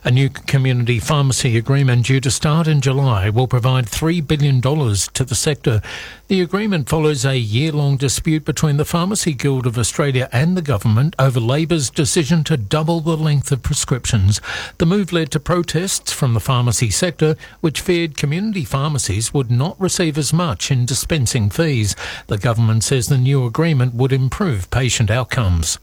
A 0.04 0.12
new 0.12 0.30
community 0.30 1.00
pharmacy 1.00 1.56
agreement 1.58 2.08
due 2.08 2.20
to 2.20 2.30
start 2.30 2.68
in 2.68 2.82
July 2.82 3.30
will 3.30 3.48
provide 3.48 3.86
$3 3.86 4.26
billion 4.28 4.62
to 4.62 5.24
the 5.24 5.36
sector. 5.36 5.82
The 6.28 6.42
agreement 6.42 6.90
follows 6.90 7.24
a 7.24 7.38
year 7.38 7.72
long 7.72 7.96
dispute 7.96 8.44
between 8.44 8.76
the 8.76 8.84
Pharmacy 8.84 9.34
Guild 9.34 9.66
of 9.66 9.78
Australia 9.78 10.28
and 10.34 10.58
the 10.58 10.62
government 10.62 11.16
over 11.18 11.40
Labor's 11.40 11.90
decision 11.90 12.44
to 12.46 12.58
double 12.58 13.00
the 13.00 13.16
length 13.16 13.52
of 13.54 13.64
prescriptions. 13.64 14.42
The 14.78 14.86
move 14.86 15.14
led 15.14 15.32
to 15.32 15.40
protests 15.40 16.12
from 16.12 16.34
the 16.34 16.42
pharmacy 16.42 16.90
sector, 16.90 17.38
which 17.62 17.80
feared 17.80 18.18
community 18.18 18.66
pharmacies 18.66 19.34
would 19.34 19.50
not 19.50 19.80
receive 19.80 20.17
as 20.18 20.34
much 20.34 20.72
in 20.72 20.86
dispensing 20.86 21.50
fees. 21.50 21.96
The 22.28 22.38
government 22.38 22.84
says 22.84 23.08
the 23.08 23.18
new 23.18 23.46
agreement 23.46 23.94
would 23.94 24.12
improve 24.12 24.70
patient 24.72 25.12
outcomes. 25.12 25.80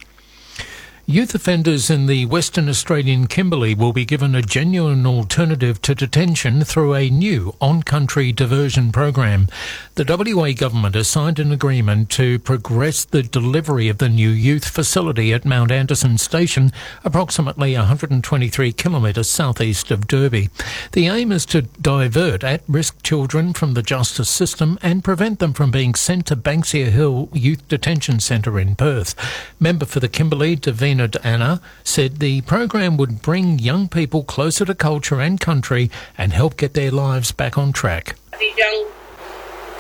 Youth 1.07 1.35
offenders 1.35 1.91
in 1.91 2.07
the 2.07 2.25
Western 2.25 2.67
Australian 2.67 3.27
Kimberley 3.27 3.75
will 3.75 3.93
be 3.93 4.07
given 4.07 4.35
a 4.35 4.41
genuine 4.41 5.07
alternative 5.07 5.83
to 5.83 5.95
detention 5.95 6.65
through 6.65 6.95
a 6.95 7.11
new 7.11 7.55
on 7.61 7.83
country 7.83 8.33
diversion 8.33 8.91
program. 8.91 9.49
The 9.97 10.07
WA 10.09 10.53
government 10.53 10.95
has 10.95 11.07
signed 11.07 11.39
an 11.39 11.53
agreement 11.53 12.09
to 12.13 12.39
progress 12.39 13.05
the 13.05 13.23
delivery 13.23 13.91
of 13.91 13.99
the 13.99 14.09
new 14.09 14.31
youth 14.31 14.67
facility 14.67 15.35
at 15.35 15.45
Mount 15.45 15.71
Anderson 15.71 16.17
Station, 16.17 16.73
approximately 17.05 17.75
123 17.75 18.73
kilometres 18.73 19.29
southeast 19.29 19.91
of 19.91 20.07
Derby. 20.07 20.49
The 20.93 21.09
aim 21.09 21.33
is 21.33 21.45
to 21.47 21.63
divert 21.63 22.43
at 22.43 22.63
risk 22.67 23.03
children 23.03 23.53
from 23.53 23.75
the 23.75 23.83
justice 23.83 24.31
system 24.31 24.79
and 24.81 25.05
prevent 25.05 25.39
them 25.39 25.53
from 25.53 25.71
being 25.71 25.95
sent 25.95 26.25
to 26.27 26.37
Banksia 26.37 26.89
Hill 26.89 27.29
Youth 27.35 27.69
Detention 27.69 28.21
Centre 28.21 28.59
in 28.59 28.75
Perth. 28.75 29.15
Member 29.61 29.85
for 29.85 30.01
the 30.01 30.09
Kimberley, 30.09 30.57
Divina 30.95 31.09
D'Anna, 31.09 31.61
said 31.83 32.19
the 32.19 32.43
program 32.43 32.97
would 32.97 33.21
bring 33.21 33.59
young 33.59 33.89
people 33.89 34.23
closer 34.23 34.65
to 34.65 34.77
culture 34.77 35.21
and 35.21 35.41
country 35.41 35.91
and 36.17 36.33
help 36.33 36.57
get 36.57 36.75
their 36.75 36.93
lives 36.93 37.33
back 37.33 37.59
on 37.59 37.73
track. 37.73 38.15
The 38.31 38.53
young 38.57 38.87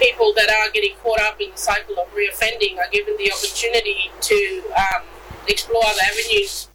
people 0.01 0.33
that 0.35 0.49
are 0.51 0.73
getting 0.73 0.97
caught 1.05 1.21
up 1.21 1.41
in 1.41 1.53
the 1.53 1.57
cycle 1.57 1.95
of 2.01 2.09
reoffending 2.13 2.79
are 2.79 2.91
given 2.91 3.17
the 3.17 3.31
opportunity 3.31 4.11
to 4.23 4.63
um, 4.77 5.03
explore 5.47 5.85
other 5.87 6.01
avenues 6.03 6.69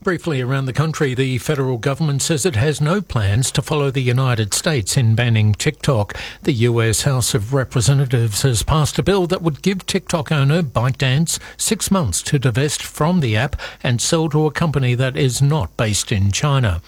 Briefly 0.00 0.40
around 0.40 0.66
the 0.66 0.72
country, 0.72 1.12
the 1.12 1.38
federal 1.38 1.76
government 1.76 2.22
says 2.22 2.46
it 2.46 2.54
has 2.54 2.80
no 2.80 3.00
plans 3.00 3.50
to 3.50 3.60
follow 3.60 3.90
the 3.90 4.00
United 4.00 4.54
States 4.54 4.96
in 4.96 5.16
banning 5.16 5.54
TikTok. 5.54 6.16
The 6.44 6.52
US 6.52 7.02
House 7.02 7.34
of 7.34 7.52
Representatives 7.52 8.42
has 8.42 8.62
passed 8.62 9.00
a 9.00 9.02
bill 9.02 9.26
that 9.26 9.42
would 9.42 9.60
give 9.60 9.86
TikTok 9.86 10.30
owner 10.30 10.62
ByteDance 10.62 11.40
six 11.56 11.90
months 11.90 12.22
to 12.22 12.38
divest 12.38 12.80
from 12.80 13.18
the 13.18 13.36
app 13.36 13.60
and 13.82 14.00
sell 14.00 14.28
to 14.28 14.46
a 14.46 14.52
company 14.52 14.94
that 14.94 15.16
is 15.16 15.42
not 15.42 15.76
based 15.76 16.12
in 16.12 16.30
China. 16.30 16.80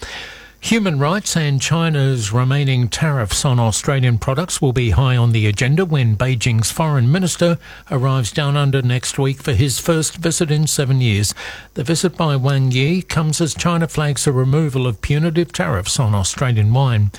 Human 0.63 0.99
rights 0.99 1.35
and 1.35 1.59
China's 1.59 2.31
remaining 2.31 2.87
tariffs 2.87 3.43
on 3.43 3.59
Australian 3.59 4.19
products 4.19 4.61
will 4.61 4.73
be 4.73 4.91
high 4.91 5.17
on 5.17 5.31
the 5.31 5.47
agenda 5.47 5.85
when 5.85 6.15
Beijing's 6.15 6.69
foreign 6.69 7.11
minister 7.11 7.57
arrives 7.89 8.31
down 8.31 8.55
under 8.55 8.83
next 8.83 9.17
week 9.17 9.41
for 9.41 9.53
his 9.53 9.79
first 9.79 10.17
visit 10.17 10.51
in 10.51 10.67
seven 10.67 11.01
years. 11.01 11.33
The 11.73 11.83
visit 11.83 12.15
by 12.15 12.35
Wang 12.35 12.71
Yi 12.71 13.01
comes 13.01 13.41
as 13.41 13.55
China 13.55 13.87
flags 13.87 14.25
the 14.25 14.31
removal 14.31 14.85
of 14.85 15.01
punitive 15.01 15.51
tariffs 15.51 15.99
on 15.99 16.13
Australian 16.13 16.71
wine. 16.73 17.09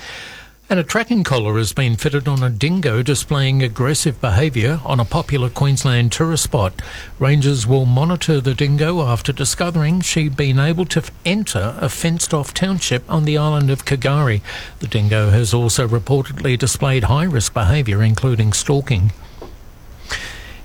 And 0.73 0.79
a 0.79 0.83
tracking 0.83 1.23
collar 1.23 1.59
has 1.59 1.71
been 1.71 1.97
fitted 1.97 2.27
on 2.27 2.41
a 2.41 2.49
dingo 2.49 3.03
displaying 3.03 3.61
aggressive 3.61 4.19
behaviour 4.19 4.79
on 4.83 4.99
a 4.99 5.05
popular 5.05 5.47
Queensland 5.47 6.11
tourist 6.11 6.45
spot. 6.45 6.81
Rangers 7.19 7.67
will 7.67 7.85
monitor 7.85 8.41
the 8.41 8.55
dingo 8.55 9.03
after 9.03 9.31
discovering 9.31 10.01
she'd 10.01 10.35
been 10.35 10.57
able 10.57 10.85
to 10.85 11.03
enter 11.25 11.77
a 11.79 11.89
fenced 11.89 12.33
off 12.33 12.55
township 12.55 13.07
on 13.07 13.25
the 13.25 13.37
island 13.37 13.69
of 13.69 13.85
K'gari. 13.85 14.41
The 14.79 14.87
dingo 14.87 15.29
has 15.29 15.53
also 15.53 15.87
reportedly 15.87 16.57
displayed 16.57 17.03
high 17.03 17.25
risk 17.25 17.53
behaviour, 17.53 18.01
including 18.01 18.51
stalking. 18.51 19.11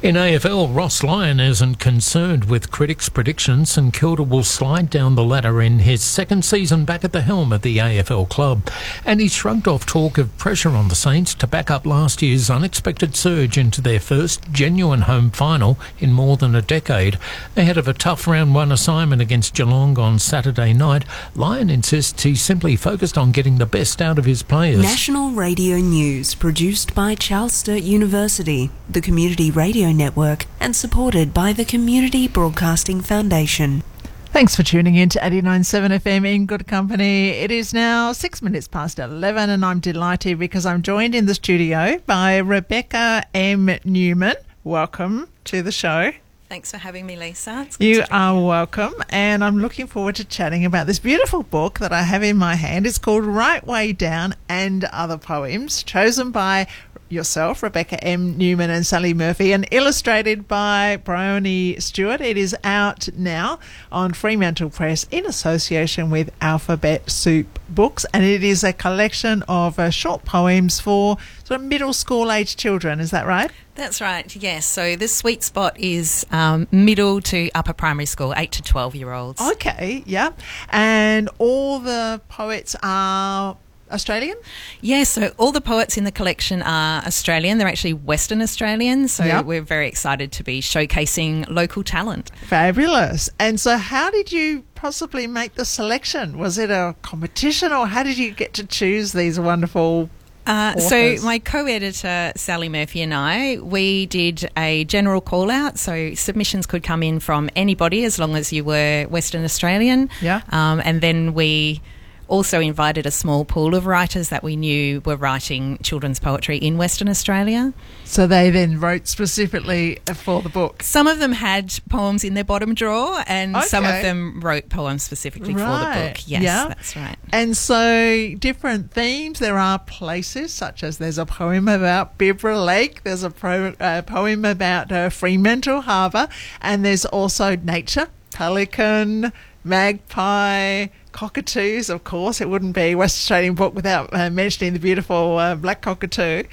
In 0.01 0.15
AFL, 0.15 0.77
Ross 0.77 1.03
Lyon 1.03 1.41
isn't 1.41 1.81
concerned 1.81 2.45
with 2.45 2.71
critics' 2.71 3.09
predictions 3.09 3.71
St 3.71 3.93
Kilda 3.93 4.23
will 4.23 4.45
slide 4.45 4.91
down 4.91 5.17
the 5.17 5.25
ladder 5.25 5.61
in 5.61 5.81
his 5.81 6.05
second 6.05 6.45
season 6.45 6.85
back 6.85 7.03
at 7.03 7.11
the 7.11 7.23
helm 7.23 7.53
of 7.53 7.63
the 7.63 7.79
AFL 7.79 8.29
club. 8.29 8.71
And 9.05 9.21
he 9.21 9.27
shrugged 9.27 9.67
off 9.67 9.87
talk 9.87 10.17
of 10.17 10.39
pressure 10.39 10.71
on 10.71 10.87
the 10.87 10.95
Saints 10.95 11.35
to 11.35 11.49
back 11.49 11.69
up 11.69 11.85
last 11.85 12.23
year's 12.23 12.49
unexpected 12.49 13.17
surge 13.17 13.59
into 13.59 13.81
their 13.81 13.99
first 13.99 14.49
genuine 14.53 15.01
home 15.01 15.33
final 15.33 15.77
in 15.99 16.13
more 16.13 16.37
than 16.37 16.55
a 16.55 16.63
decade. 16.63 17.19
Ahead 17.57 17.77
of 17.77 17.89
a 17.89 17.93
tough 17.93 18.29
round 18.29 18.55
one 18.55 18.71
assignment 18.71 19.21
against 19.21 19.55
Geelong 19.57 19.99
on 19.99 20.21
Saturday 20.21 20.73
night, 20.73 21.07
Lyon 21.35 21.71
insists 21.71 22.23
he's 22.23 22.41
simply 22.41 22.77
focused 22.77 23.19
on 23.19 23.33
getting 23.33 23.59
the 23.59 23.67
best 23.67 24.01
out 24.01 24.17
of 24.17 24.27
his 24.27 24.45
players. 24.45 24.81
National 24.81 25.33
Radio 25.33 25.79
News, 25.79 26.37
produced 26.37 26.95
by 26.95 27.17
Charles 27.17 27.55
Sturt 27.55 27.83
University, 27.83 28.71
the 28.89 29.01
Community 29.01 29.51
Radio 29.51 29.88
Network, 29.93 30.47
and 30.61 30.75
supported 30.75 31.33
by 31.33 31.53
the 31.53 31.65
Community 31.65 32.29
Broadcasting 32.29 33.01
Foundation. 33.01 33.83
Thanks 34.27 34.55
for 34.55 34.63
tuning 34.63 34.95
in 34.95 35.09
to 35.09 35.19
89.7 35.19 35.99
FM 36.01 36.27
in 36.27 36.47
good 36.47 36.67
company. 36.67 37.31
It 37.31 37.51
is 37.51 37.73
now 37.73 38.13
six 38.13 38.43
minutes 38.43 38.69
past 38.69 38.99
11 38.99 39.51
and 39.51 39.65
I'm 39.65 39.81
delighted 39.81 40.39
because 40.39 40.67
I'm 40.67 40.83
joined 40.83 41.15
in 41.15 41.27
the 41.27 41.35
studio 41.35 41.99
by 42.07 42.37
Rebecca 42.37 43.25
M. 43.33 43.71
Newman. 43.85 44.37
Welcome 44.65 45.29
to 45.45 45.63
the 45.63 45.73
show. 45.73 46.13
Thanks 46.49 46.71
for 46.71 46.79
having 46.79 47.05
me, 47.05 47.15
Lisa. 47.15 47.65
It's 47.67 47.77
good 47.77 47.85
You 47.85 47.95
to 47.97 48.07
be 48.07 48.11
are 48.11 48.43
welcome, 48.43 48.95
and 49.11 49.45
I'm 49.45 49.59
looking 49.59 49.87
forward 49.87 50.17
to 50.17 50.25
chatting 50.25 50.65
about 50.65 50.87
this 50.87 50.99
beautiful 50.99 51.43
book 51.43 51.79
that 51.79 51.93
I 51.93 52.03
have 52.03 52.23
in 52.23 52.39
my 52.39 52.55
hand. 52.55 52.87
It's 52.87 52.97
called 52.97 53.27
Right 53.27 53.67
Way 53.67 53.93
Down 53.93 54.35
and 54.49 54.85
Other 54.87 55.19
Poems, 55.19 55.83
chosen 55.83 56.31
by 56.31 56.67
yourself, 57.09 57.63
Rebecca 57.63 58.03
M. 58.03 58.37
Newman, 58.37 58.71
and 58.71 58.87
Sally 58.87 59.15
Murphy, 59.15 59.53
and 59.53 59.67
illustrated 59.71 60.49
by 60.49 60.97
Bryony 60.97 61.79
Stewart. 61.81 62.21
It 62.21 62.37
is 62.37 62.57
out 62.65 63.09
now 63.17 63.59
on 63.91 64.13
Fremantle 64.13 64.71
Press 64.71 65.07
in 65.11 65.27
association 65.27 66.11
with 66.11 66.31
Alphabet 66.41 67.11
Soup 67.11 67.59
Books, 67.69 68.07
and 68.13 68.25
it 68.25 68.43
is 68.43 68.65
a 68.65 68.73
collection 68.73 69.43
of 69.49 69.79
uh, 69.79 69.91
short 69.91 70.25
poems 70.25 70.81
for 70.81 71.17
sort 71.45 71.61
of 71.61 71.67
middle 71.67 71.93
school 71.93 72.31
age 72.31 72.57
children. 72.57 73.01
Is 73.01 73.11
that 73.11 73.27
right? 73.27 73.51
That's 73.75 74.01
right, 74.01 74.35
yes. 74.35 74.67
So 74.67 74.97
the 74.97 75.07
sweet 75.07 75.45
spot 75.45 75.79
is 75.79 76.27
um, 76.33 76.67
middle 76.73 77.21
to 77.23 77.49
upper 77.55 77.73
primary 77.73 78.07
school, 78.07 78.35
8 78.37 78.51
to 78.53 78.63
12 78.63 78.97
year 78.97 79.13
olds. 79.13 79.41
Okay, 79.41 80.03
yeah. 80.05 80.33
And 80.71 81.31
all 81.39 81.79
the 81.79 82.21
poets 82.29 82.75
are 82.83 83.57
Australian? 83.91 84.37
Yeah, 84.81 85.05
so 85.05 85.33
all 85.39 85.53
the 85.53 85.61
poets 85.61 85.97
in 85.97 86.05
the 86.05 86.13
collection 86.13 86.63
are 86.63 87.03
Australian. 87.05 87.59
They're 87.59 87.69
actually 87.69 87.95
Western 87.95 88.41
Australian, 88.43 89.09
so 89.09 89.25
Yep. 89.25 89.45
we're 89.45 89.63
very 89.63 89.89
excited 89.89 90.33
to 90.33 90.43
be 90.45 90.61
showcasing 90.61 91.49
local 91.49 91.83
talent. 91.83 92.31
Fabulous. 92.47 93.31
And 93.39 93.61
so, 93.61 93.77
how 93.79 94.11
did 94.11 94.33
you 94.33 94.65
possibly 94.75 95.27
make 95.27 95.55
the 95.55 95.65
selection? 95.65 96.39
Was 96.39 96.59
it 96.59 96.71
a 96.71 96.95
competition, 97.03 97.73
or 97.73 97.87
how 97.87 98.03
did 98.03 98.19
you 98.19 98.31
get 98.31 98.55
to 98.55 98.67
choose 98.67 99.13
these 99.13 99.39
wonderful? 99.41 100.11
Uh, 100.47 100.75
so 100.79 101.17
my 101.23 101.39
co-editor 101.39 102.33
Sally 102.35 102.71
Murphy 102.71 103.03
and 103.03 103.13
I, 103.13 103.59
we 103.61 104.07
did 104.07 104.49
a 104.57 104.85
general 104.85 105.21
call 105.21 105.51
out. 105.51 105.79
So 105.79 106.15
submissions 106.15 106.65
could 106.65 106.83
come 106.83 107.03
in 107.03 107.21
from 107.21 107.51
anybody 107.55 108.03
as 108.05 108.19
long 108.19 108.35
as 108.35 108.51
you 108.51 108.65
were 108.65 109.05
Western 109.11 109.45
Australian. 109.45 110.09
Yeah. 110.23 110.41
Um, 110.49 110.81
and 110.87 111.03
then 111.03 111.35
we 111.35 111.83
also 112.29 112.61
invited 112.61 113.07
a 113.07 113.11
small 113.11 113.45
pool 113.45 113.75
of 113.75 113.87
writers 113.87 114.29
that 114.29 114.43
we 114.45 114.55
knew 114.55 115.01
were 115.05 115.17
writing 115.17 115.79
children's 115.83 116.21
poetry 116.21 116.59
in 116.59 116.77
Western 116.77 117.09
Australia. 117.09 117.73
So 118.05 118.27
they 118.27 118.51
then 118.51 118.79
wrote 118.81 119.09
specifically 119.09 119.99
for 120.15 120.43
the 120.43 120.49
book. 120.49 120.83
Some 120.83 121.07
of 121.07 121.19
them 121.19 121.33
had 121.33 121.73
poems 121.89 122.25
in 122.25 122.35
their 122.35 122.45
bottom 122.45 122.75
drawer, 122.75 123.23
and 123.27 123.57
some 123.65 123.85
of 123.85 124.03
them 124.03 124.41
wrote 124.41 124.69
poems 124.69 125.03
specifically 125.03 125.53
for 125.55 125.59
the 125.61 125.65
book. 125.95 126.29
Yes, 126.29 126.43
Yeah. 126.43 126.69
that's 126.69 126.95
right. 126.97 127.17
And 127.33 127.57
so, 127.57 128.35
different 128.39 128.93
themes. 128.93 129.39
There 129.39 129.59
are 129.59 129.79
places, 129.79 130.53
such 130.53 130.83
as 130.83 130.99
there's 130.99 131.19
a 131.19 131.27
poem 131.27 131.67
about 131.69 132.19
Bibra 132.19 132.65
Lake, 132.65 133.03
there's 133.05 133.23
a 133.23 133.31
pro, 133.31 133.75
uh, 133.81 134.03
poem 134.03 134.45
about 134.45 134.93
uh, 134.93 135.09
Fremantle 135.09 135.83
Harbour, 135.83 136.29
and 136.61 136.85
there's 136.85 137.05
also 137.07 137.57
nature, 137.57 138.09
pelican, 138.33 139.33
magpie, 139.65 140.87
cockatoos, 141.13 141.91
of 141.91 142.05
course. 142.05 142.41
It 142.41 142.49
wouldn't 142.49 142.75
be 142.75 142.95
West 142.95 143.17
Australian 143.19 143.55
book 143.55 143.75
without 143.75 144.11
uh, 144.13 144.31
mentioning 144.31 144.73
the 144.73 144.79
beautiful 144.79 145.39
uh, 145.39 145.55
black 145.55 145.83
cockatoo. 145.83 146.45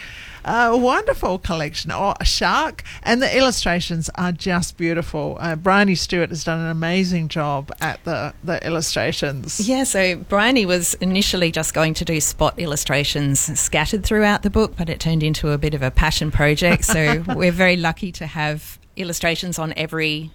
Uh, 0.45 0.69
a 0.71 0.77
wonderful 0.77 1.39
collection. 1.39 1.91
Oh, 1.91 2.13
a 2.19 2.25
shark. 2.25 2.83
And 3.01 3.21
the 3.21 3.37
illustrations 3.37 4.09
are 4.15 4.31
just 4.31 4.77
beautiful. 4.77 5.37
Uh, 5.39 5.55
Bryony 5.55 5.95
Stewart 5.95 6.29
has 6.29 6.43
done 6.43 6.59
an 6.59 6.67
amazing 6.67 7.29
job 7.29 7.71
at 7.81 8.03
the, 8.03 8.33
the 8.43 8.65
illustrations. 8.65 9.67
Yeah, 9.67 9.83
so 9.83 10.17
Bryony 10.17 10.67
was 10.67 10.93
initially 10.95 11.51
just 11.51 11.73
going 11.73 11.95
to 11.95 12.05
do 12.05 12.21
spot 12.21 12.59
illustrations 12.59 13.39
scattered 13.59 14.03
throughout 14.03 14.43
the 14.43 14.51
book, 14.51 14.75
but 14.77 14.87
it 14.87 14.99
turned 14.99 15.23
into 15.23 15.49
a 15.49 15.57
bit 15.57 15.73
of 15.73 15.81
a 15.81 15.89
passion 15.89 16.29
project. 16.29 16.85
So 16.85 17.23
we're 17.35 17.51
very 17.51 17.75
lucky 17.75 18.11
to 18.13 18.27
have 18.27 18.77
illustrations 18.95 19.57
on 19.57 19.73
every 19.75 20.31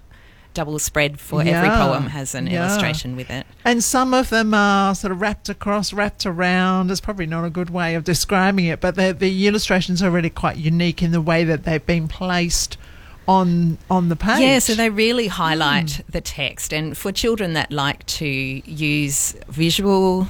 double 0.60 0.78
spread 0.78 1.18
for 1.18 1.40
every 1.40 1.52
Yeah, 1.52 1.86
poem 1.86 2.08
has 2.08 2.34
an 2.34 2.46
yeah. 2.46 2.66
illustration 2.66 3.16
with 3.16 3.30
it. 3.30 3.46
And 3.64 3.82
some 3.82 4.12
of 4.12 4.28
them 4.28 4.52
are 4.52 4.94
sort 4.94 5.10
of 5.10 5.18
wrapped 5.18 5.48
across, 5.48 5.94
wrapped 5.94 6.26
around. 6.26 6.90
It's 6.90 7.00
probably 7.00 7.24
not 7.24 7.46
a 7.46 7.50
good 7.50 7.70
way 7.70 7.94
of 7.94 8.04
describing 8.04 8.66
it, 8.66 8.78
but 8.78 8.94
the, 8.94 9.14
the 9.18 9.46
illustrations 9.46 10.02
are 10.02 10.10
really 10.10 10.28
quite 10.28 10.58
unique 10.58 11.02
in 11.02 11.12
the 11.12 11.20
way 11.22 11.44
that 11.44 11.64
they've 11.64 11.84
been 11.86 12.08
placed 12.08 12.76
on 13.26 13.78
on 13.88 14.10
the 14.10 14.16
page. 14.16 14.40
Yeah, 14.40 14.58
so 14.58 14.74
they 14.74 14.90
really 14.90 15.28
highlight 15.28 15.92
hmm. 15.92 16.02
the 16.10 16.20
text. 16.20 16.74
And 16.74 16.94
for 16.94 17.10
children 17.10 17.54
that 17.54 17.72
like 17.72 18.04
to 18.20 18.26
use 18.26 19.34
visual 19.48 20.28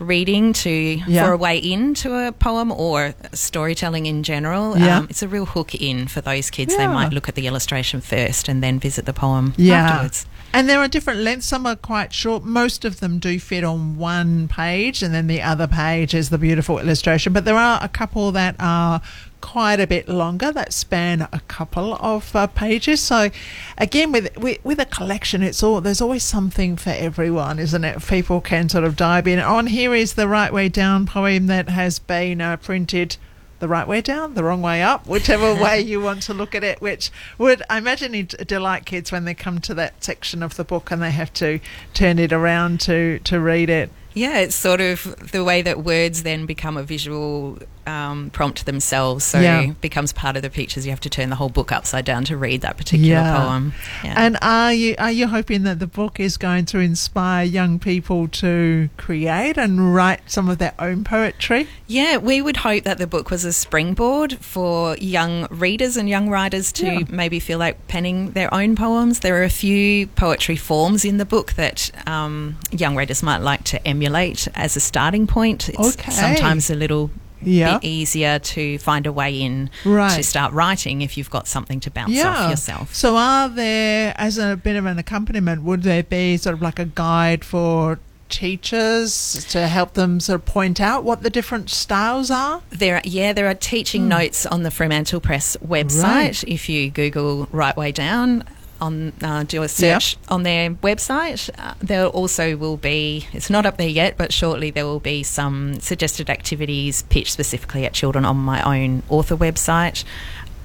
reading 0.00 0.52
to 0.54 0.70
Yeah. 1.06 1.24
for 1.26 1.32
a 1.32 1.36
way 1.36 1.58
into 1.58 2.14
a 2.26 2.32
poem 2.32 2.72
or 2.72 3.14
storytelling 3.32 4.06
in 4.06 4.22
general, 4.22 4.76
Yeah. 4.78 4.98
um, 4.98 5.06
it's 5.10 5.22
a 5.22 5.28
real 5.28 5.46
hook 5.46 5.74
in 5.74 6.08
for 6.08 6.20
those 6.20 6.50
kids. 6.50 6.76
They 6.76 6.86
might 6.86 7.12
look 7.12 7.28
at 7.28 7.34
the 7.34 7.46
illustration 7.46 8.00
first 8.00 8.48
and 8.48 8.62
then 8.62 8.80
visit 8.80 9.04
the 9.06 9.12
poem 9.12 9.54
Yeah. 9.56 9.84
afterwards. 9.86 10.26
And 10.52 10.68
there 10.68 10.80
are 10.80 10.88
different 10.88 11.20
lengths. 11.20 11.46
Some 11.46 11.64
are 11.64 11.76
quite 11.76 12.12
short. 12.12 12.44
Most 12.44 12.84
of 12.84 12.98
them 12.98 13.18
do 13.20 13.38
fit 13.38 13.62
on 13.62 13.96
one 13.96 14.48
page, 14.48 15.00
and 15.00 15.14
then 15.14 15.28
the 15.28 15.40
other 15.42 15.68
page 15.68 16.12
is 16.12 16.30
the 16.30 16.38
beautiful 16.38 16.78
illustration. 16.80 17.32
But 17.32 17.44
there 17.44 17.56
are 17.56 17.78
a 17.80 17.88
couple 17.88 18.32
that 18.32 18.56
are 18.58 19.00
quite 19.40 19.80
a 19.80 19.86
bit 19.86 20.08
longer 20.08 20.52
that 20.52 20.72
span 20.72 21.28
a 21.32 21.40
couple 21.48 21.94
of 21.94 22.34
uh, 22.34 22.46
pages. 22.46 23.00
So, 23.00 23.30
again, 23.78 24.12
with, 24.12 24.36
with 24.36 24.64
with 24.64 24.78
a 24.78 24.84
collection, 24.84 25.42
it's 25.42 25.62
all 25.62 25.80
there's 25.80 26.00
always 26.00 26.22
something 26.22 26.76
for 26.76 26.90
everyone, 26.90 27.58
isn't 27.58 27.84
it? 27.84 28.06
People 28.06 28.40
can 28.40 28.68
sort 28.68 28.84
of 28.84 28.96
dive 28.96 29.26
in. 29.26 29.38
On 29.38 29.66
here 29.66 29.94
is 29.94 30.14
the 30.14 30.28
right 30.28 30.52
way 30.52 30.68
down 30.68 31.06
poem 31.06 31.46
that 31.46 31.68
has 31.68 31.98
been 31.98 32.40
uh, 32.40 32.56
printed 32.56 33.16
the 33.60 33.68
right 33.68 33.86
way 33.86 34.00
down, 34.00 34.34
the 34.34 34.42
wrong 34.42 34.62
way 34.62 34.82
up, 34.82 35.06
whichever 35.06 35.54
way 35.62 35.80
you 35.80 36.00
want 36.00 36.22
to 36.22 36.34
look 36.34 36.54
at 36.54 36.64
it, 36.64 36.80
which 36.80 37.10
would, 37.38 37.62
I 37.70 37.78
imagine, 37.78 38.14
it 38.14 38.28
delight 38.48 38.86
kids 38.86 39.12
when 39.12 39.26
they 39.26 39.34
come 39.34 39.60
to 39.60 39.74
that 39.74 40.02
section 40.02 40.42
of 40.42 40.56
the 40.56 40.64
book 40.64 40.90
and 40.90 41.00
they 41.00 41.10
have 41.10 41.32
to 41.34 41.60
turn 41.94 42.18
it 42.18 42.32
around 42.32 42.80
to, 42.80 43.20
to 43.20 43.38
read 43.38 43.70
it. 43.70 43.90
Yeah, 44.12 44.38
it's 44.38 44.56
sort 44.56 44.80
of 44.80 45.30
the 45.30 45.44
way 45.44 45.62
that 45.62 45.84
words 45.84 46.24
then 46.24 46.44
become 46.44 46.76
a 46.76 46.82
visual 46.82 47.58
um, 47.86 48.30
prompt 48.30 48.66
themselves. 48.66 49.24
So 49.24 49.40
Yeah. 49.40 49.60
it 49.60 49.80
becomes 49.80 50.12
part 50.12 50.36
of 50.36 50.42
the 50.42 50.50
pictures. 50.50 50.84
You 50.86 50.90
have 50.92 51.00
to 51.00 51.10
turn 51.10 51.30
the 51.30 51.36
whole 51.36 51.48
book 51.48 51.72
upside 51.72 52.04
down 52.04 52.24
to 52.24 52.36
read 52.36 52.60
that 52.62 52.76
particular 52.76 53.22
poem. 53.22 53.72
Yeah. 54.04 54.14
And 54.16 54.36
are 54.42 54.72
you 54.72 54.94
are 54.98 55.10
you 55.12 55.26
hoping 55.28 55.62
that 55.64 55.78
the 55.78 55.86
book 55.86 56.20
is 56.20 56.36
going 56.36 56.66
to 56.66 56.78
inspire 56.78 57.44
young 57.44 57.78
people 57.78 58.28
to 58.28 58.88
create 58.96 59.56
and 59.56 59.94
write 59.94 60.20
some 60.26 60.48
of 60.48 60.58
their 60.58 60.74
own 60.78 61.04
poetry? 61.04 61.66
Yeah, 61.86 62.16
we 62.18 62.40
would 62.42 62.58
hope 62.58 62.84
that 62.84 62.98
the 62.98 63.06
book 63.06 63.30
was 63.30 63.44
a 63.44 63.52
springboard 63.52 64.38
for 64.38 64.96
young 64.98 65.46
readers 65.50 65.96
and 65.96 66.08
young 66.08 66.28
writers 66.30 66.72
to 66.72 66.86
Yeah. 66.86 67.00
maybe 67.08 67.40
feel 67.40 67.58
like 67.58 67.86
penning 67.88 68.32
their 68.32 68.52
own 68.54 68.76
poems. 68.76 69.20
There 69.20 69.36
are 69.40 69.44
a 69.44 69.50
few 69.50 70.06
poetry 70.08 70.56
forms 70.56 71.04
in 71.04 71.16
the 71.18 71.24
book 71.24 71.54
that 71.54 71.90
um, 72.06 72.56
young 72.70 72.96
readers 72.96 73.22
might 73.22 73.38
like 73.38 73.64
to 73.64 73.86
emulate 73.86 74.48
as 74.54 74.76
a 74.76 74.80
starting 74.80 75.26
point. 75.26 75.68
It's 75.68 75.78
Okay. 75.94 76.10
sometimes 76.12 76.70
a 76.70 76.74
little 76.74 77.10
Yeah. 77.42 77.74
bit 77.78 77.84
easier 77.84 78.38
to 78.38 78.78
find 78.78 79.06
a 79.06 79.12
way 79.12 79.40
in 79.40 79.70
Right. 79.84 80.16
to 80.16 80.22
start 80.22 80.52
writing 80.52 81.02
if 81.02 81.16
you've 81.16 81.30
got 81.30 81.46
something 81.48 81.80
to 81.80 81.90
bounce 81.90 82.22
off 82.22 82.50
yourself. 82.50 82.94
So, 82.94 83.16
are 83.16 83.48
there, 83.48 84.14
as 84.16 84.38
a 84.38 84.56
bit 84.56 84.76
of 84.76 84.86
an 84.86 84.98
accompaniment, 84.98 85.62
would 85.62 85.82
there 85.82 86.02
be 86.02 86.36
sort 86.36 86.54
of 86.54 86.62
like 86.62 86.78
a 86.78 86.84
guide 86.86 87.44
for 87.44 87.98
teachers 88.28 89.44
to 89.50 89.66
help 89.66 89.94
them 89.94 90.20
sort 90.20 90.40
of 90.40 90.46
point 90.46 90.80
out 90.80 91.04
what 91.04 91.22
the 91.22 91.30
different 91.30 91.68
styles 91.70 92.30
are? 92.30 92.62
There, 92.70 92.96
are- 92.96 93.02
yeah, 93.04 93.32
there 93.32 93.48
are 93.48 93.54
teaching 93.54 94.02
hmm. 94.02 94.08
notes 94.08 94.46
on 94.46 94.62
the 94.62 94.70
Fremantle 94.70 95.20
Press 95.20 95.56
website. 95.66 96.02
Right. 96.02 96.44
If 96.44 96.68
you 96.68 96.90
Google 96.90 97.48
"Right 97.52 97.76
Way 97.76 97.92
Down," 97.92 98.44
on 98.80 99.12
uh, 99.22 99.44
do 99.44 99.62
a 99.62 99.68
search 99.68 100.16
on 100.28 100.42
their 100.42 100.70
website, 100.70 101.50
uh, 101.58 101.74
there 101.80 102.06
also 102.06 102.56
will 102.56 102.76
be. 102.76 103.26
It's 103.32 103.50
not 103.50 103.66
up 103.66 103.76
there 103.76 103.88
yet, 103.88 104.16
but 104.16 104.32
shortly 104.32 104.70
there 104.70 104.86
will 104.86 105.00
be 105.00 105.22
some 105.22 105.80
suggested 105.80 106.30
activities 106.30 107.02
pitched 107.02 107.32
specifically 107.32 107.84
at 107.84 107.92
children 107.92 108.24
on 108.24 108.36
my 108.36 108.62
own 108.62 109.02
author 109.08 109.36
website. 109.36 110.04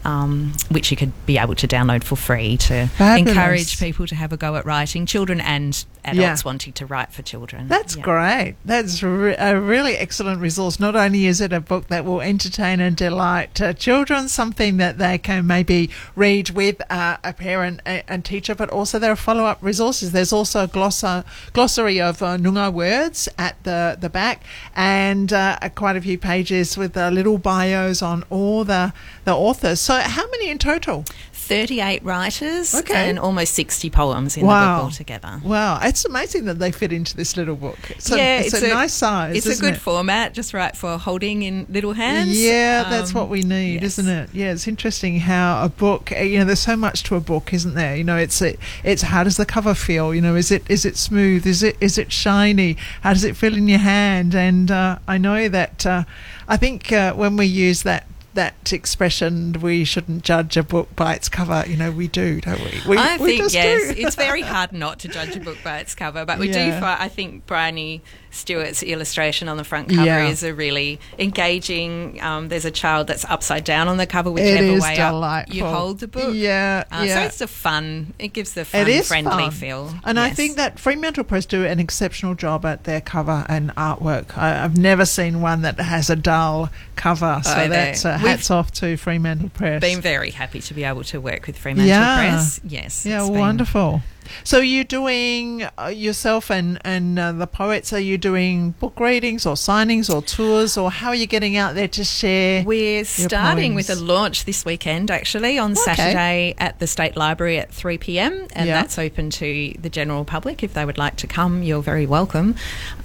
Um, 0.06 0.54
which 0.70 0.92
you 0.92 0.98
could 0.98 1.14
be 1.26 1.40
able 1.40 1.56
to 1.56 1.68
download 1.68 2.04
for 2.04 2.16
free 2.16 2.58
to 2.58 2.86
Fabulous. 2.88 3.30
encourage 3.32 3.80
people 3.80 4.06
to 4.06 4.14
have 4.14 4.32
a 4.32 4.38
go 4.38 4.56
at 4.56 4.64
writing, 4.64 5.08
children 5.08 5.42
and 5.42 5.84
adults 6.04 6.42
Yeah. 6.44 6.46
wanting 6.46 6.74
to 6.74 6.86
write 6.86 7.12
for 7.12 7.24
children. 7.24 7.68
That's 7.68 7.96
Yeah. 7.96 8.04
great. 8.04 8.56
That's 8.64 9.02
re- 9.02 9.36
a 9.40 9.60
really 9.60 9.96
excellent 9.98 10.42
resource. 10.42 10.80
Not 10.80 10.96
only 10.96 11.26
is 11.26 11.42
it 11.42 11.52
a 11.52 11.60
book 11.60 11.88
that 11.88 12.06
will 12.06 12.22
entertain 12.22 12.80
and 12.80 12.96
delight 12.96 13.60
uh, 13.60 13.74
children, 13.74 14.30
something 14.30 14.78
that 14.78 15.00
they 15.00 15.18
can 15.18 15.48
maybe 15.48 15.90
read 16.16 16.52
with 16.52 16.82
uh, 16.92 17.18
a 17.24 17.34
parent 17.34 17.82
and, 17.84 18.04
and 18.08 18.24
teacher, 18.24 18.54
but 18.54 18.70
also 18.70 19.00
there 19.00 19.12
are 19.12 19.16
follow 19.16 19.46
up 19.46 19.58
resources. 19.62 20.12
There's 20.12 20.32
also 20.32 20.66
a 20.66 20.68
glossa- 20.68 21.24
glossary 21.54 22.00
of 22.00 22.22
uh, 22.22 22.38
Noongar 22.38 22.72
words 22.72 23.28
at 23.40 23.56
the, 23.64 23.98
the 24.00 24.10
back 24.10 24.44
and 24.76 25.34
uh, 25.34 25.58
quite 25.74 25.96
a 25.96 26.02
few 26.02 26.20
pages 26.20 26.78
with 26.78 26.96
uh, 26.96 27.10
little 27.10 27.40
bios 27.40 28.04
on 28.04 28.24
all 28.30 28.64
the, 28.64 28.94
the 29.24 29.34
authors. 29.34 29.80
So, 29.80 29.95
how 30.02 30.30
many 30.32 30.50
in 30.50 30.58
total? 30.58 31.06
38 31.34 32.04
writers 32.04 32.74
Okay. 32.74 33.08
and 33.08 33.20
almost 33.20 33.54
60 33.54 33.92
poems 33.92 34.36
in 34.36 34.42
the 34.42 34.48
book 34.48 34.56
altogether. 34.56 35.40
Wow, 35.44 35.80
it's 35.84 36.04
amazing 36.04 36.46
that 36.46 36.58
they 36.58 36.72
fit 36.72 36.92
into 36.92 37.16
this 37.16 37.38
little 37.38 37.56
book. 37.56 37.78
It's 37.92 38.12
a, 38.12 38.18
yeah, 38.18 38.40
it's, 38.40 38.54
a, 38.54 38.68
nice 38.68 38.94
size. 38.94 39.36
It's 39.38 39.60
a 39.60 39.62
good 39.62 39.76
it? 39.76 39.80
format, 39.80 40.34
just 40.34 40.56
right 40.56 40.76
for 40.76 40.98
holding 40.98 41.44
in 41.44 41.68
little 41.70 41.94
hands. 41.94 42.42
Yeah, 42.42 42.90
that's 42.90 43.12
Um, 43.12 43.22
what 43.22 43.30
we 43.30 43.42
need, 43.44 43.84
isn't 43.84 44.08
it? 44.08 44.30
Yeah, 44.34 44.54
it's 44.54 44.68
interesting 44.68 45.20
how 45.20 45.64
a 45.64 45.70
book. 45.70 46.12
uh, 46.12 46.16
You 46.22 46.40
know, 46.40 46.46
there's 46.46 46.62
so 46.62 46.76
much 46.76 47.04
to 47.04 47.16
a 47.16 47.20
book, 47.22 47.54
isn't 47.54 47.76
there? 47.76 47.96
You 47.96 48.04
know, 48.04 48.18
it's 48.18 48.42
it, 48.42 48.58
it's 48.84 49.04
how 49.04 49.24
does 49.24 49.38
the 49.38 49.46
cover 49.46 49.76
feel? 49.76 50.16
You 50.16 50.22
know, 50.22 50.34
is 50.36 50.50
it 50.50 50.64
is 50.68 50.84
it 50.84 50.98
smooth? 50.98 51.46
Is 51.46 51.62
it 51.62 51.78
is 51.80 52.00
it 52.00 52.12
shiny? 52.12 52.76
How 53.02 53.14
does 53.14 53.24
it 53.24 53.38
feel 53.38 53.56
in 53.56 53.68
your 53.68 53.80
hand? 53.80 54.34
And 54.34 54.72
uh, 54.72 54.98
I 55.08 55.20
know 55.20 55.48
that 55.50 55.86
uh, 55.86 56.06
I 56.48 56.58
think 56.58 56.92
uh, 56.92 57.14
when 57.14 57.38
we 57.38 57.46
use 57.46 57.84
that. 57.84 58.08
That 58.36 58.72
expression, 58.74 59.54
we 59.62 59.84
shouldn't 59.86 60.24
judge 60.24 60.56
a 60.58 60.64
book 60.64 60.96
by 60.96 61.16
its 61.16 61.28
cover. 61.30 61.64
You 61.68 61.78
know, 61.78 61.90
we 61.92 62.08
do, 62.08 62.40
don't 62.42 62.60
we? 62.60 62.82
we 62.88 62.98
I 62.98 63.18
we 63.18 63.38
think 63.38 63.54
yes, 63.54 63.94
it's 63.98 64.16
very 64.16 64.42
hard 64.42 64.72
not 64.72 65.00
to 65.00 65.08
judge 65.08 65.36
a 65.36 65.40
book 65.40 65.58
by 65.64 65.80
its 65.80 65.96
cover, 65.96 66.26
but 66.26 66.38
we 66.38 66.50
Yeah. 66.50 66.80
do. 66.80 66.86
I 66.86 67.08
think 67.08 67.46
Bryony 67.48 68.02
Stewart's 68.36 68.84
illustration 68.84 69.48
on 69.50 69.58
the 69.58 69.64
front 69.64 69.90
cover 69.90 70.04
Yeah. 70.06 70.28
is 70.28 70.44
a 70.44 70.54
really 70.54 71.00
engaging. 71.18 72.22
Um, 72.22 72.50
there's 72.50 72.66
a 72.66 72.72
child 72.72 73.08
that's 73.08 73.26
upside 73.26 73.64
down 73.64 73.88
on 73.88 73.98
the 73.98 74.06
cover, 74.06 74.32
whichever 74.32 74.64
is 74.64 74.82
way 74.84 74.98
up 75.00 75.54
you 75.54 75.64
hold 75.66 76.00
the 76.00 76.08
book. 76.08 76.34
Yeah, 76.36 76.84
Uh, 76.92 77.04
yeah. 77.06 77.16
So 77.16 77.26
it's 77.28 77.42
a 77.42 77.48
fun. 77.48 78.14
It 78.20 78.30
gives 78.34 78.54
the 78.54 78.66
fun, 78.66 78.82
It 78.82 78.88
is 78.88 79.08
friendly 79.08 79.32
fun. 79.44 79.52
feel. 79.52 79.94
And 80.04 80.20
I 80.20 80.30
think 80.32 80.56
that 80.58 80.80
Fremantle 80.80 81.24
Press 81.24 81.46
do 81.46 81.66
an 81.66 81.80
exceptional 81.80 82.36
job 82.36 82.66
at 82.66 82.84
their 82.84 83.02
cover 83.02 83.46
and 83.48 83.74
artwork. 83.76 84.38
I, 84.38 84.64
I've 84.64 84.78
never 84.78 85.06
seen 85.06 85.42
one 85.42 85.62
that 85.62 85.80
has 85.80 86.10
a 86.10 86.16
dull 86.16 86.70
cover. 86.96 87.42
So 87.44 87.54
Oh, 87.56 87.68
that's 87.70 88.06
uh, 88.06 88.18
hats 88.18 88.52
off 88.52 88.72
to 88.74 88.98
Fremantle 88.98 89.50
Press. 89.50 89.82
been 89.82 90.02
very 90.02 90.32
happy 90.32 90.60
to 90.62 90.74
be 90.74 90.84
able 90.84 91.04
to 91.06 91.22
work 91.22 91.48
with 91.48 91.58
Fremantle 91.58 91.88
yeah. 91.90 92.16
Press. 92.18 92.60
Yes. 92.64 93.06
Yeah, 93.06 93.24
wonderful. 93.24 94.02
So 94.44 94.60
you're 94.60 94.84
doing 94.84 95.64
uh, 95.78 95.88
yourself 95.88 96.50
and 96.52 96.80
and 96.84 97.18
uh, 97.20 97.32
the 97.32 97.48
poets. 97.48 97.94
Are 97.94 98.00
you 98.00 98.18
doing 98.18 98.72
book 98.72 99.00
readings 99.00 99.46
or 99.46 99.56
signings 99.56 100.14
or 100.14 100.22
tours 100.22 100.78
or 100.78 100.92
how 100.92 101.10
are 101.10 101.16
you 101.16 101.28
getting 101.28 101.58
out 101.58 101.76
there 101.76 101.88
to 101.90 102.04
share? 102.04 102.64
We're 102.64 103.06
starting 103.06 103.76
with 103.76 103.90
a 103.90 103.96
launch 103.96 104.46
this 104.46 104.66
weekend, 104.66 105.12
actually, 105.12 105.58
on 105.58 105.72
Okay. 105.72 105.82
Saturday 105.82 106.56
at 106.58 106.80
the 106.80 106.88
State 106.88 107.16
Library 107.16 107.60
at 107.60 107.72
3 107.74 107.98
pm, 107.98 108.48
and 108.54 108.68
Yeah. 108.68 108.82
that's 108.82 108.98
open 108.98 109.30
to 109.32 109.74
the 109.80 109.90
general 109.90 110.26
public. 110.26 110.64
If 110.64 110.74
they 110.74 110.86
would 110.86 110.98
like 110.98 111.16
to 111.18 111.28
come, 111.28 111.64
you're 111.64 111.82
very 111.82 112.06
welcome. 112.06 112.56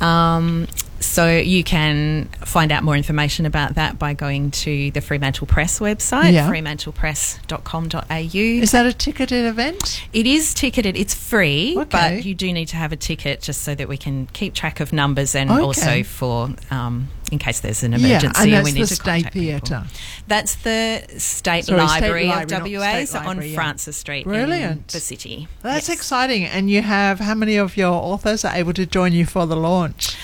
Um, 0.01 0.67
So 1.01 1.29
you 1.39 1.65
can 1.65 2.27
find 2.45 2.71
out 2.71 2.85
more 2.85 2.95
information 2.95 3.47
about 3.47 3.75
that 3.77 3.99
by 3.99 4.13
going 4.13 4.51
to 4.51 4.91
the 4.91 5.01
Fremantle 5.01 5.47
Press 5.47 5.79
website, 5.81 6.35
Yeah. 6.35 6.47
fremantlepress.com.au. 6.49 8.63
Is 8.63 8.71
that 8.73 8.85
a 8.87 8.93
ticketed 8.93 9.47
event? 9.47 10.03
It 10.13 10.27
is 10.27 10.53
ticketed. 10.53 10.97
It's 10.99 11.15
free, 11.15 11.75
Okay. 11.77 11.89
but 11.91 12.25
you 12.27 12.35
do 12.35 12.53
need 12.53 12.69
to 12.69 12.77
have 12.77 12.93
a 12.93 12.97
ticket 12.97 13.41
just 13.41 13.63
so 13.63 13.75
that 13.75 13.89
we 13.89 13.97
can 13.97 14.27
keep 14.35 14.53
track 14.55 14.81
of 14.81 14.93
numbers 14.93 15.35
and 15.35 15.51
Okay. 15.51 15.63
also 15.63 16.03
for 16.03 16.51
um, 16.71 17.09
in 17.33 17.39
case 17.39 17.61
there's 17.61 17.83
an 17.83 17.93
Yeah, 17.93 17.99
emergency 17.99 18.43
and 18.43 18.55
and, 18.57 18.65
we 18.65 18.73
need 18.73 18.83
the 18.83 18.87
to 18.89 18.95
State 18.97 19.25
contact 19.25 19.35
people. 19.35 19.83
That's 20.29 20.57
the 20.57 21.03
State 21.17 21.65
Sorry, 21.65 21.67
State 21.67 21.77
Library 21.77 22.27
Library, 22.27 22.43
of 22.45 22.51
not 22.51 22.63
WA, 22.63 22.91
State 22.93 23.09
so 23.09 23.19
Library, 23.19 23.39
on 23.39 23.49
yeah. 23.51 23.55
Francis 23.55 23.97
Street 23.97 24.25
Brilliant. 24.25 24.73
in 24.73 24.85
the 24.89 25.01
city. 25.01 25.49
That's 25.63 25.89
Yes. 25.89 25.97
exciting. 25.97 26.45
And 26.45 26.71
you 26.71 26.83
have 26.83 27.21
how 27.21 27.35
many 27.35 27.57
of 27.57 27.77
your 27.77 27.93
authors 27.93 28.45
are 28.45 28.55
able 28.55 28.75
to 28.75 28.85
join 28.85 29.13
you 29.13 29.25
for 29.25 29.47
the 29.47 29.57
launch? 29.57 30.15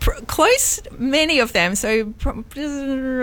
Pr- 0.00 0.20
close, 0.26 0.80
many 0.98 1.38
of 1.38 1.52
them, 1.52 1.74
so 1.74 2.12
pro- 2.18 2.44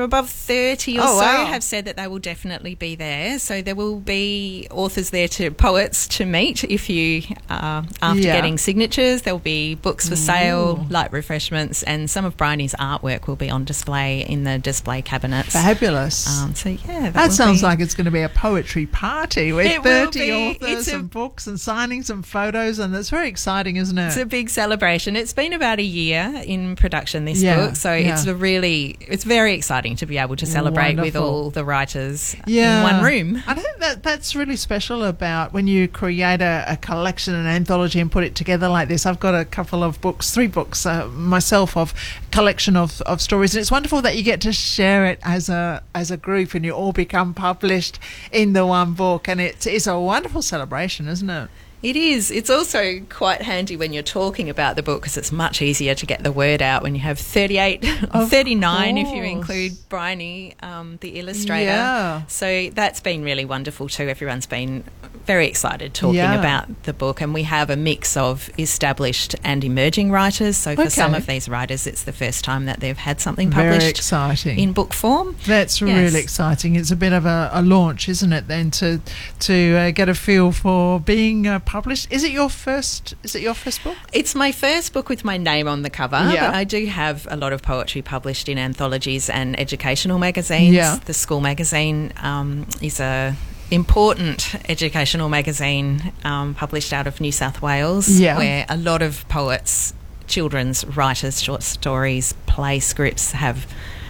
above 0.03 0.29
30 0.29 0.97
or 0.97 1.01
Oh, 1.03 1.05
so, 1.19 1.25
wow. 1.25 1.45
have 1.45 1.63
said 1.63 1.85
that 1.85 1.97
they 1.97 2.07
will 2.07 2.19
definitely 2.19 2.75
be 2.75 2.95
there. 2.95 3.39
So 3.39 3.61
there 3.61 3.75
will 3.75 3.99
be 3.99 4.67
authors 4.71 5.09
there 5.11 5.27
to 5.29 5.51
poets 5.51 6.07
to 6.09 6.25
meet 6.25 6.63
if 6.63 6.89
you, 6.89 7.23
uh, 7.49 7.83
after 8.01 8.21
Yeah. 8.21 8.33
getting 8.35 8.57
signatures, 8.57 9.21
there'll 9.23 9.39
be 9.39 9.75
books 9.75 10.09
for 10.09 10.15
sale, 10.15 10.79
Ooh. 10.81 10.91
light 10.93 11.11
refreshments, 11.11 11.83
and 11.83 12.09
some 12.09 12.25
of 12.25 12.35
Bryony's 12.37 12.73
artwork 12.79 13.27
will 13.27 13.35
be 13.35 13.49
on 13.49 13.63
display 13.65 14.25
in 14.27 14.43
the 14.43 14.57
display 14.57 15.01
cabinets. 15.01 15.53
Fabulous. 15.53 16.27
Um, 16.41 16.55
so, 16.55 16.69
yeah. 16.69 17.09
That, 17.11 17.27
will 17.27 17.31
sounds 17.33 17.61
be- 17.61 17.67
like 17.67 17.79
it's 17.79 17.93
going 17.95 18.05
to 18.05 18.11
be 18.11 18.21
a 18.21 18.29
poetry 18.29 18.85
party 18.85 19.51
with 19.53 19.67
It 19.67 19.83
30 19.83 20.19
be. 20.19 20.31
authors 20.31 20.87
a- 20.87 20.95
and 20.95 21.09
books 21.09 21.47
and 21.47 21.57
signings 21.57 22.09
and 22.09 22.25
photos, 22.25 22.79
and 22.79 22.93
it's 22.95 23.09
very 23.09 23.27
exciting, 23.27 23.75
isn't 23.77 23.97
it? 23.97 24.07
It's 24.07 24.17
a 24.17 24.25
big 24.25 24.49
celebration. 24.49 25.15
It's 25.15 25.33
been 25.33 25.53
about 25.53 25.79
a 25.79 25.83
year 25.83 26.41
in 26.45 26.62
production 26.75 27.25
this 27.25 27.41
Yeah, 27.41 27.67
book, 27.67 27.75
so 27.75 27.93
yeah. 27.93 28.13
it's 28.13 28.25
a 28.25 28.35
really 28.35 28.97
it's 29.01 29.23
very 29.23 29.53
exciting 29.53 29.95
to 29.97 30.05
be 30.05 30.17
able 30.17 30.35
to 30.35 30.45
celebrate 30.45 30.97
with 30.97 31.15
all 31.15 31.49
the 31.49 31.63
writers 31.63 32.35
yeah. 32.45 32.77
in 32.77 32.83
one 32.83 33.03
room. 33.03 33.43
I 33.47 33.55
think 33.55 33.79
that 33.79 34.03
that's 34.03 34.35
really 34.35 34.55
special 34.55 35.03
about 35.03 35.53
when 35.53 35.67
you 35.67 35.87
create 35.87 36.41
a, 36.41 36.65
a 36.67 36.77
collection, 36.77 37.33
an 37.35 37.45
anthology, 37.45 37.99
and 37.99 38.11
put 38.11 38.23
it 38.23 38.35
together 38.35 38.67
like 38.67 38.87
this. 38.87 39.05
I've 39.05 39.19
got 39.19 39.35
a 39.35 39.45
couple 39.45 39.83
of 39.83 39.99
books, 40.01 40.33
three 40.33 40.47
books 40.47 40.85
uh, 40.85 41.07
myself 41.07 41.75
of 41.77 41.93
collection 42.31 42.75
of, 42.75 43.01
of 43.01 43.21
stories, 43.21 43.55
and 43.55 43.61
it's 43.61 43.71
wonderful 43.71 44.01
that 44.01 44.15
you 44.15 44.23
get 44.23 44.41
to 44.41 44.53
share 44.53 45.05
it 45.05 45.19
as 45.23 45.49
a 45.49 45.83
as 45.93 46.11
a 46.11 46.17
group, 46.17 46.53
and 46.53 46.65
you 46.65 46.71
all 46.71 46.93
become 46.93 47.33
published 47.33 47.99
in 48.31 48.53
the 48.53 48.65
one 48.65 48.93
book, 48.93 49.27
and 49.27 49.39
it's 49.41 49.65
it's 49.65 49.87
a 49.87 49.99
wonderful 49.99 50.41
celebration, 50.41 51.07
isn't 51.07 51.29
it? 51.29 51.49
It 51.83 51.95
is. 51.97 52.31
It's 52.31 52.49
also 52.49 53.01
quite 53.09 53.41
handy 53.41 53.75
when 53.75 53.91
you're 53.91 54.03
talking 54.03 54.49
about 54.49 54.77
the 54.77 54.83
book 54.83 55.01
because 55.01 55.17
it's 55.17 55.31
much 55.33 55.61
easier 55.61 55.93
to 55.95 56.05
get 56.05 56.23
the 56.23 56.31
word 56.31 56.61
out 56.61 56.81
when 56.81 56.95
you 56.95 57.01
have 57.01 57.19
38, 57.19 57.83
Of 58.11 58.29
39 58.29 58.97
if 58.97 59.13
you 59.13 59.21
include 59.23 59.73
Bryony, 59.89 60.55
um, 60.63 60.97
the 61.01 61.19
illustrator. 61.19 61.65
Yeah. 61.71 62.25
So 62.27 62.69
that's 62.69 63.01
been 63.01 63.23
really 63.23 63.43
wonderful 63.45 63.89
too. 63.89 64.07
Everyone's 64.07 64.45
been 64.45 64.85
very 65.25 65.47
excited 65.47 65.93
talking 65.93 66.15
Yeah. 66.15 66.37
about 66.39 66.83
the 66.83 66.91
book, 66.93 67.21
and 67.21 67.33
we 67.33 67.43
have 67.43 67.69
a 67.69 67.77
mix 67.77 68.17
of 68.17 68.49
established 68.59 69.35
and 69.43 69.63
emerging 69.63 70.11
writers. 70.11 70.57
So 70.57 70.75
for 70.75 70.89
some 70.89 71.13
of 71.13 71.27
these 71.27 71.47
writers, 71.47 71.87
it's 71.87 72.03
the 72.03 72.11
first 72.11 72.43
time 72.43 72.65
that 72.65 72.81
they've 72.81 72.97
had 72.97 73.21
something 73.21 73.49
Very 73.49 73.71
published 73.75 73.97
exciting. 73.97 74.59
in 74.59 74.73
book 74.73 74.93
form. 74.93 75.35
That's 75.45 75.79
Yes. 75.81 75.89
really 76.13 76.19
exciting. 76.21 76.75
It's 76.75 76.91
a 76.91 76.95
bit 76.97 77.13
of 77.13 77.25
a, 77.25 77.49
a 77.53 77.61
launch, 77.61 78.09
isn't 78.09 78.33
it? 78.33 78.47
Then 78.47 78.71
to 78.71 78.99
to 79.41 79.75
uh, 79.75 79.91
get 79.91 80.09
a 80.09 80.13
feel 80.15 80.51
for 80.51 80.99
being 80.99 81.47
uh, 81.47 81.59
published. 81.73 82.05
Is 82.11 82.23
it 82.23 82.31
your 82.31 82.49
first? 82.49 83.15
Is 83.23 83.35
it 83.35 83.41
your 83.41 83.55
first 83.55 83.83
book? 83.83 83.97
It's 84.13 84.33
my 84.35 84.51
first 84.51 84.93
book 84.93 85.09
with 85.09 85.23
my 85.25 85.37
name 85.37 85.67
on 85.67 85.81
the 85.81 85.89
cover, 85.89 86.21
Yeah. 86.31 86.45
but 86.47 86.55
I 86.55 86.63
do 86.65 86.85
have 86.85 87.27
a 87.29 87.35
lot 87.43 87.51
of 87.51 87.61
poetry 87.61 88.01
published 88.03 88.47
in 88.47 88.57
anthologies 88.57 89.29
and 89.29 89.59
educational 89.59 90.19
magazines. 90.19 90.75
Yeah. 90.75 90.99
The 91.03 91.13
School 91.13 91.41
Magazine 91.41 92.13
um, 92.21 92.67
is 92.81 92.99
a 92.99 93.35
important 93.71 94.53
educational 94.69 95.29
magazine 95.29 96.13
um, 96.23 96.53
published 96.53 96.93
out 96.93 97.07
of 97.07 97.19
New 97.19 97.31
South 97.31 97.59
Wales, 97.61 98.07
Yeah. 98.07 98.37
where 98.37 98.65
a 98.69 98.77
lot 98.77 99.01
of 99.01 99.27
poets, 99.29 99.93
children's 100.27 100.85
writers, 100.97 101.41
short 101.41 101.63
stories, 101.63 102.33
play 102.45 102.79
scripts 102.79 103.31
have 103.31 103.65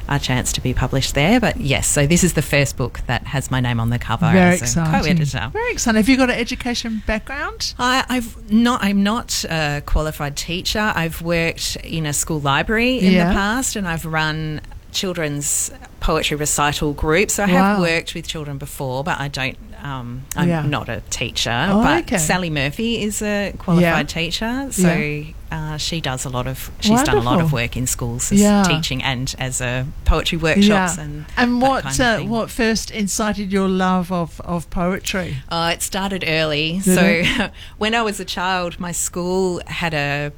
a 0.09 0.19
chance 0.19 0.51
to 0.53 0.61
be 0.61 0.73
published 0.73 1.15
there. 1.15 1.39
But 1.39 1.57
yes, 1.57 1.88
so 1.88 2.05
this 2.05 2.23
is 2.23 2.34
the 2.34 2.41
first 2.41 2.75
book 2.77 2.99
that 3.07 3.23
has 3.27 3.49
my 3.49 3.59
name 3.59 3.80
on 3.80 3.89
the 3.89 3.99
cover 3.99 4.30
Very 4.31 4.53
as 4.55 4.61
a 4.61 4.63
exciting. 4.65 5.17
co-editor. 5.17 5.49
Very 5.53 5.71
exciting. 5.71 5.97
Have 5.97 6.09
you 6.09 6.17
got 6.17 6.30
an 6.30 6.38
education 6.39 7.03
background? 7.07 7.73
I, 7.80 8.03
I've 8.09 8.51
not. 8.51 8.84
I'm 8.84 9.03
not 9.03 9.43
a 9.49 9.81
qualified 9.85 10.35
teacher. 10.35 10.91
I've 10.95 11.21
worked 11.21 11.77
in 11.77 12.05
a 12.05 12.13
school 12.13 12.39
library 12.41 12.99
in 12.99 13.13
Yeah. 13.13 13.30
the 13.30 13.34
past, 13.34 13.75
and 13.75 13.88
I've 13.88 14.05
run 14.05 14.61
children's 14.91 15.71
poetry 15.99 16.38
recital 16.38 16.93
groups. 16.93 17.35
So 17.35 17.43
I 17.43 17.47
Wow. 17.47 17.53
have 17.53 17.80
worked 17.80 18.13
with 18.13 18.27
children 18.27 18.57
before, 18.57 19.03
but 19.03 19.19
I 19.19 19.27
don't. 19.27 19.57
Um, 19.84 20.23
I'm 20.38 20.47
Yeah. 20.47 20.61
not 20.65 20.88
a 20.88 21.01
teacher. 21.10 21.68
Oh, 21.69 21.84
but 21.84 22.03
okay. 22.05 22.18
Sally 22.18 22.49
Murphy 22.49 23.01
is 23.03 23.22
a 23.22 23.53
qualified 23.60 23.84
Yeah. 24.15 24.22
teacher, 24.22 24.68
so 24.72 24.93
Yeah. 24.95 25.23
uh, 25.51 25.77
she 25.77 25.99
does 25.99 26.23
a 26.23 26.30
lot 26.30 26.47
of. 26.47 26.72
She's 26.80 27.03
done 27.03 27.18
a 27.18 27.22
lot 27.22 27.41
of 27.41 27.51
work 27.51 27.76
in 27.76 27.85
schools 27.85 28.30
teaching 28.30 29.03
and 29.03 29.35
as 29.38 29.60
a 29.60 29.85
poetry 30.05 30.38
workshops 30.38 30.97
and 30.97 31.26
and 31.35 31.61
what 31.61 31.84
kind 31.84 31.99
of 31.99 32.22
uh, 32.22 32.23
what 32.30 32.49
first 32.49 32.91
incited 32.91 33.51
your 33.51 33.68
love 33.68 34.10
of, 34.11 34.39
of 34.41 34.69
poetry? 34.69 35.38
Uh, 35.49 35.72
it 35.73 35.81
started 35.81 36.23
early. 36.26 36.80
Did 36.84 37.26
so 37.27 37.49
when 37.77 37.93
I 37.93 38.01
was 38.03 38.22
a 38.22 38.26
child, 38.26 38.80
my 38.80 38.93
school 38.93 39.61
had 39.68 39.93
a 39.93 40.31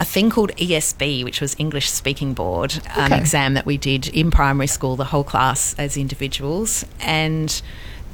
a 0.00 0.04
thing 0.04 0.30
called 0.30 0.52
ESB, 0.58 1.24
which 1.24 1.40
was 1.40 1.56
English 1.58 1.90
Speaking 1.90 2.32
Board, 2.32 2.80
an 2.96 3.10
Okay. 3.12 3.18
exam 3.20 3.54
that 3.54 3.66
we 3.66 3.76
did 3.76 4.06
in 4.08 4.30
primary 4.30 4.68
school, 4.68 4.94
the 4.94 5.06
whole 5.06 5.24
class 5.24 5.74
as 5.76 5.96
individuals, 5.96 6.84
and 7.00 7.60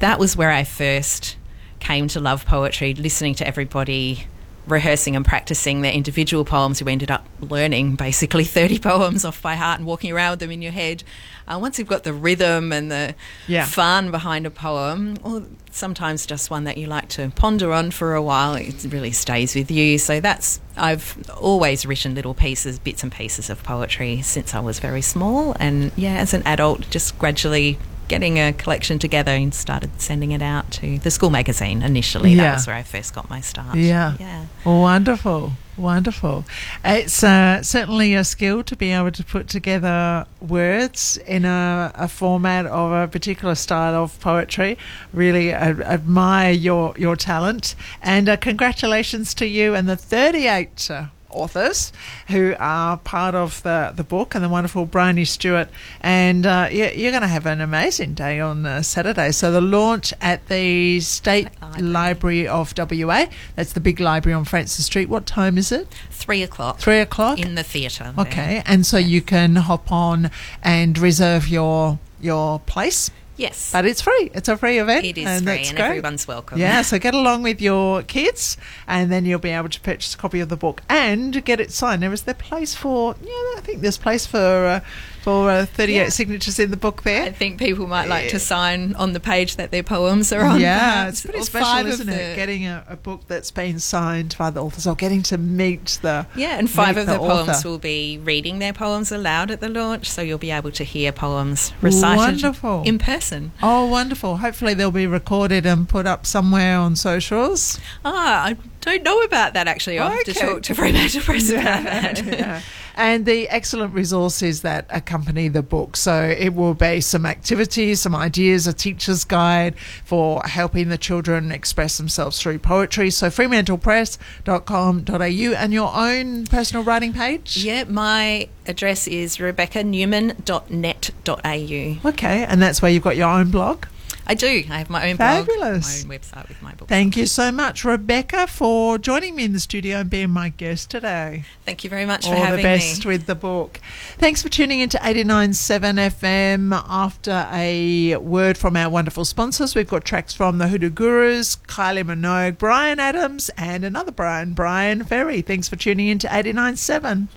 that 0.05 0.18
was 0.18 0.36
where 0.36 0.51
I 0.51 0.64
first 0.64 1.36
came 1.81 2.09
to 2.09 2.20
love 2.20 2.44
poetry, 2.44 2.93
listening 2.93 3.35
to 3.36 3.47
everybody 3.47 4.26
rehearsing 4.66 5.16
and 5.16 5.24
practicing 5.26 5.81
their 5.81 5.93
individual 5.93 6.44
poems. 6.44 6.78
You 6.81 6.89
ended 6.89 7.10
up 7.10 7.26
learning 7.40 7.97
basically 7.97 8.44
30 8.59 8.78
poems 8.81 9.24
off 9.24 9.40
by 9.40 9.55
heart 9.55 9.78
and 9.78 9.86
walking 9.86 10.12
around 10.12 10.32
with 10.32 10.40
them 10.40 10.51
in 10.51 10.60
your 10.62 10.72
head. 10.72 11.05
Uh, 11.48 11.59
once 11.59 11.78
you've 11.78 11.89
got 11.89 12.02
the 12.05 12.12
rhythm 12.12 12.70
and 12.72 12.90
the 12.90 13.14
Yeah. 13.47 13.64
fun 13.64 14.10
behind 14.10 14.44
a 14.47 14.51
poem, 14.51 15.16
or 15.22 15.43
sometimes 15.70 16.26
just 16.26 16.51
one 16.51 16.64
that 16.64 16.76
you 16.78 16.86
like 16.86 17.09
to 17.10 17.31
ponder 17.36 17.72
on 17.72 17.90
for 17.90 18.14
a 18.14 18.22
while, 18.22 18.55
it 18.55 18.86
really 18.90 19.12
stays 19.12 19.55
with 19.55 19.70
you. 19.70 19.97
So 19.98 20.20
that's, 20.20 20.60
I've 20.76 21.16
always 21.39 21.85
written 21.86 22.14
little 22.14 22.35
pieces, 22.35 22.78
bits 22.78 23.02
and 23.02 23.10
pieces 23.12 23.48
of 23.51 23.62
poetry 23.62 24.20
since 24.22 24.55
I 24.55 24.60
was 24.60 24.81
very 24.81 25.02
small. 25.02 25.55
And 25.60 25.93
yeah, 25.97 26.14
as 26.16 26.32
an 26.35 26.43
adult, 26.47 26.89
just 26.90 27.18
gradually 27.18 27.78
getting 28.09 28.39
a 28.39 28.52
collection 28.52 28.98
together 28.98 29.32
and 29.32 29.55
started 29.55 30.01
sending 30.01 30.32
it 30.32 30.43
out 30.43 30.70
to 30.72 30.98
the 30.98 31.10
school 31.10 31.31
magazine 31.31 31.82
initially. 31.82 32.32
Yeah. 32.32 32.43
That 32.43 32.55
was 32.55 32.66
where 32.66 32.76
I 32.76 32.82
first 32.82 33.14
got 33.14 33.28
my 33.31 33.40
start. 33.40 33.76
Yeah. 33.76 34.16
Yeah. 34.18 34.47
Wonderful. 34.64 35.52
Wonderful. 35.76 36.44
It's 36.85 37.24
uh, 37.24 37.62
certainly 37.62 38.14
a 38.14 38.22
skill 38.22 38.62
to 38.62 38.76
be 38.76 38.93
able 38.93 39.10
to 39.10 39.24
put 39.24 39.48
together 39.48 40.24
words 40.40 41.16
in 41.26 41.45
a, 41.45 41.90
a 41.96 42.06
format 42.06 42.66
of 42.66 42.93
a 42.93 43.09
particular 43.09 43.56
style 43.56 43.95
of 43.95 44.19
poetry. 44.20 44.79
Really 45.12 45.53
ad- 45.53 45.80
admire 45.80 46.53
your, 46.53 46.95
your 46.96 47.16
talent. 47.16 47.74
And 48.03 48.29
uh, 48.29 48.37
congratulations 48.37 49.35
to 49.35 49.46
you 49.46 49.74
and 49.74 49.88
the 49.88 49.96
38 49.96 50.90
uh, 50.90 51.06
authors 51.35 51.93
who 52.29 52.54
are 52.59 52.96
part 52.98 53.35
of 53.35 53.63
the, 53.63 53.93
the 53.95 54.04
book 54.04 54.35
and 54.35 54.45
the 54.45 54.48
wonderful 54.48 54.87
Bryony 54.87 55.24
Stewart. 55.24 55.69
And 56.01 56.46
uh, 56.46 56.69
you, 56.71 56.87
you're 56.95 57.11
going 57.11 57.22
to 57.22 57.29
have 57.29 57.46
an 57.46 57.61
amazing 57.61 58.14
day 58.14 58.40
on 58.40 58.64
uh, 58.64 58.82
Saturday. 58.82 59.32
So 59.32 59.51
the 59.51 59.61
launch 59.61 60.13
at 60.21 60.46
the 60.48 61.01
State 61.01 61.48
Library 61.79 62.46
of 62.46 62.72
WA. 62.77 63.27
That's 63.56 63.72
the 63.72 63.80
big 63.80 64.01
library 64.01 64.35
on 64.35 64.45
Francis 64.45 64.87
Street. 64.87 65.09
What 65.09 65.27
time 65.27 65.59
is 65.59 65.72
it? 65.72 65.88
Three 66.11 66.43
o'clock. 66.43 66.79
Three 66.79 67.01
o'clock? 67.01 67.38
In 67.38 67.54
the 67.54 67.63
theatre. 67.63 68.14
Okay. 68.19 68.63
And 68.66 68.87
so 68.87 68.98
you 68.98 69.21
can 69.21 69.56
hop 69.56 69.90
on 69.90 70.30
and 70.63 70.96
reserve 70.98 71.48
your 71.48 71.98
your 72.21 72.61
place. 72.61 73.11
Yes. 73.37 73.72
But 73.72 73.85
it's 73.85 74.01
free. 74.01 74.30
It's 74.32 74.48
a 74.48 74.56
free 74.56 74.79
event. 74.79 75.04
It 75.04 75.19
is 75.19 75.27
and 75.27 75.45
free 75.45 75.66
and 75.66 75.77
great. 75.77 75.80
everyone's 75.80 76.29
welcome. 76.29 76.59
Yeah, 76.59 76.82
so 76.82 76.98
get 76.98 77.14
along 77.14 77.43
with 77.43 77.61
your 77.61 78.03
kids 78.03 78.56
and 78.87 79.11
then 79.11 79.24
you'll 79.24 79.40
be 79.40 79.51
able 79.51 79.69
to 79.69 79.80
purchase 79.80 80.14
a 80.14 80.16
copy 80.19 80.40
of 80.40 80.48
the 80.48 80.56
book 80.56 80.82
and 80.88 81.45
get 81.45 81.59
it 81.61 81.72
signed. 81.72 82.03
There 82.03 82.13
is 82.13 82.22
there 82.22 82.35
place 82.35 82.74
for, 82.74 83.16
yeah, 83.22 83.30
I 83.56 83.61
think 83.63 83.80
there's 83.80 83.98
place 83.98 84.27
for 84.27 84.66
uh, 84.66 84.80
for 85.24 85.51
uh, 85.51 85.64
38 85.64 85.94
Yeah. 85.96 86.09
signatures 86.11 86.59
in 86.59 86.70
the 86.70 86.77
book 86.77 87.03
there. 87.03 87.24
I 87.24 87.32
think 87.32 87.59
people 87.59 87.86
might 87.86 88.09
like 88.09 88.28
to 88.28 88.38
sign 88.38 88.94
on 88.96 89.14
the 89.14 89.20
page 89.20 89.56
that 89.56 89.70
their 89.70 89.82
poems 89.82 90.32
are 90.35 90.43
on. 90.44 90.61
Yeah, 90.61 90.78
perhaps, 90.78 91.11
it's 91.11 91.22
pretty 91.24 91.38
or 91.38 91.44
special, 91.44 91.86
isn't 91.86 92.09
it? 92.11 92.36
Getting 92.36 92.66
a, 92.66 92.85
a 92.88 92.96
book 92.96 93.22
that's 93.27 93.51
been 93.51 93.78
signed 93.78 94.36
by 94.38 94.51
the 94.51 94.62
authors 94.62 94.86
or 94.86 94.94
getting 94.94 95.22
to 95.24 95.38
meet 95.38 95.98
the 96.03 96.27
Yeah, 96.36 96.59
and 96.59 96.69
five 96.69 96.98
of 96.98 97.06
the, 97.06 97.16
poems 97.19 97.48
author. 97.48 97.69
will 97.70 97.78
be 97.78 98.19
reading 98.22 98.59
their 98.59 98.74
poems 98.74 99.11
aloud 99.11 99.51
at 99.51 99.61
the 99.61 99.69
launch, 99.70 100.11
so 100.11 100.20
you'll 100.20 100.36
be 100.36 100.51
able 100.51 100.70
to 100.72 100.85
hear 100.85 101.11
poems 101.11 101.72
recited 101.80 102.19
Wonderful. 102.43 102.82
in 102.85 102.98
person. 102.98 103.53
Oh, 103.62 103.86
wonderful! 103.86 104.36
Hopefully 104.38 104.74
they'll 104.74 104.90
be 104.90 105.06
recorded 105.06 105.64
and 105.64 105.88
put 105.88 106.06
up 106.06 106.27
somewhere 106.27 106.77
on 106.78 106.96
socials. 106.96 107.80
Ah, 108.04 108.44
I 108.44 108.56
don't 108.82 109.03
know 109.03 109.22
about 109.22 109.54
that 109.54 109.66
actually. 109.69 109.98
I'll 109.98 110.11
have 110.11 110.24
to 110.24 110.30
Okay. 110.32 110.40
talk 110.46 110.62
to 110.64 110.74
Fremantle 110.74 111.22
Press 111.22 111.48
about 111.48 111.64
Yeah, 111.64 111.80
that. 112.22 112.62
and 112.97 113.27
the 113.27 113.48
excellent 113.48 113.95
resources 113.95 114.63
that 114.63 114.87
accompany 114.90 115.48
the 115.48 115.63
book. 115.63 115.97
So 115.97 116.24
it 116.24 116.55
will 116.55 116.74
be 116.74 117.01
some 117.01 117.27
activities, 117.27 118.01
some 118.01 118.14
ideas, 118.14 118.66
a 118.66 118.73
teacher's 118.73 119.24
guide 119.24 119.79
for 120.05 120.43
helping 120.45 120.89
the 120.89 120.98
children 120.98 121.53
express 121.53 121.97
themselves 121.97 122.40
through 122.40 122.59
poetry. 122.61 123.11
So 123.11 123.29
fremantlepress.com.au 123.29 125.55
and 125.55 125.73
your 125.73 125.95
own 125.95 126.47
personal 126.47 126.85
writing 126.85 127.13
page? 127.13 127.56
Yeah, 127.56 127.85
my 127.85 128.48
address 128.66 129.06
is 129.06 129.37
rebeccanewman.net.au. 129.39 132.09
Okay, 132.09 132.45
and 132.45 132.63
that's 132.63 132.82
where 132.82 132.90
you've 132.90 133.03
got 133.03 133.16
your 133.16 133.29
own 133.29 133.51
blog? 133.51 133.87
I 134.27 134.35
do. 134.35 134.46
I 134.70 134.78
have 134.78 134.88
my 134.88 135.11
own 135.11 135.16
Fabulous. 135.19 136.03
blog, 136.04 136.09
my 136.09 136.14
own 136.14 136.20
website 136.20 136.48
with 136.48 136.62
my 136.62 136.72
book. 136.74 136.88
Thank 136.88 137.16
you 137.16 137.27
so 137.27 137.53
much, 137.53 137.85
Rebecca, 137.85 138.46
for 138.46 138.96
joining 138.98 139.36
me 139.36 139.44
in 139.44 139.53
the 139.53 139.61
studio 139.61 139.98
and 139.98 140.09
being 140.09 140.30
my 140.30 140.48
guest 140.48 140.90
today. 140.90 141.44
Thank 141.66 141.85
you 141.85 141.90
very 141.90 142.06
much 142.06 142.24
All 142.27 142.32
for 142.32 142.38
having 142.38 142.56
the 142.56 142.62
best 142.62 143.04
me. 143.04 143.12
with 143.12 143.27
the 143.27 143.35
book. 143.35 143.80
Thanks 144.16 144.43
for 144.43 144.48
tuning 144.48 144.80
into 144.80 144.96
89.7 144.98 145.98
FM. 145.98 146.72
After 146.88 147.46
a 147.53 148.16
word 148.16 148.56
from 148.56 148.77
our 148.77 148.88
wonderful 148.88 149.24
sponsors, 149.27 149.74
we've 149.74 149.88
got 149.88 150.04
tracks 150.04 150.32
from 150.32 150.56
the 150.59 150.69
Hoodoo 150.69 150.90
Gurus, 150.90 151.56
Kylie 151.56 152.04
Minogue, 152.04 152.56
Bryan 152.56 152.98
Adams, 153.01 153.51
and 153.59 153.85
another 153.85 154.12
Brian, 154.12 154.54
Bryan 154.54 155.04
Ferry. 155.04 155.43
Thanks 155.43 155.69
for 155.69 155.77
tuning 155.77 156.09
into 156.09 156.27
89.7. 156.28 157.28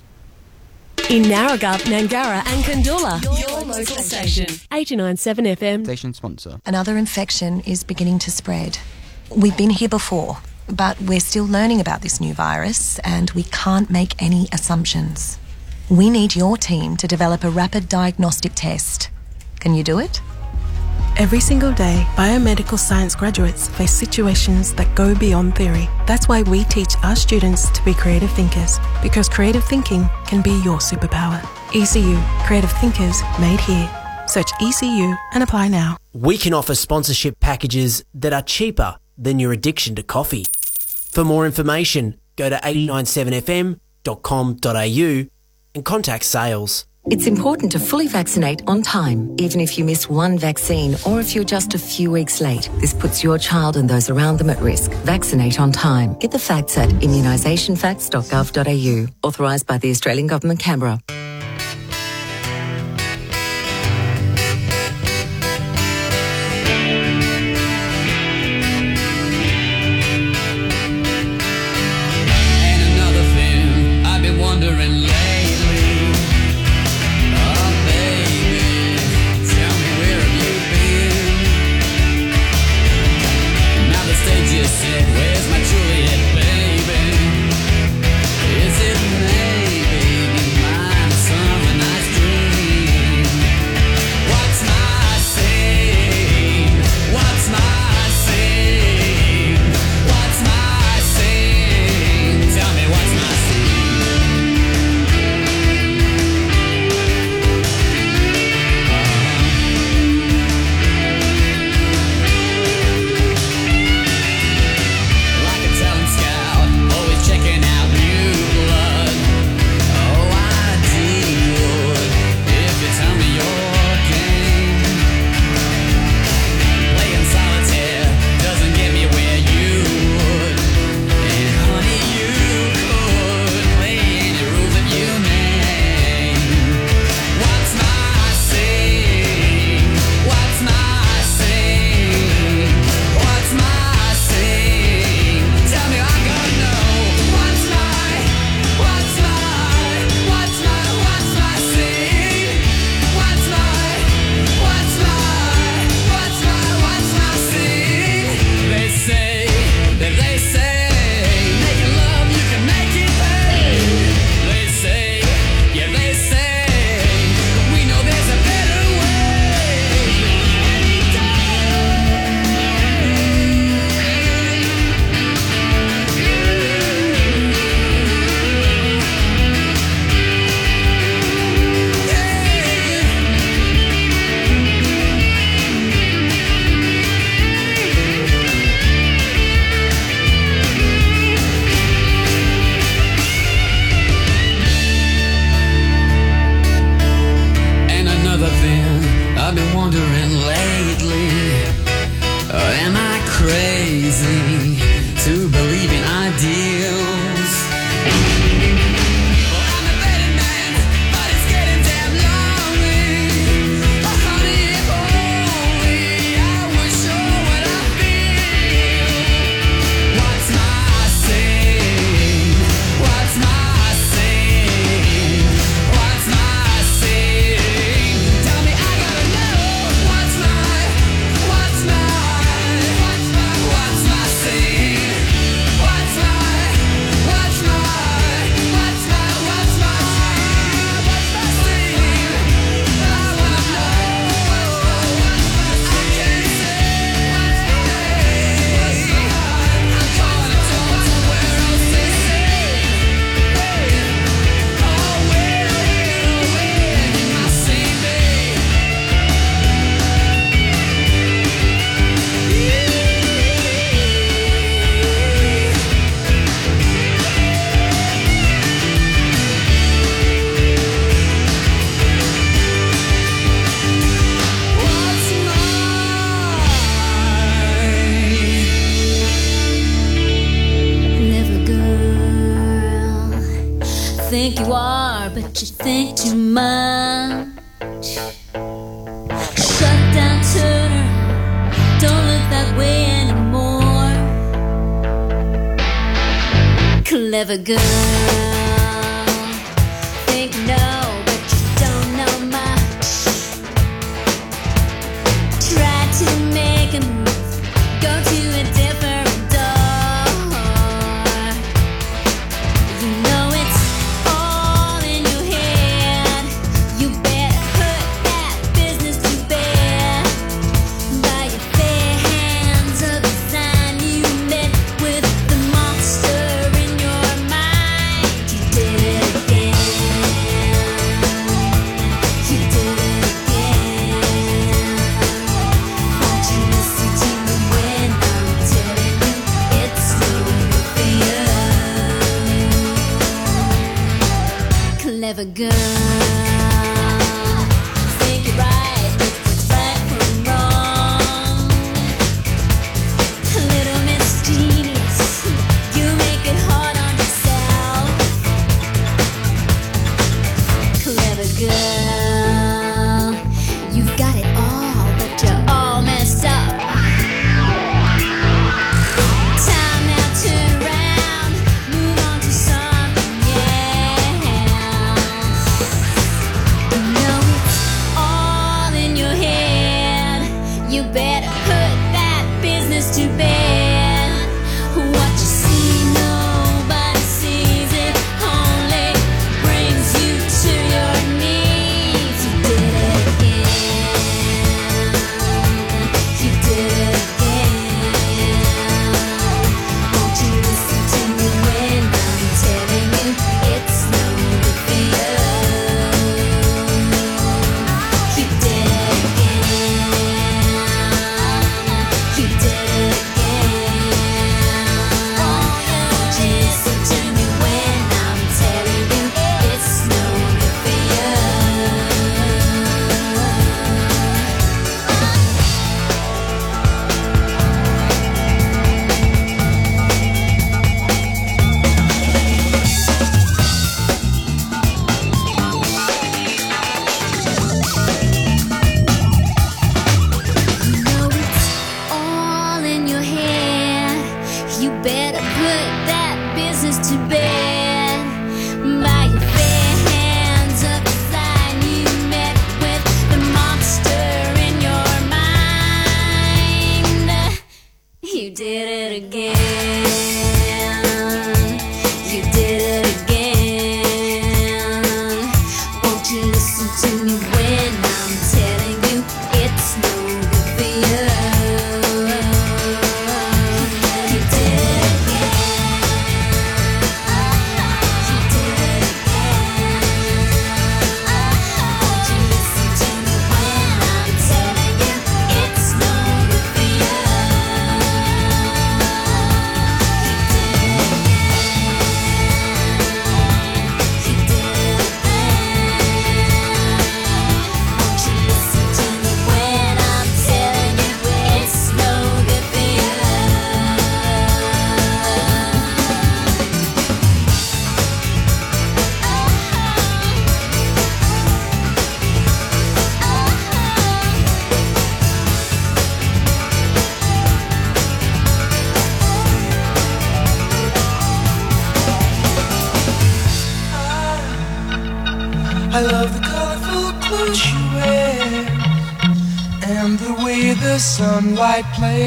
In 1.09 1.21
Narragath, 1.21 1.85
Nangara, 1.85 2.45
and 2.47 2.63
Kandula. 2.65 3.23
Your 3.23 3.61
local 3.65 3.85
station. 3.85 4.45
89.7 4.45 5.55
FM. 5.57 5.85
Station 5.85 6.13
sponsor. 6.13 6.59
Another 6.65 6.97
infection 6.97 7.61
is 7.61 7.85
beginning 7.85 8.19
to 8.19 8.29
spread. 8.31 8.77
We've 9.33 9.55
been 9.55 9.69
here 9.69 9.87
before, 9.87 10.39
but 10.69 10.99
we're 11.01 11.21
still 11.21 11.45
learning 11.45 11.79
about 11.79 12.01
this 12.01 12.19
new 12.19 12.33
virus 12.33 12.99
and 12.99 13.31
we 13.31 13.43
can't 13.43 13.89
make 13.89 14.21
any 14.21 14.49
assumptions. 14.51 15.39
We 15.89 16.09
need 16.09 16.35
your 16.35 16.57
team 16.57 16.97
to 16.97 17.07
develop 17.07 17.45
a 17.45 17.49
rapid 17.49 17.87
diagnostic 17.87 18.51
test. 18.53 19.09
Can 19.61 19.73
you 19.75 19.83
do 19.85 19.99
it? 19.99 20.21
Every 21.17 21.39
single 21.39 21.71
day, 21.71 22.05
biomedical 22.15 22.77
science 22.77 23.15
graduates 23.15 23.69
face 23.69 23.91
situations 23.91 24.75
that 24.75 24.93
go 24.93 25.15
beyond 25.15 25.55
theory. 25.55 25.89
That's 26.05 26.27
why 26.27 26.43
we 26.43 26.63
teach 26.65 26.93
our 27.01 27.15
students 27.15 27.71
to 27.71 27.83
be 27.83 27.95
creative 27.95 28.29
thinkers, 28.33 28.77
because 29.01 29.27
creative 29.27 29.63
thinking 29.63 30.07
can 30.27 30.43
be 30.43 30.51
your 30.63 30.77
superpower. 30.77 31.41
ECU, 31.73 32.19
Creative 32.45 32.71
Thinkers 32.73 33.19
Made 33.39 33.59
Here. 33.61 33.89
Search 34.27 34.51
ECU 34.61 35.15
and 35.33 35.41
apply 35.41 35.69
now. 35.69 35.97
We 36.13 36.37
can 36.37 36.53
offer 36.53 36.75
sponsorship 36.75 37.39
packages 37.39 38.05
that 38.13 38.31
are 38.31 38.43
cheaper 38.43 38.97
than 39.17 39.39
your 39.39 39.51
addiction 39.51 39.95
to 39.95 40.03
coffee. 40.03 40.45
For 41.09 41.23
more 41.23 41.47
information, 41.47 42.19
go 42.35 42.47
to 42.49 42.57
897fm.com.au 42.57 45.29
and 45.73 45.83
contact 45.83 46.25
sales. 46.25 46.86
It's 47.09 47.25
important 47.25 47.71
to 47.71 47.79
fully 47.79 48.07
vaccinate 48.07 48.61
on 48.67 48.81
time, 48.81 49.33
even 49.39 49.61
if 49.61 49.77
you 49.77 49.85
miss 49.85 50.09
one 50.09 50.37
vaccine 50.37 50.97
or 51.05 51.21
if 51.21 51.33
you're 51.33 51.45
just 51.45 51.73
a 51.73 51.79
few 51.79 52.11
weeks 52.11 52.41
late. 52.41 52.69
This 52.81 52.93
puts 52.93 53.23
your 53.23 53.37
child 53.37 53.77
and 53.77 53.89
those 53.89 54.09
around 54.09 54.39
them 54.39 54.49
at 54.49 54.59
risk. 54.59 54.91
Vaccinate 55.05 55.57
on 55.57 55.71
time. 55.71 56.15
Get 56.19 56.31
the 56.31 56.39
facts 56.39 56.77
at 56.77 56.89
immunisationfacts.gov.au. 56.89 59.27
Authorised 59.27 59.67
by 59.67 59.77
the 59.77 59.89
Australian 59.89 60.27
Government, 60.27 60.59
Canberra. 60.59 60.99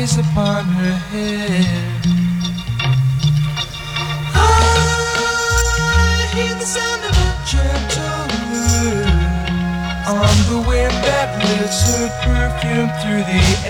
eyes 0.00 0.16
upon 0.18 0.64
her 0.64 0.92
head. 1.12 2.06
I 4.34 4.46
hear 6.34 6.54
the 6.54 6.64
sound 6.64 7.02
of 7.04 7.16
a 7.28 7.30
gentle 7.52 8.24
on 10.08 10.36
the 10.50 10.58
wind 10.68 10.96
that 11.04 11.28
lifts 11.44 11.80
her 11.88 12.08
perfume 12.24 12.90
through 13.00 13.24
the. 13.30 13.69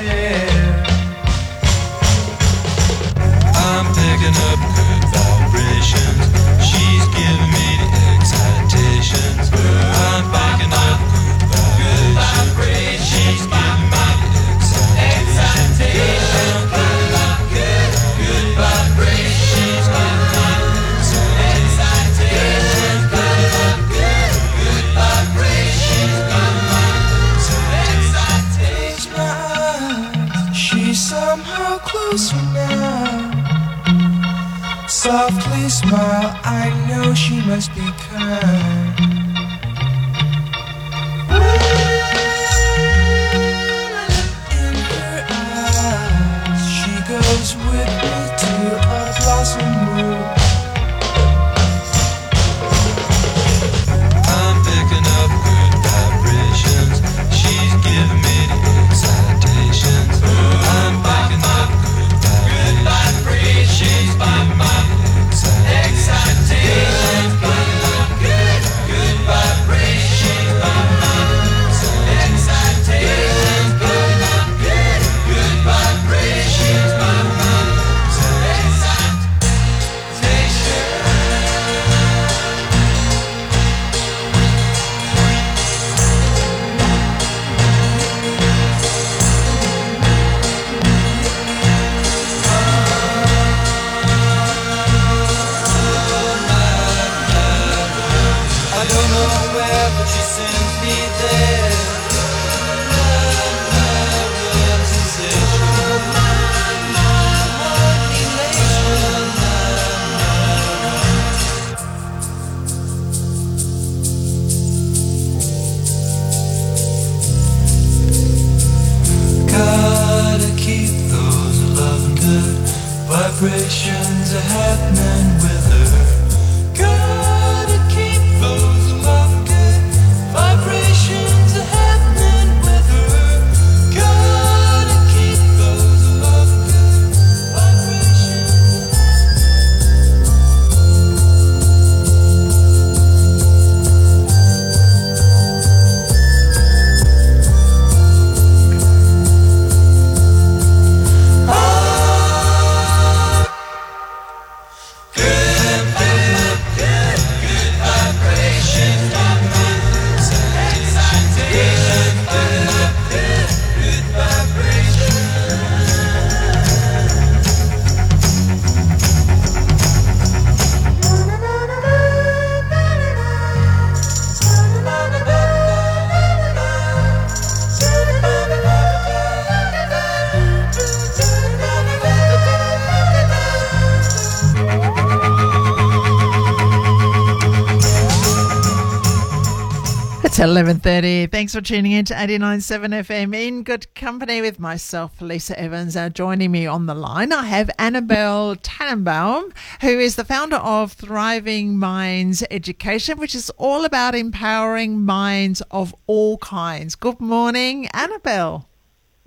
11.30. 190.41 191.31
Thanks 191.31 191.55
for 191.55 191.61
tuning 191.61 191.93
in 191.93 192.07
to 192.07 192.15
89.7 192.15 193.05
FM 193.05 193.37
in 193.37 193.63
good 193.63 193.95
company 193.95 194.41
with 194.41 194.59
myself, 194.59 195.21
Lisa 195.21 195.61
Evans. 195.61 195.97
Uh, 195.97 196.09
joining 196.09 196.51
me 196.51 196.67
on 196.67 196.87
the 196.87 196.95
line, 196.95 197.31
I 197.31 197.45
have 197.45 197.71
Annabelle 197.79 198.57
Tannenbaum, 198.57 199.53
who 199.83 199.99
is 199.99 200.17
the 200.17 200.25
founder 200.25 200.57
of 200.57 200.93
Thriving 200.93 201.79
Minds 201.79 202.43
Education, 202.51 203.19
which 203.19 203.35
is 203.35 203.51
all 203.59 203.85
about 203.85 204.15
empowering 204.15 205.05
minds 205.05 205.61
of 205.71 205.95
all 206.07 206.39
kinds. 206.39 206.95
Good 206.95 207.21
morning, 207.21 207.89
Annabelle. 207.89 208.67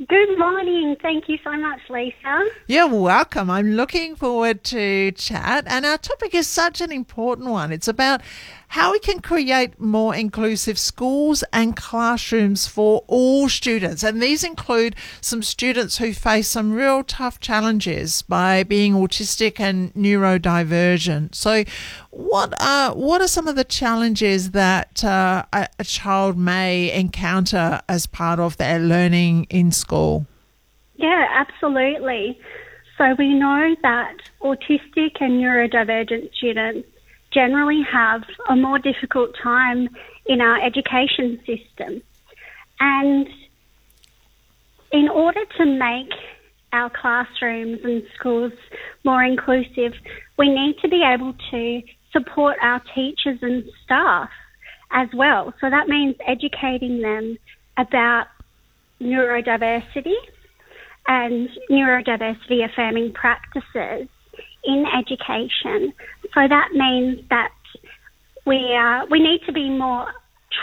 Good 0.07 0.39
morning. 0.39 0.97
Thank 1.01 1.29
you 1.29 1.37
so 1.43 1.51
much, 1.51 1.79
Lisa. 1.89 2.45
You're 2.67 2.87
welcome. 2.87 3.49
I'm 3.51 3.73
looking 3.73 4.15
forward 4.15 4.63
to 4.65 5.11
chat. 5.11 5.65
And 5.67 5.85
our 5.85 5.99
topic 5.99 6.33
is 6.33 6.47
such 6.47 6.81
an 6.81 6.91
important 6.91 7.49
one. 7.49 7.71
It's 7.71 7.87
about 7.87 8.21
how 8.73 8.91
we 8.91 8.97
can 8.97 9.19
create 9.19 9.79
more 9.79 10.15
inclusive 10.15 10.79
schools 10.79 11.43
and 11.53 11.75
classrooms 11.75 12.65
for 12.65 13.03
all 13.05 13.47
students. 13.47 14.01
And 14.01 14.19
these 14.19 14.43
include 14.43 14.95
some 15.21 15.43
students 15.43 15.99
who 15.99 16.11
face 16.11 16.47
some 16.47 16.73
real 16.73 17.03
tough 17.03 17.39
challenges 17.39 18.23
by 18.23 18.63
being 18.63 18.93
autistic 18.93 19.59
and 19.59 19.93
neurodivergent. 19.93 21.35
So, 21.35 21.65
what 22.09 22.59
are, 22.59 22.95
what 22.95 23.21
are 23.21 23.27
some 23.27 23.47
of 23.47 23.55
the 23.55 23.63
challenges 23.63 24.51
that 24.51 25.03
uh, 25.03 25.45
a, 25.53 25.67
a 25.77 25.83
child 25.83 26.35
may 26.35 26.91
encounter 26.91 27.79
as 27.87 28.07
part 28.07 28.39
of 28.39 28.57
their 28.57 28.79
learning 28.79 29.45
in 29.51 29.71
school? 29.71 30.25
Yeah, 30.95 31.27
absolutely. 31.29 32.39
So 32.97 33.13
we 33.19 33.35
know 33.35 33.75
that 33.83 34.17
autistic 34.41 35.21
and 35.21 35.43
neurodivergent 35.43 36.33
students 36.33 36.87
generally 37.33 37.81
have 37.91 38.23
a 38.49 38.55
more 38.55 38.79
difficult 38.79 39.31
time 39.41 39.89
in 40.25 40.41
our 40.41 40.61
education 40.61 41.39
system. 41.45 42.01
And 42.79 43.27
in 44.91 45.09
order 45.09 45.41
to 45.57 45.65
make 45.65 46.11
our 46.71 46.89
classrooms 46.89 47.79
and 47.83 48.03
schools 48.15 48.53
more 49.03 49.23
inclusive, 49.23 49.93
we 50.37 50.49
need 50.49 50.75
to 50.81 50.87
be 50.87 51.03
able 51.03 51.33
to 51.51 51.81
support 52.11 52.57
our 52.61 52.81
teachers 52.95 53.39
and 53.41 53.63
staff 53.83 54.29
as 54.91 55.07
well. 55.13 55.53
So 55.59 55.69
that 55.69 55.87
means 55.87 56.15
educating 56.25 57.01
them 57.01 57.37
about 57.77 58.27
neurodiversity 59.01 60.15
and 61.07 61.49
neurodiversity 61.69 62.63
affirming 62.63 63.13
practices 63.13 64.07
in 64.63 64.85
education. 64.85 65.93
So 66.33 66.47
that 66.47 66.69
means 66.73 67.21
that 67.29 67.51
we 68.45 68.75
uh, 68.75 69.05
we 69.09 69.19
need 69.19 69.41
to 69.45 69.51
be 69.51 69.69
more 69.69 70.07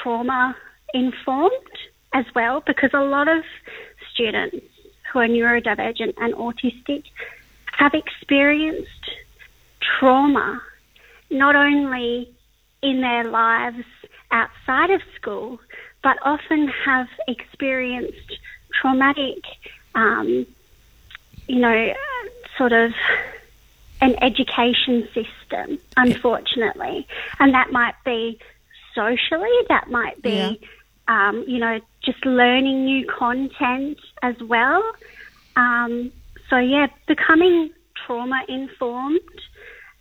trauma 0.02 0.56
informed 0.94 1.52
as 2.12 2.24
well 2.34 2.62
because 2.66 2.90
a 2.92 3.00
lot 3.00 3.28
of 3.28 3.44
students 4.12 4.66
who 5.12 5.18
are 5.20 5.28
neurodivergent 5.28 6.14
and 6.18 6.34
autistic 6.34 7.04
have 7.72 7.94
experienced 7.94 9.10
trauma 9.98 10.60
not 11.30 11.56
only 11.56 12.30
in 12.82 13.00
their 13.00 13.24
lives 13.24 13.84
outside 14.30 14.90
of 14.90 15.00
school 15.16 15.58
but 16.02 16.16
often 16.24 16.68
have 16.84 17.08
experienced 17.28 18.38
traumatic 18.80 19.38
um, 19.94 20.46
you 21.46 21.58
know 21.58 21.92
sort 22.56 22.72
of 22.72 22.92
an 24.00 24.16
education 24.22 25.06
system, 25.12 25.78
unfortunately. 25.96 27.06
And 27.38 27.54
that 27.54 27.70
might 27.72 27.94
be 28.04 28.38
socially, 28.94 29.50
that 29.68 29.90
might 29.90 30.20
be, 30.22 30.30
Yeah. 30.30 30.54
um, 31.08 31.44
you 31.46 31.58
know, 31.58 31.80
just 32.02 32.24
learning 32.24 32.84
new 32.84 33.06
content 33.06 33.98
as 34.22 34.36
well. 34.42 34.82
Um, 35.56 36.12
so, 36.48 36.58
yeah, 36.58 36.86
becoming 37.06 37.70
trauma 37.94 38.42
informed 38.48 39.20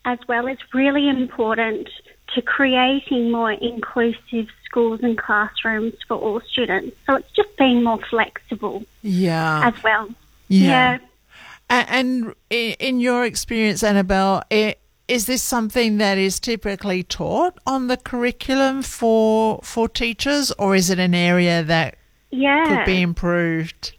as 0.05 0.17
well 0.27 0.47
is 0.47 0.57
really 0.73 1.09
important 1.09 1.89
to 2.35 2.41
creating 2.41 3.31
more 3.31 3.51
inclusive 3.51 4.47
schools 4.65 5.01
and 5.03 5.17
classrooms 5.17 5.95
for 6.07 6.15
all 6.17 6.39
students. 6.41 6.95
So 7.05 7.15
it's 7.15 7.31
just 7.31 7.55
being 7.57 7.83
more 7.83 7.99
flexible 8.09 8.83
Yeah. 9.01 9.61
as 9.67 9.83
well. 9.83 10.09
Yeah. 10.47 10.95
A- 10.95 10.99
And 11.69 12.33
in 12.49 12.99
your 12.99 13.25
experience, 13.25 13.83
Annabelle, 13.83 14.43
is 14.49 15.25
this 15.25 15.43
something 15.43 15.97
that 15.97 16.17
is 16.17 16.39
typically 16.39 17.03
taught 17.03 17.57
on 17.65 17.87
the 17.87 17.97
curriculum 17.97 18.81
for 18.81 19.59
for 19.63 19.87
teachers, 19.87 20.51
or 20.57 20.75
is 20.75 20.89
it 20.89 20.99
an 20.99 21.13
area 21.13 21.63
that 21.63 21.95
Yeah. 22.31 22.65
could 22.65 22.85
be 22.85 23.01
improved? 23.01 23.93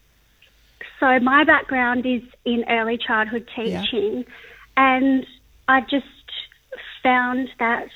So 0.99 1.18
my 1.20 1.44
background 1.44 2.05
is 2.05 2.23
in 2.44 2.65
early 2.68 2.99
childhood 2.99 3.49
teaching, 3.55 4.24
and 4.76 5.26
I 5.68 5.81
just 5.82 6.07
found 7.02 7.49
that 7.58 7.89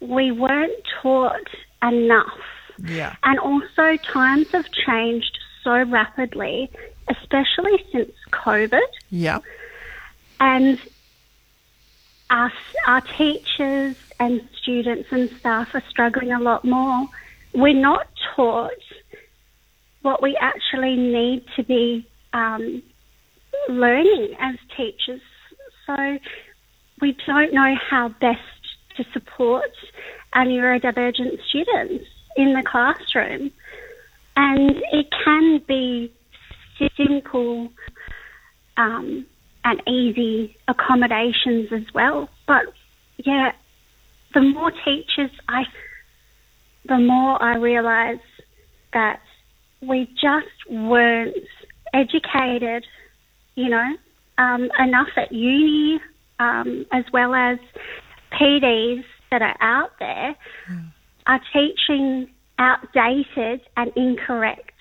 we 0.00 0.30
weren't 0.30 0.82
taught 1.00 1.48
enough. 1.82 2.40
Yeah. 2.84 3.14
And 3.22 3.38
also, 3.38 3.96
times 3.98 4.50
have 4.52 4.70
changed 4.72 5.38
so 5.62 5.82
rapidly, 5.84 6.70
especially 7.08 7.84
since 7.92 8.12
COVID. 8.32 8.80
Yeah. 9.10 9.40
And 10.40 10.78
our, 12.30 12.52
our 12.86 13.00
teachers 13.00 13.96
and 14.18 14.48
students 14.60 15.08
and 15.10 15.30
staff 15.30 15.74
are 15.74 15.82
struggling 15.88 16.32
a 16.32 16.40
lot 16.40 16.64
more. 16.64 17.08
We're 17.54 17.74
not 17.74 18.08
taught 18.34 18.70
what 20.02 20.22
we 20.22 20.36
actually 20.40 20.96
need 20.96 21.44
to 21.56 21.62
be 21.64 22.06
um, 22.32 22.82
learning 23.68 24.36
as 24.38 24.56
teachers. 24.76 25.20
So 25.86 26.18
we 27.00 27.16
don't 27.26 27.52
know 27.52 27.74
how 27.74 28.08
best 28.08 28.40
to 28.96 29.04
support 29.12 29.70
our 30.32 30.44
neurodivergent 30.44 31.38
students 31.48 32.04
in 32.36 32.52
the 32.52 32.62
classroom. 32.62 33.50
And 34.36 34.82
it 34.92 35.06
can 35.24 35.58
be 35.66 36.12
simple 36.96 37.70
um, 38.76 39.26
and 39.64 39.82
easy 39.88 40.56
accommodations 40.68 41.72
as 41.72 41.92
well. 41.94 42.28
But 42.46 42.64
yeah, 43.18 43.52
the 44.34 44.42
more 44.42 44.70
teachers 44.84 45.30
I, 45.48 45.64
the 46.86 46.98
more 46.98 47.42
I 47.42 47.56
realise 47.56 48.20
that 48.92 49.20
we 49.80 50.08
just 50.14 50.70
weren't 50.70 51.36
educated, 51.92 52.84
you 53.54 53.68
know, 53.68 53.96
um, 54.38 54.68
enough 54.78 55.08
at 55.16 55.32
uni, 55.32 56.00
um, 56.38 56.86
as 56.92 57.04
well 57.12 57.34
as 57.34 57.58
PDs 58.32 59.04
that 59.30 59.42
are 59.42 59.56
out 59.60 59.92
there 59.98 60.36
are 61.26 61.40
teaching 61.52 62.28
outdated 62.58 63.60
and 63.76 63.92
incorrect 63.96 64.72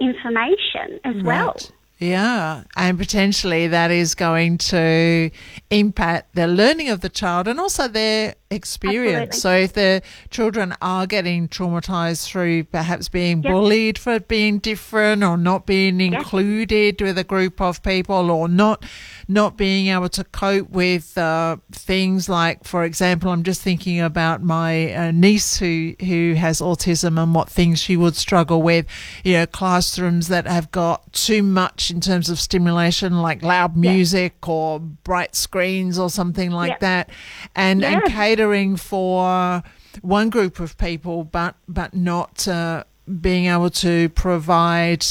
information 0.00 1.00
as 1.04 1.22
well. 1.22 1.56
Yeah, 1.98 2.64
and 2.76 2.98
potentially 2.98 3.68
that 3.68 3.90
is 3.90 4.14
going 4.14 4.58
to 4.58 5.30
impact 5.70 6.34
the 6.34 6.46
learning 6.46 6.90
of 6.90 7.00
the 7.00 7.08
child 7.08 7.46
and 7.46 7.60
also 7.60 7.86
their 7.88 8.34
experience. 8.54 9.34
Absolutely. 9.34 9.40
So, 9.40 9.56
if 9.64 9.72
the 9.74 10.02
children 10.30 10.74
are 10.80 11.06
getting 11.06 11.48
traumatized 11.48 12.26
through 12.26 12.64
perhaps 12.64 13.08
being 13.08 13.42
Yep. 13.42 13.52
bullied 13.52 13.98
for 13.98 14.20
being 14.20 14.58
different 14.58 15.22
or 15.22 15.36
not 15.36 15.66
being 15.66 16.00
included 16.00 17.00
with 17.00 17.18
a 17.18 17.24
group 17.24 17.60
of 17.60 17.82
people 17.82 18.30
or 18.30 18.48
not 18.48 18.84
not 19.26 19.56
being 19.56 19.86
able 19.88 20.08
to 20.10 20.22
cope 20.22 20.68
with 20.68 21.16
uh, 21.16 21.56
things 21.72 22.28
like, 22.28 22.62
for 22.64 22.84
example, 22.84 23.30
I'm 23.30 23.42
just 23.42 23.62
thinking 23.62 23.98
about 23.98 24.42
my 24.42 24.92
uh, 24.92 25.10
niece 25.12 25.56
who 25.58 25.94
who 26.00 26.34
has 26.34 26.60
autism 26.60 27.20
and 27.22 27.34
what 27.34 27.48
things 27.48 27.80
she 27.80 27.96
would 27.96 28.16
struggle 28.16 28.60
with. 28.62 28.84
You 29.24 29.32
know, 29.34 29.46
classrooms 29.46 30.28
that 30.28 30.46
have 30.46 30.70
got 30.70 31.10
too 31.12 31.42
much 31.42 31.90
in 31.90 32.00
terms 32.00 32.28
of 32.28 32.38
stimulation, 32.38 33.22
like 33.22 33.42
loud 33.42 33.76
music 33.76 34.46
or 34.48 34.78
bright 34.78 35.34
screens 35.34 35.98
or 35.98 36.10
something 36.10 36.50
like 36.50 36.70
Yep. 36.72 36.80
that, 36.80 37.10
and 37.56 37.82
and 37.84 38.02
Yeah. 38.06 38.08
Catering 38.44 38.76
for 38.76 39.62
one 40.02 40.30
group 40.30 40.60
of 40.60 40.76
people, 40.78 41.24
but 41.24 41.54
but 41.68 41.94
not 41.94 42.46
uh, 42.48 42.84
being 43.20 43.46
able 43.46 43.70
to 43.70 44.08
provide 44.10 45.04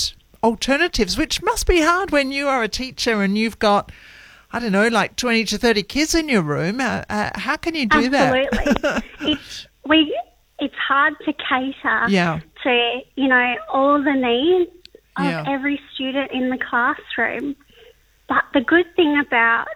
alternatives, 0.43 1.17
which 1.17 1.41
must 1.41 1.65
be 1.67 1.81
hard 1.81 2.11
when 2.11 2.31
you 2.31 2.47
are 2.47 2.63
a 2.63 2.67
teacher 2.67 3.21
and 3.21 3.37
you've 3.37 3.59
got. 3.59 3.91
I 4.55 4.59
don't 4.59 4.71
know, 4.71 4.87
like 4.87 5.15
20 5.15 5.45
to 5.45 5.57
30 5.57 5.81
kids 5.81 6.13
in 6.13 6.29
your 6.29 6.43
room. 6.43 6.79
Uh, 6.79 7.01
uh, 7.09 7.31
how 7.33 7.55
can 7.57 7.73
you 7.73 7.87
do 7.87 7.97
Absolutely. 8.05 8.73
that? 8.83 9.03
it's 9.21 9.67
we 9.83 10.15
it's 10.59 10.75
hard 10.75 11.15
to 11.25 11.33
cater 11.33 12.05
Yeah. 12.07 12.39
to 12.61 12.99
you 13.15 13.27
know 13.29 13.55
all 13.67 13.97
the 14.03 14.13
needs 14.13 14.69
of 15.17 15.25
Yeah. 15.25 15.43
every 15.47 15.81
student 15.95 16.31
in 16.31 16.51
the 16.51 16.59
classroom. 16.59 17.55
But 18.29 18.43
the 18.53 18.61
good 18.61 18.85
thing 18.95 19.17
about 19.25 19.69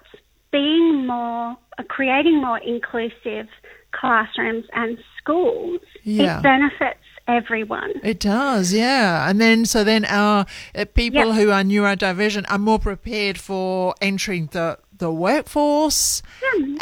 being 0.52 1.08
more 1.08 1.58
creating 1.84 2.42
more 2.42 2.60
inclusive 2.60 3.48
classrooms 3.92 4.66
and 4.74 4.98
schools, 5.18 5.82
Yeah. 6.04 6.40
it 6.40 6.44
benefits 6.44 7.00
everyone. 7.28 7.92
It 8.04 8.20
does, 8.20 8.74
yeah. 8.74 9.30
And 9.30 9.40
then, 9.42 9.66
so 9.66 9.84
then 9.84 10.06
our 10.06 10.46
uh, 10.76 10.86
people 10.94 11.28
Yep. 11.28 11.36
who 11.36 11.52
are 11.52 11.64
neurodivergent 11.64 12.46
are 12.50 12.58
more 12.58 12.80
prepared 12.80 13.38
for 13.38 13.96
entering 14.02 14.48
the 14.52 14.80
the 15.00 15.12
workforce 15.12 16.24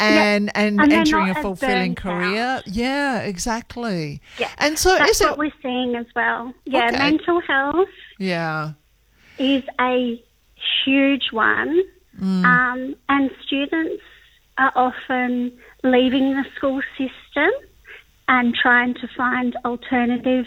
and, 0.00 0.50
And 0.54 0.80
entering 0.90 1.28
a 1.28 1.34
fulfilling 1.42 1.94
career. 1.94 2.62
Yeah, 2.64 3.18
exactly. 3.20 4.22
Yeah. 4.38 4.48
And 4.56 4.78
so 4.78 4.96
that's 4.96 5.10
is 5.10 5.20
it? 5.20 5.24
what 5.28 5.38
we're 5.38 5.52
seeing 5.62 5.96
as 5.96 6.06
well. 6.16 6.54
Yeah, 6.64 6.86
Okay. 6.86 6.96
mental 6.96 7.40
health 7.42 7.88
Yeah. 8.18 8.72
is 9.38 9.64
a 9.78 10.22
huge 10.84 11.30
one, 11.32 11.78
Mm. 12.18 12.44
um, 12.46 12.94
and 13.10 13.30
students 13.46 14.02
are 14.58 14.72
often 14.74 15.52
leaving 15.82 16.32
the 16.32 16.44
school 16.56 16.80
system 16.98 17.50
and 18.28 18.56
trying 18.60 18.92
to 18.94 19.06
find 19.16 19.54
alternative, 19.64 20.46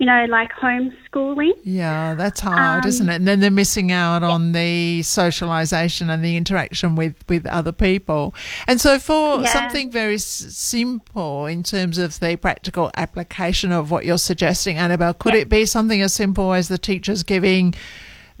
you 0.00 0.06
know, 0.06 0.26
like 0.28 0.50
homeschooling. 0.50 1.52
Yeah, 1.62 2.14
that's 2.14 2.40
hard, 2.40 2.84
Um, 2.84 2.88
isn't 2.88 3.08
it? 3.08 3.14
And 3.16 3.28
then 3.28 3.38
they're 3.38 3.52
missing 3.52 3.92
out 3.92 4.24
on 4.24 4.50
the 4.50 5.02
socialization 5.02 6.10
and 6.10 6.24
the 6.24 6.36
interaction 6.36 6.96
with, 6.96 7.14
with 7.28 7.46
other 7.46 7.70
people. 7.70 8.34
And 8.66 8.80
so, 8.80 8.98
for 8.98 9.42
Yeah. 9.42 9.52
something 9.52 9.92
very 9.92 10.16
s- 10.16 10.24
simple 10.24 11.46
in 11.46 11.62
terms 11.62 11.98
of 11.98 12.18
the 12.18 12.34
practical 12.34 12.90
application 12.96 13.70
of 13.70 13.92
what 13.92 14.04
you're 14.04 14.18
suggesting, 14.18 14.76
Annabelle, 14.76 15.14
could 15.14 15.34
it 15.34 15.48
be 15.48 15.66
something 15.66 16.02
as 16.02 16.12
simple 16.12 16.52
as 16.52 16.66
the 16.66 16.78
teachers 16.78 17.22
giving 17.22 17.74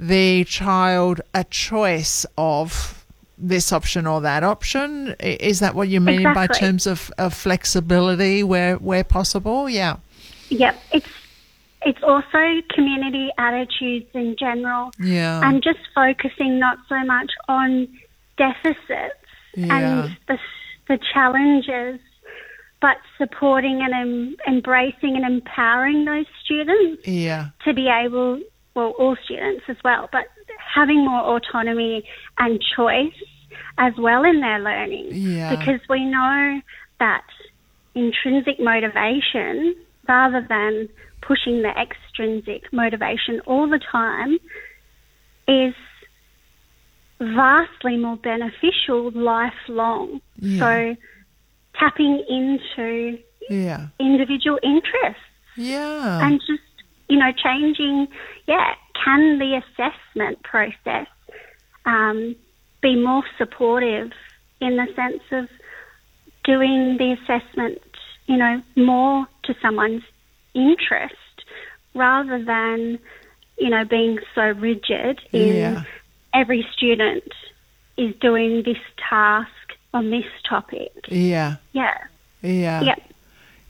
the 0.00 0.42
child 0.44 1.20
a 1.32 1.44
choice 1.44 2.26
of 2.36 2.99
this 3.40 3.72
option 3.72 4.06
or 4.06 4.20
that 4.20 4.42
option. 4.44 5.14
Is 5.20 5.60
that 5.60 5.74
what 5.74 5.88
you 5.88 6.00
mean 6.00 6.22
by 6.34 6.46
terms 6.46 6.86
of, 6.86 7.10
of 7.18 7.32
flexibility 7.34 8.42
where, 8.42 8.76
where 8.76 9.04
possible? 9.04 9.68
Yeah. 9.68 9.96
Yep, 10.50 10.80
it's 10.92 11.08
it's 11.82 12.02
also 12.02 12.60
community 12.74 13.30
attitudes 13.38 14.06
in 14.12 14.36
general, 14.38 14.90
Yeah. 15.00 15.40
and 15.42 15.62
just 15.62 15.78
focusing 15.94 16.58
not 16.58 16.76
so 16.88 17.02
much 17.04 17.30
on 17.48 17.88
deficits 18.36 19.14
Yeah. 19.56 19.76
and 19.76 20.16
the 20.28 20.38
the 20.88 20.98
challenges, 21.14 22.00
but 22.82 22.96
supporting 23.16 23.80
and 23.80 23.94
em- 23.94 24.36
embracing 24.46 25.14
and 25.16 25.24
empowering 25.24 26.04
those 26.04 26.26
students 26.44 27.06
Yeah. 27.06 27.50
to 27.64 27.72
be 27.72 27.88
able, 27.88 28.40
well, 28.74 28.90
all 28.98 29.16
students 29.24 29.62
as 29.68 29.76
well, 29.84 30.08
but 30.10 30.24
having 30.74 31.04
more 31.04 31.20
autonomy 31.36 32.04
and 32.38 32.60
choice 32.76 33.12
as 33.78 33.92
well 33.98 34.24
in 34.24 34.40
their 34.40 34.58
learning. 34.60 35.08
Yeah. 35.12 35.50
Because 35.50 35.80
we 35.88 36.04
know 36.04 36.60
that 36.98 37.24
intrinsic 37.94 38.60
motivation, 38.60 39.74
rather 40.08 40.44
than 40.48 40.88
pushing 41.22 41.62
the 41.62 41.72
extrinsic 41.80 42.72
motivation 42.72 43.40
all 43.46 43.68
the 43.68 43.80
time, 43.90 44.38
is 45.48 45.74
vastly 47.20 47.96
more 47.96 48.16
beneficial 48.16 49.10
lifelong. 49.12 50.20
Yeah. 50.38 50.60
So 50.60 50.96
tapping 51.78 52.24
into 52.28 53.18
Yeah. 53.50 53.88
individual 53.98 54.58
interests 54.62 55.22
Yeah. 55.56 56.26
and 56.26 56.40
just 56.40 56.62
you 57.08 57.18
know 57.18 57.32
changing 57.32 58.06
yeah 58.46 58.74
can 59.04 59.38
the 59.38 59.60
assessment 59.62 60.42
process 60.42 61.06
um, 61.86 62.36
be 62.82 62.96
more 62.96 63.22
supportive 63.38 64.10
in 64.60 64.76
the 64.76 64.86
sense 64.94 65.22
of 65.32 65.48
doing 66.44 66.96
the 66.98 67.16
assessment 67.20 67.78
you 68.26 68.36
know 68.36 68.62
more 68.76 69.26
to 69.44 69.54
someone's 69.60 70.02
interest 70.54 71.14
rather 71.94 72.42
than 72.42 72.98
you 73.58 73.68
know 73.70 73.84
being 73.84 74.18
so 74.34 74.42
rigid 74.42 75.20
in 75.32 75.56
Yeah. 75.56 75.84
every 76.34 76.66
student 76.72 77.24
is 77.96 78.14
doing 78.20 78.62
this 78.64 78.78
task 79.08 79.50
on 79.92 80.10
this 80.10 80.24
topic 80.48 80.92
Yeah. 81.08 81.56
yeah 81.72 81.96
Yeah. 82.42 82.82
Yep. 82.82 82.98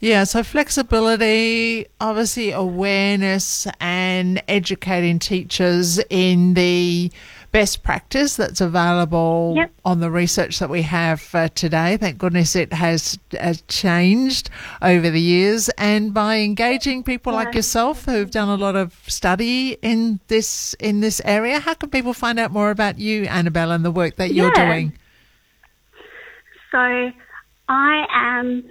Yeah, 0.03 0.25
so 0.25 0.43
flexibility, 0.43 1.87
obviously 2.01 2.53
awareness 2.53 3.67
and 3.81 4.43
educating 4.49 5.19
teachers 5.19 6.01
in 6.09 6.55
the 6.55 7.13
best 7.53 7.83
practice 7.83 8.37
that's 8.37 8.63
available 8.63 9.55
Yep. 9.57 9.73
on 9.85 10.01
the 10.01 10.11
research 10.11 10.59
that 10.61 10.71
we 10.71 10.83
have 10.83 11.29
uh, 11.35 11.49
today. 11.49 11.99
Thank 11.99 12.17
goodness 12.17 12.57
it 12.57 12.73
has, 12.73 13.19
has 13.39 13.61
changed 13.69 14.49
over 14.81 15.11
the 15.11 15.21
years. 15.21 15.69
And 15.77 16.15
by 16.15 16.39
engaging 16.39 17.03
people 17.03 17.35
like 17.35 17.55
yourself 17.55 18.07
who've 18.07 18.31
done 18.31 18.49
a 18.49 18.55
lot 18.55 18.77
of 18.77 18.95
study 19.07 19.77
in 19.83 20.21
this 20.29 20.73
in 20.75 21.01
this 21.01 21.21
area, 21.27 21.61
how 21.61 21.75
can 21.75 21.91
people 21.91 22.15
find 22.15 22.39
out 22.39 22.53
more 22.53 22.71
about 22.71 22.99
you, 22.99 23.25
Annabelle, 23.25 23.73
and 23.73 23.85
the 23.85 23.91
work 23.91 24.17
that 24.17 24.33
you're 24.33 24.53
Yeah. 24.57 24.67
doing? 24.67 24.93
So 26.71 27.11
I 27.69 28.07
am 28.13 28.71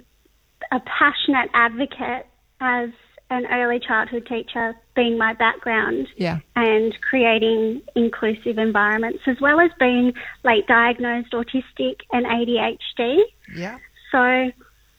a 0.72 0.80
passionate 0.80 1.50
advocate 1.54 2.26
as 2.60 2.90
an 3.30 3.46
early 3.46 3.78
childhood 3.78 4.26
teacher, 4.26 4.74
being 4.96 5.16
my 5.16 5.32
background, 5.34 6.08
Yeah. 6.16 6.40
and 6.56 6.96
creating 7.00 7.80
inclusive 7.94 8.58
environments, 8.58 9.22
as 9.26 9.40
well 9.40 9.60
as 9.60 9.70
being 9.78 10.14
late 10.42 10.66
diagnosed 10.66 11.30
autistic 11.32 12.00
and 12.12 12.26
ADHD. 12.26 13.22
Yeah. 13.54 13.78
So 14.10 14.50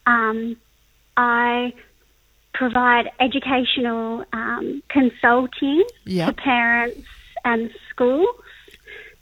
um, 0.05 0.55
I 1.17 1.73
provide 2.53 3.11
educational 3.19 4.23
um, 4.31 4.81
consulting 4.89 5.83
Yeah. 6.05 6.27
to 6.27 6.33
parents 6.33 7.05
and 7.43 7.69
schools 7.89 8.27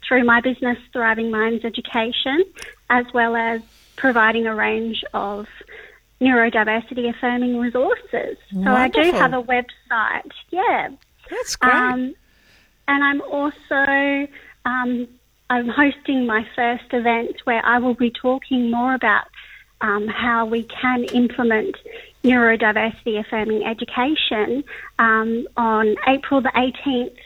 through 0.06 0.24
my 0.24 0.40
business 0.40 0.78
Thriving 0.92 1.30
Minds 1.32 1.64
Education, 1.64 2.44
as 2.90 3.06
well 3.12 3.34
as 3.34 3.60
providing 3.96 4.46
a 4.46 4.54
range 4.54 5.04
of 5.14 5.48
neurodiversity 6.20 7.08
affirming 7.08 7.58
resources. 7.58 8.36
So 8.52 8.70
I 8.70 8.88
do 8.88 9.10
have 9.12 9.32
a 9.32 9.42
website. 9.42 10.30
Yeah. 10.50 10.90
That's 11.30 11.56
great. 11.56 11.72
Um, 11.72 12.14
and 12.88 13.04
I'm 13.04 13.22
also 13.22 14.28
um, 14.64 15.08
I'm 15.48 15.68
hosting 15.68 16.26
my 16.26 16.46
first 16.54 16.92
event 16.92 17.36
where 17.44 17.64
I 17.64 17.78
will 17.78 17.94
be 17.94 18.10
talking 18.10 18.70
more 18.70 18.94
about 18.94 19.26
um, 19.80 20.06
how 20.06 20.46
we 20.46 20.64
can 20.64 21.04
implement 21.04 21.76
neurodiversity 22.22 23.18
affirming 23.18 23.64
education 23.64 24.62
um, 24.98 25.46
on 25.56 25.96
April 26.06 26.40
the 26.40 26.50
18th 26.50 27.16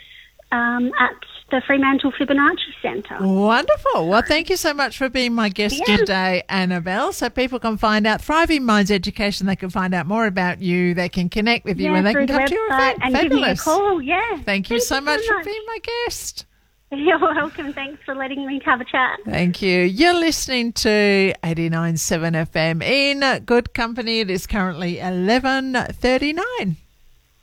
um, 0.52 0.92
at 0.98 1.16
the 1.50 1.60
Fremantle 1.66 2.10
Fibonacci 2.12 2.73
Centre. 2.82 3.18
Wonderful. 3.20 4.08
Well, 4.08 4.23
thank 4.26 4.50
you 4.50 4.56
so 4.56 4.73
much 4.74 4.97
for 4.98 5.08
being 5.08 5.34
my 5.34 5.48
guest 5.50 5.81
Yeah. 5.86 5.97
today, 5.98 6.42
Annabelle. 6.48 7.12
So 7.12 7.28
people 7.31 7.58
can 7.58 7.76
find 7.76 8.06
out 8.06 8.20
Thriving 8.23 8.64
Minds 8.64 8.90
Education. 8.90 9.47
They 9.47 9.55
can 9.56 9.70
find 9.70 9.94
out 9.94 10.06
more 10.06 10.26
about 10.26 10.60
you. 10.62 10.94
They 10.94 11.08
can 11.08 11.28
connect 11.28 11.64
with 11.64 11.78
you, 11.78 11.90
Yeah, 11.92 11.98
and 11.98 12.06
they 12.06 12.14
can 12.14 12.26
the 12.26 12.32
come 12.32 12.47
to 12.47 12.55
your 12.55 12.70
website 12.70 12.94
event. 12.97 12.98
and 13.02 13.14
give 13.14 13.23
me 13.32 13.39
a 13.39 13.40
Fabulous. 13.40 13.62
call. 13.62 14.02
Yeah. 14.02 14.36
Thank 14.44 14.70
you 14.70 14.81
so 14.81 15.00
much 15.00 15.20
for 15.26 15.44
being 15.44 15.62
my 15.66 15.78
guest. 16.06 16.47
You're 16.92 17.18
welcome. 17.18 17.73
Thanks 17.73 18.00
for 18.05 18.14
letting 18.14 18.47
me 18.47 18.60
have 18.64 18.81
a 18.81 18.84
chat. 18.84 19.18
Thank 19.24 19.60
you. 19.62 19.81
You're 19.82 20.14
listening 20.14 20.73
to 20.74 21.34
89.7 21.42 22.34
FM 22.52 22.82
in 22.82 23.44
good 23.44 23.74
company. 23.74 24.20
It 24.20 24.31
is 24.31 24.47
currently 24.47 24.97
11.39. 24.98 26.76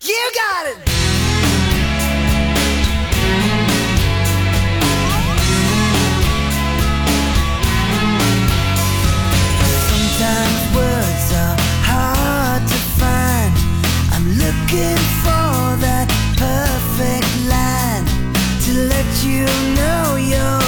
You 0.03 0.31
got 0.33 0.67
it. 0.67 1.00
Looking 14.72 14.98
for 15.24 15.75
that 15.83 16.08
perfect 16.38 17.27
line 17.50 18.06
to 18.61 18.72
let 18.88 19.24
you 19.24 19.45
know 19.75 20.16
you're 20.16 20.60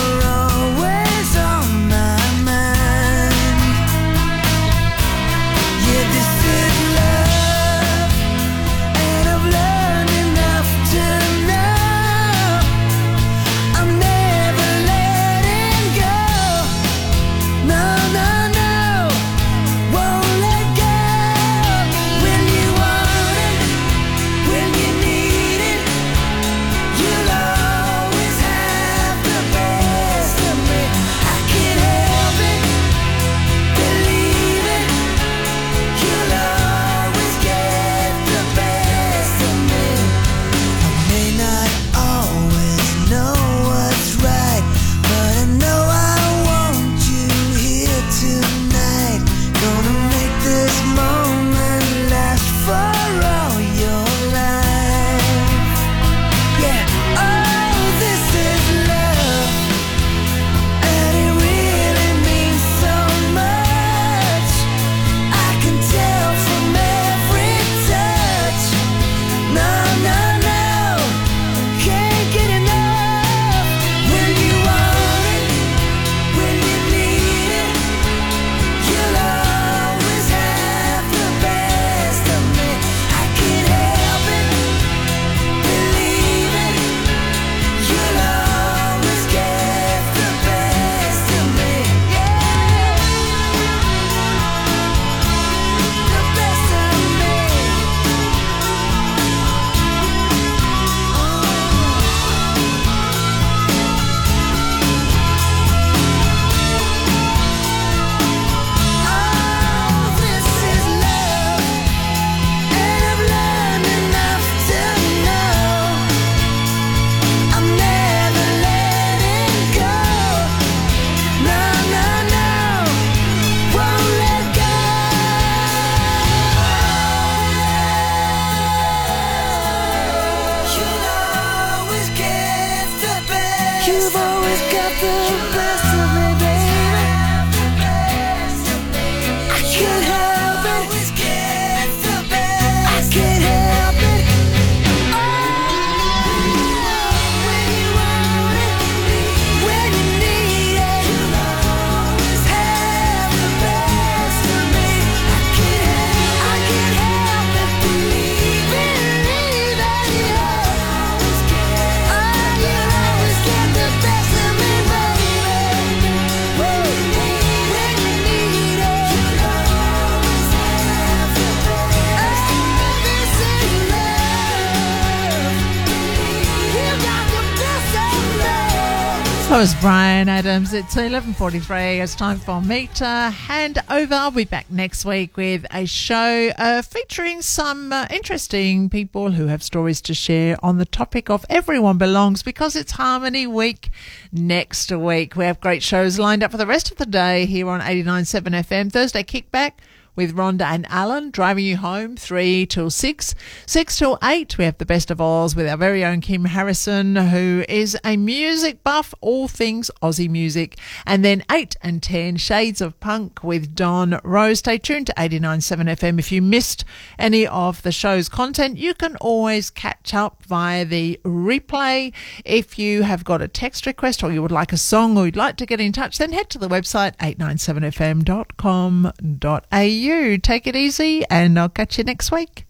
That 179.53 179.59
was 179.59 179.75
Bryan 179.75 180.30
Adams. 180.30 180.73
It's 180.73 180.95
11.43. 180.95 182.01
It's 182.01 182.15
time 182.15 182.40
for 182.40 182.59
me 182.59 182.88
to 182.95 183.06
hand 183.06 183.77
over. 183.88 184.15
I'll 184.15 184.32
be 184.32 184.45
back 184.45 184.65
next 184.72 185.06
week 185.06 185.38
with 185.38 185.67
a 185.69 185.85
show 185.85 186.49
uh, 186.57 186.82
featuring 186.82 187.43
some 187.43 187.93
uh, 187.93 188.07
interesting 188.09 188.90
people 188.90 189.30
who 189.33 189.45
have 189.45 189.61
stories 189.61 190.01
to 190.01 190.15
share 190.15 190.57
on 190.65 190.80
the 190.80 190.88
topic 190.88 191.30
of 191.30 191.45
Everyone 191.51 191.99
Belongs 191.99 192.41
because 192.41 192.75
it's 192.75 192.93
Harmony 192.93 193.45
Week 193.45 193.91
next 194.32 194.91
week. 194.91 195.35
We 195.35 195.45
have 195.45 195.61
great 195.61 195.83
shows 195.83 196.17
lined 196.17 196.41
up 196.41 196.49
for 196.49 196.57
the 196.57 196.65
rest 196.65 196.90
of 196.90 196.98
the 196.98 197.06
day 197.06 197.45
here 197.45 197.69
on 197.69 197.80
89.7 197.80 198.65
FM. 198.65 198.91
Thursday 198.91 199.22
Kickback 199.22 199.73
with 200.16 200.35
Rhonda 200.35 200.61
and 200.61 200.85
Alan 200.90 201.32
driving 201.32 201.66
you 201.66 201.77
home 201.77 202.16
3 202.16 202.66
till 202.67 202.90
6. 202.90 203.35
6 203.66 203.98
till 203.98 204.19
8, 204.24 204.58
we 204.58 204.66
have 204.66 204.77
the 204.77 204.85
best 204.85 205.09
of 205.09 205.19
Oz 205.19 205.56
with 205.56 205.67
our 205.67 205.77
very 205.77 206.06
own 206.06 206.22
Kim 206.22 206.45
Harrison, 206.45 207.16
who 207.16 207.66
is 207.67 207.98
a 208.06 208.17
music 208.17 208.83
buff, 208.83 209.16
all 209.22 209.48
things 209.48 209.90
Aussie 210.01 210.30
music. 210.30 210.77
And 211.06 211.25
then 211.25 211.43
8 211.51 211.75
and 211.82 212.03
10, 212.03 212.38
Shades 212.38 212.82
of 212.82 213.00
Punk 213.00 213.43
with 213.43 213.75
Don 213.75 214.19
Rose. 214.24 214.59
Stay 214.59 214.77
tuned 214.77 215.08
to 215.08 215.14
89.7 215.14 215.98
FM. 215.98 216.19
If 216.19 216.32
you 216.32 216.42
missed 216.42 216.85
any 217.17 217.48
of 217.48 217.82
the 217.82 217.92
show's 217.92 218.30
content, 218.30 218.77
you 218.77 218.93
can 218.93 219.16
always 219.17 219.69
catch 219.69 220.14
up 220.14 220.43
via 220.43 220.85
the 220.85 221.19
replay. 221.24 222.14
If 222.45 222.77
you 222.77 223.03
have 223.03 223.24
got 223.24 223.42
a 223.42 223.48
text 223.48 223.85
request 223.85 224.22
or 224.24 224.32
you 224.32 224.42
would 224.42 224.51
like 224.51 224.74
a 224.74 224.77
song 224.77 225.17
or 225.17 225.25
you'd 225.25 225.35
like 225.35 225.58
to 225.58 225.66
get 225.66 225.80
in 225.80 225.92
touch, 225.92 226.19
then 226.19 226.33
head 226.33 226.50
to 226.51 226.59
the 226.59 226.69
website 226.69 227.16
897fm.com.au. 227.17 230.02
Take 230.03 230.67
it 230.67 230.75
easy 230.75 231.23
and 231.30 231.57
I'll 231.57 231.69
catch 231.69 231.98
you 231.98 232.03
next 232.03 232.30
week. 232.30 232.65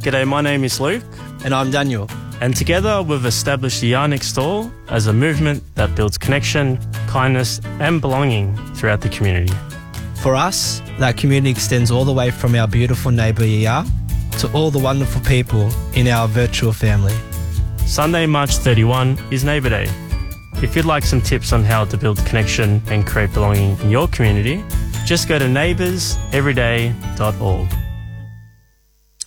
G'day, 0.00 0.26
my 0.26 0.40
name 0.40 0.64
is 0.64 0.80
Luke. 0.80 1.04
And 1.44 1.54
I'm 1.54 1.70
Daniel. 1.70 2.08
And 2.40 2.56
together 2.56 3.02
we've 3.02 3.24
established 3.24 3.80
the 3.80 3.86
Yard 3.88 4.10
Next 4.10 4.32
Door 4.32 4.72
as 4.88 5.06
a 5.06 5.12
movement 5.12 5.62
that 5.76 5.94
builds 5.94 6.18
connection, 6.18 6.78
kindness, 7.06 7.60
and 7.78 8.00
belonging 8.00 8.56
throughout 8.74 9.00
the 9.00 9.10
community. 9.10 9.54
For 10.22 10.34
us, 10.34 10.82
that 10.98 11.16
community 11.16 11.50
extends 11.52 11.92
all 11.92 12.04
the 12.04 12.12
way 12.12 12.32
from 12.32 12.56
our 12.56 12.66
beautiful 12.66 13.12
neighbour 13.12 13.44
ER 13.44 13.84
to 14.38 14.52
all 14.52 14.72
the 14.72 14.80
wonderful 14.80 15.20
people 15.22 15.70
in 15.94 16.08
our 16.08 16.26
virtual 16.26 16.72
family. 16.72 17.14
Sunday, 17.86 18.26
March 18.26 18.56
31 18.56 19.18
is 19.30 19.44
Neighbour 19.44 19.68
Day. 19.68 19.88
If 20.62 20.74
you'd 20.74 20.84
like 20.84 21.04
some 21.04 21.20
tips 21.20 21.52
on 21.52 21.62
how 21.62 21.84
to 21.84 21.96
build 21.96 22.18
connection 22.26 22.82
and 22.86 23.06
create 23.06 23.32
belonging 23.32 23.78
in 23.80 23.90
your 23.90 24.08
community, 24.08 24.64
just 25.04 25.28
go 25.28 25.38
to 25.38 25.46
neighbourseveryday.org. 25.46 27.81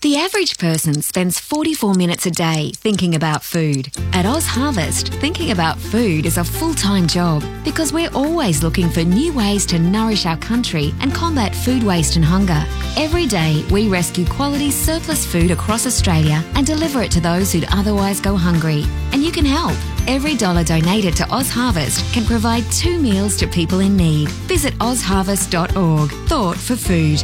The 0.06 0.18
average 0.18 0.60
person 0.60 1.02
spends 1.02 1.40
44 1.40 1.96
minutes 1.96 2.28
a 2.28 2.30
day 2.30 2.74
thinking 2.76 3.16
about 3.16 3.44
food. 3.44 3.88
At 4.14 4.26
OzHarvest, 4.26 5.10
thinking 5.20 5.50
about 5.50 5.80
food 5.80 6.28
is 6.28 6.38
a 6.38 6.44
full 6.44 6.76
time 6.76 7.08
job 7.08 7.44
because 7.64 7.92
we're 7.92 8.14
always 8.14 8.62
looking 8.62 8.88
for 8.88 9.02
new 9.02 9.34
ways 9.34 9.66
to 9.66 9.80
nourish 9.80 10.28
our 10.28 10.38
country 10.38 10.94
and 11.00 11.12
combat 11.12 11.56
food 11.56 11.82
waste 11.82 12.18
and 12.18 12.24
hunger. 12.24 12.64
Every 12.96 13.26
day, 13.26 13.66
we 13.72 13.88
rescue 13.88 14.28
quality 14.28 14.70
surplus 14.70 15.26
food 15.26 15.50
across 15.50 15.88
Australia 15.88 16.44
and 16.54 16.68
deliver 16.68 17.02
it 17.02 17.10
to 17.14 17.20
those 17.20 17.52
who'd 17.52 17.68
otherwise 17.72 18.22
go 18.22 18.36
hungry. 18.36 18.84
And 19.12 19.24
you 19.24 19.32
can 19.32 19.44
help. 19.44 19.76
Every 20.08 20.36
dollar 20.36 20.64
donated 20.64 21.16
to 21.16 21.24
OzHarvest 21.24 22.14
can 22.14 22.26
provide 22.26 22.72
two 22.72 23.00
meals 23.00 23.36
to 23.38 23.48
people 23.48 23.80
in 23.80 23.98
need. 23.98 24.30
Visit 24.46 24.76
ozharvest.org. 24.76 26.12
Thought 26.30 26.58
for 26.58 26.76
food. 26.76 27.24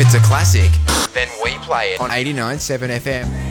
it's 0.00 0.14
a 0.14 0.20
classic, 0.20 0.70
then 1.12 1.28
we 1.44 1.50
play 1.58 1.92
it 1.92 2.00
on 2.00 2.08
89.7 2.08 3.00
FM. 3.00 3.49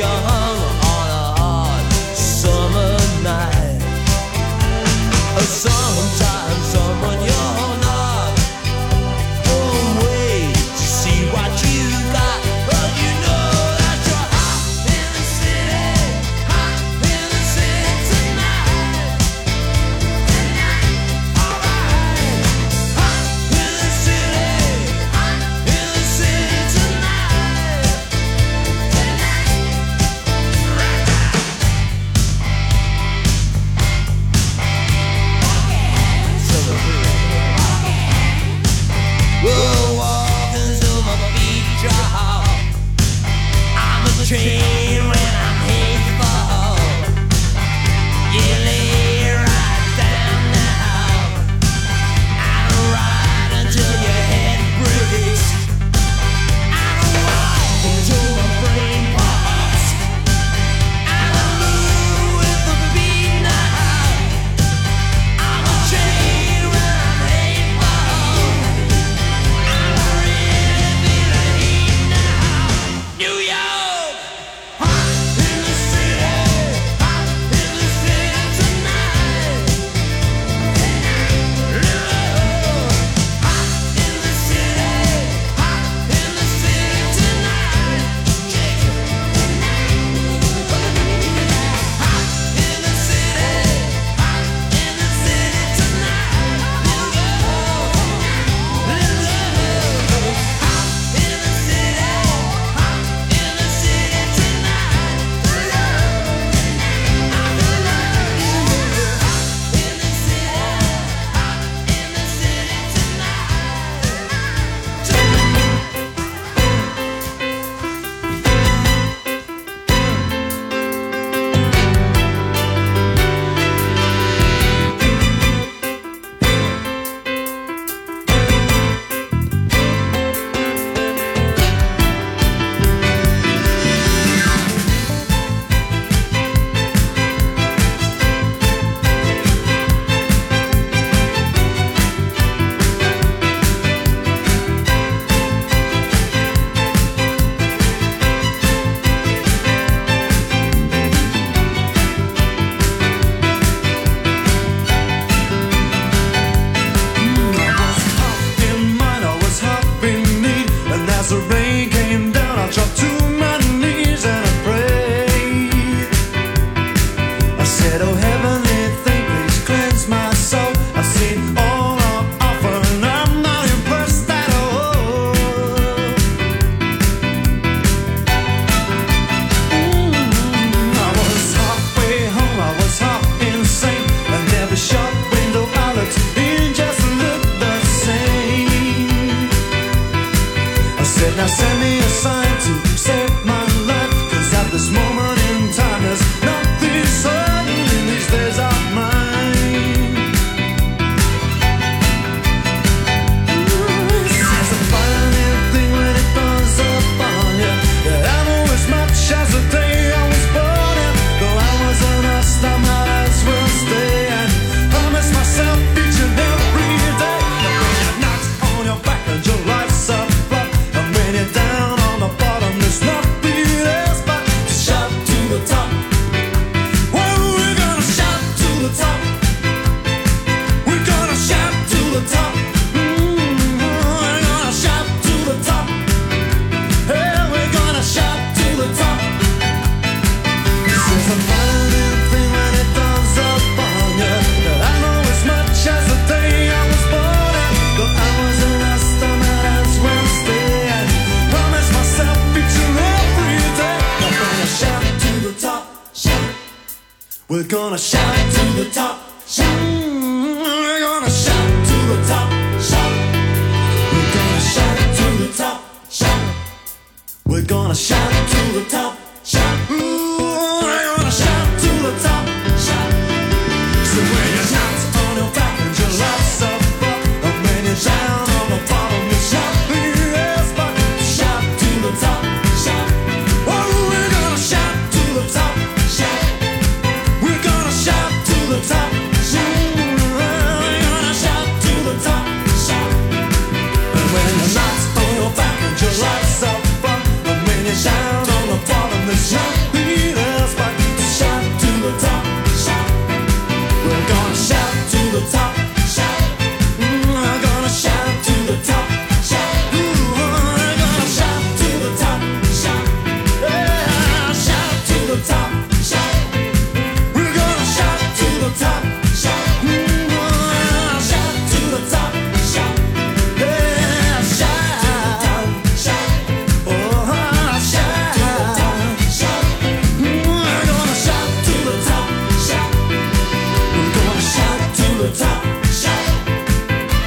Uh, 0.00 0.04
uh, 0.04 1.34
uh, 1.38 1.90
summer 2.14 2.98
Sometimes 5.40 6.27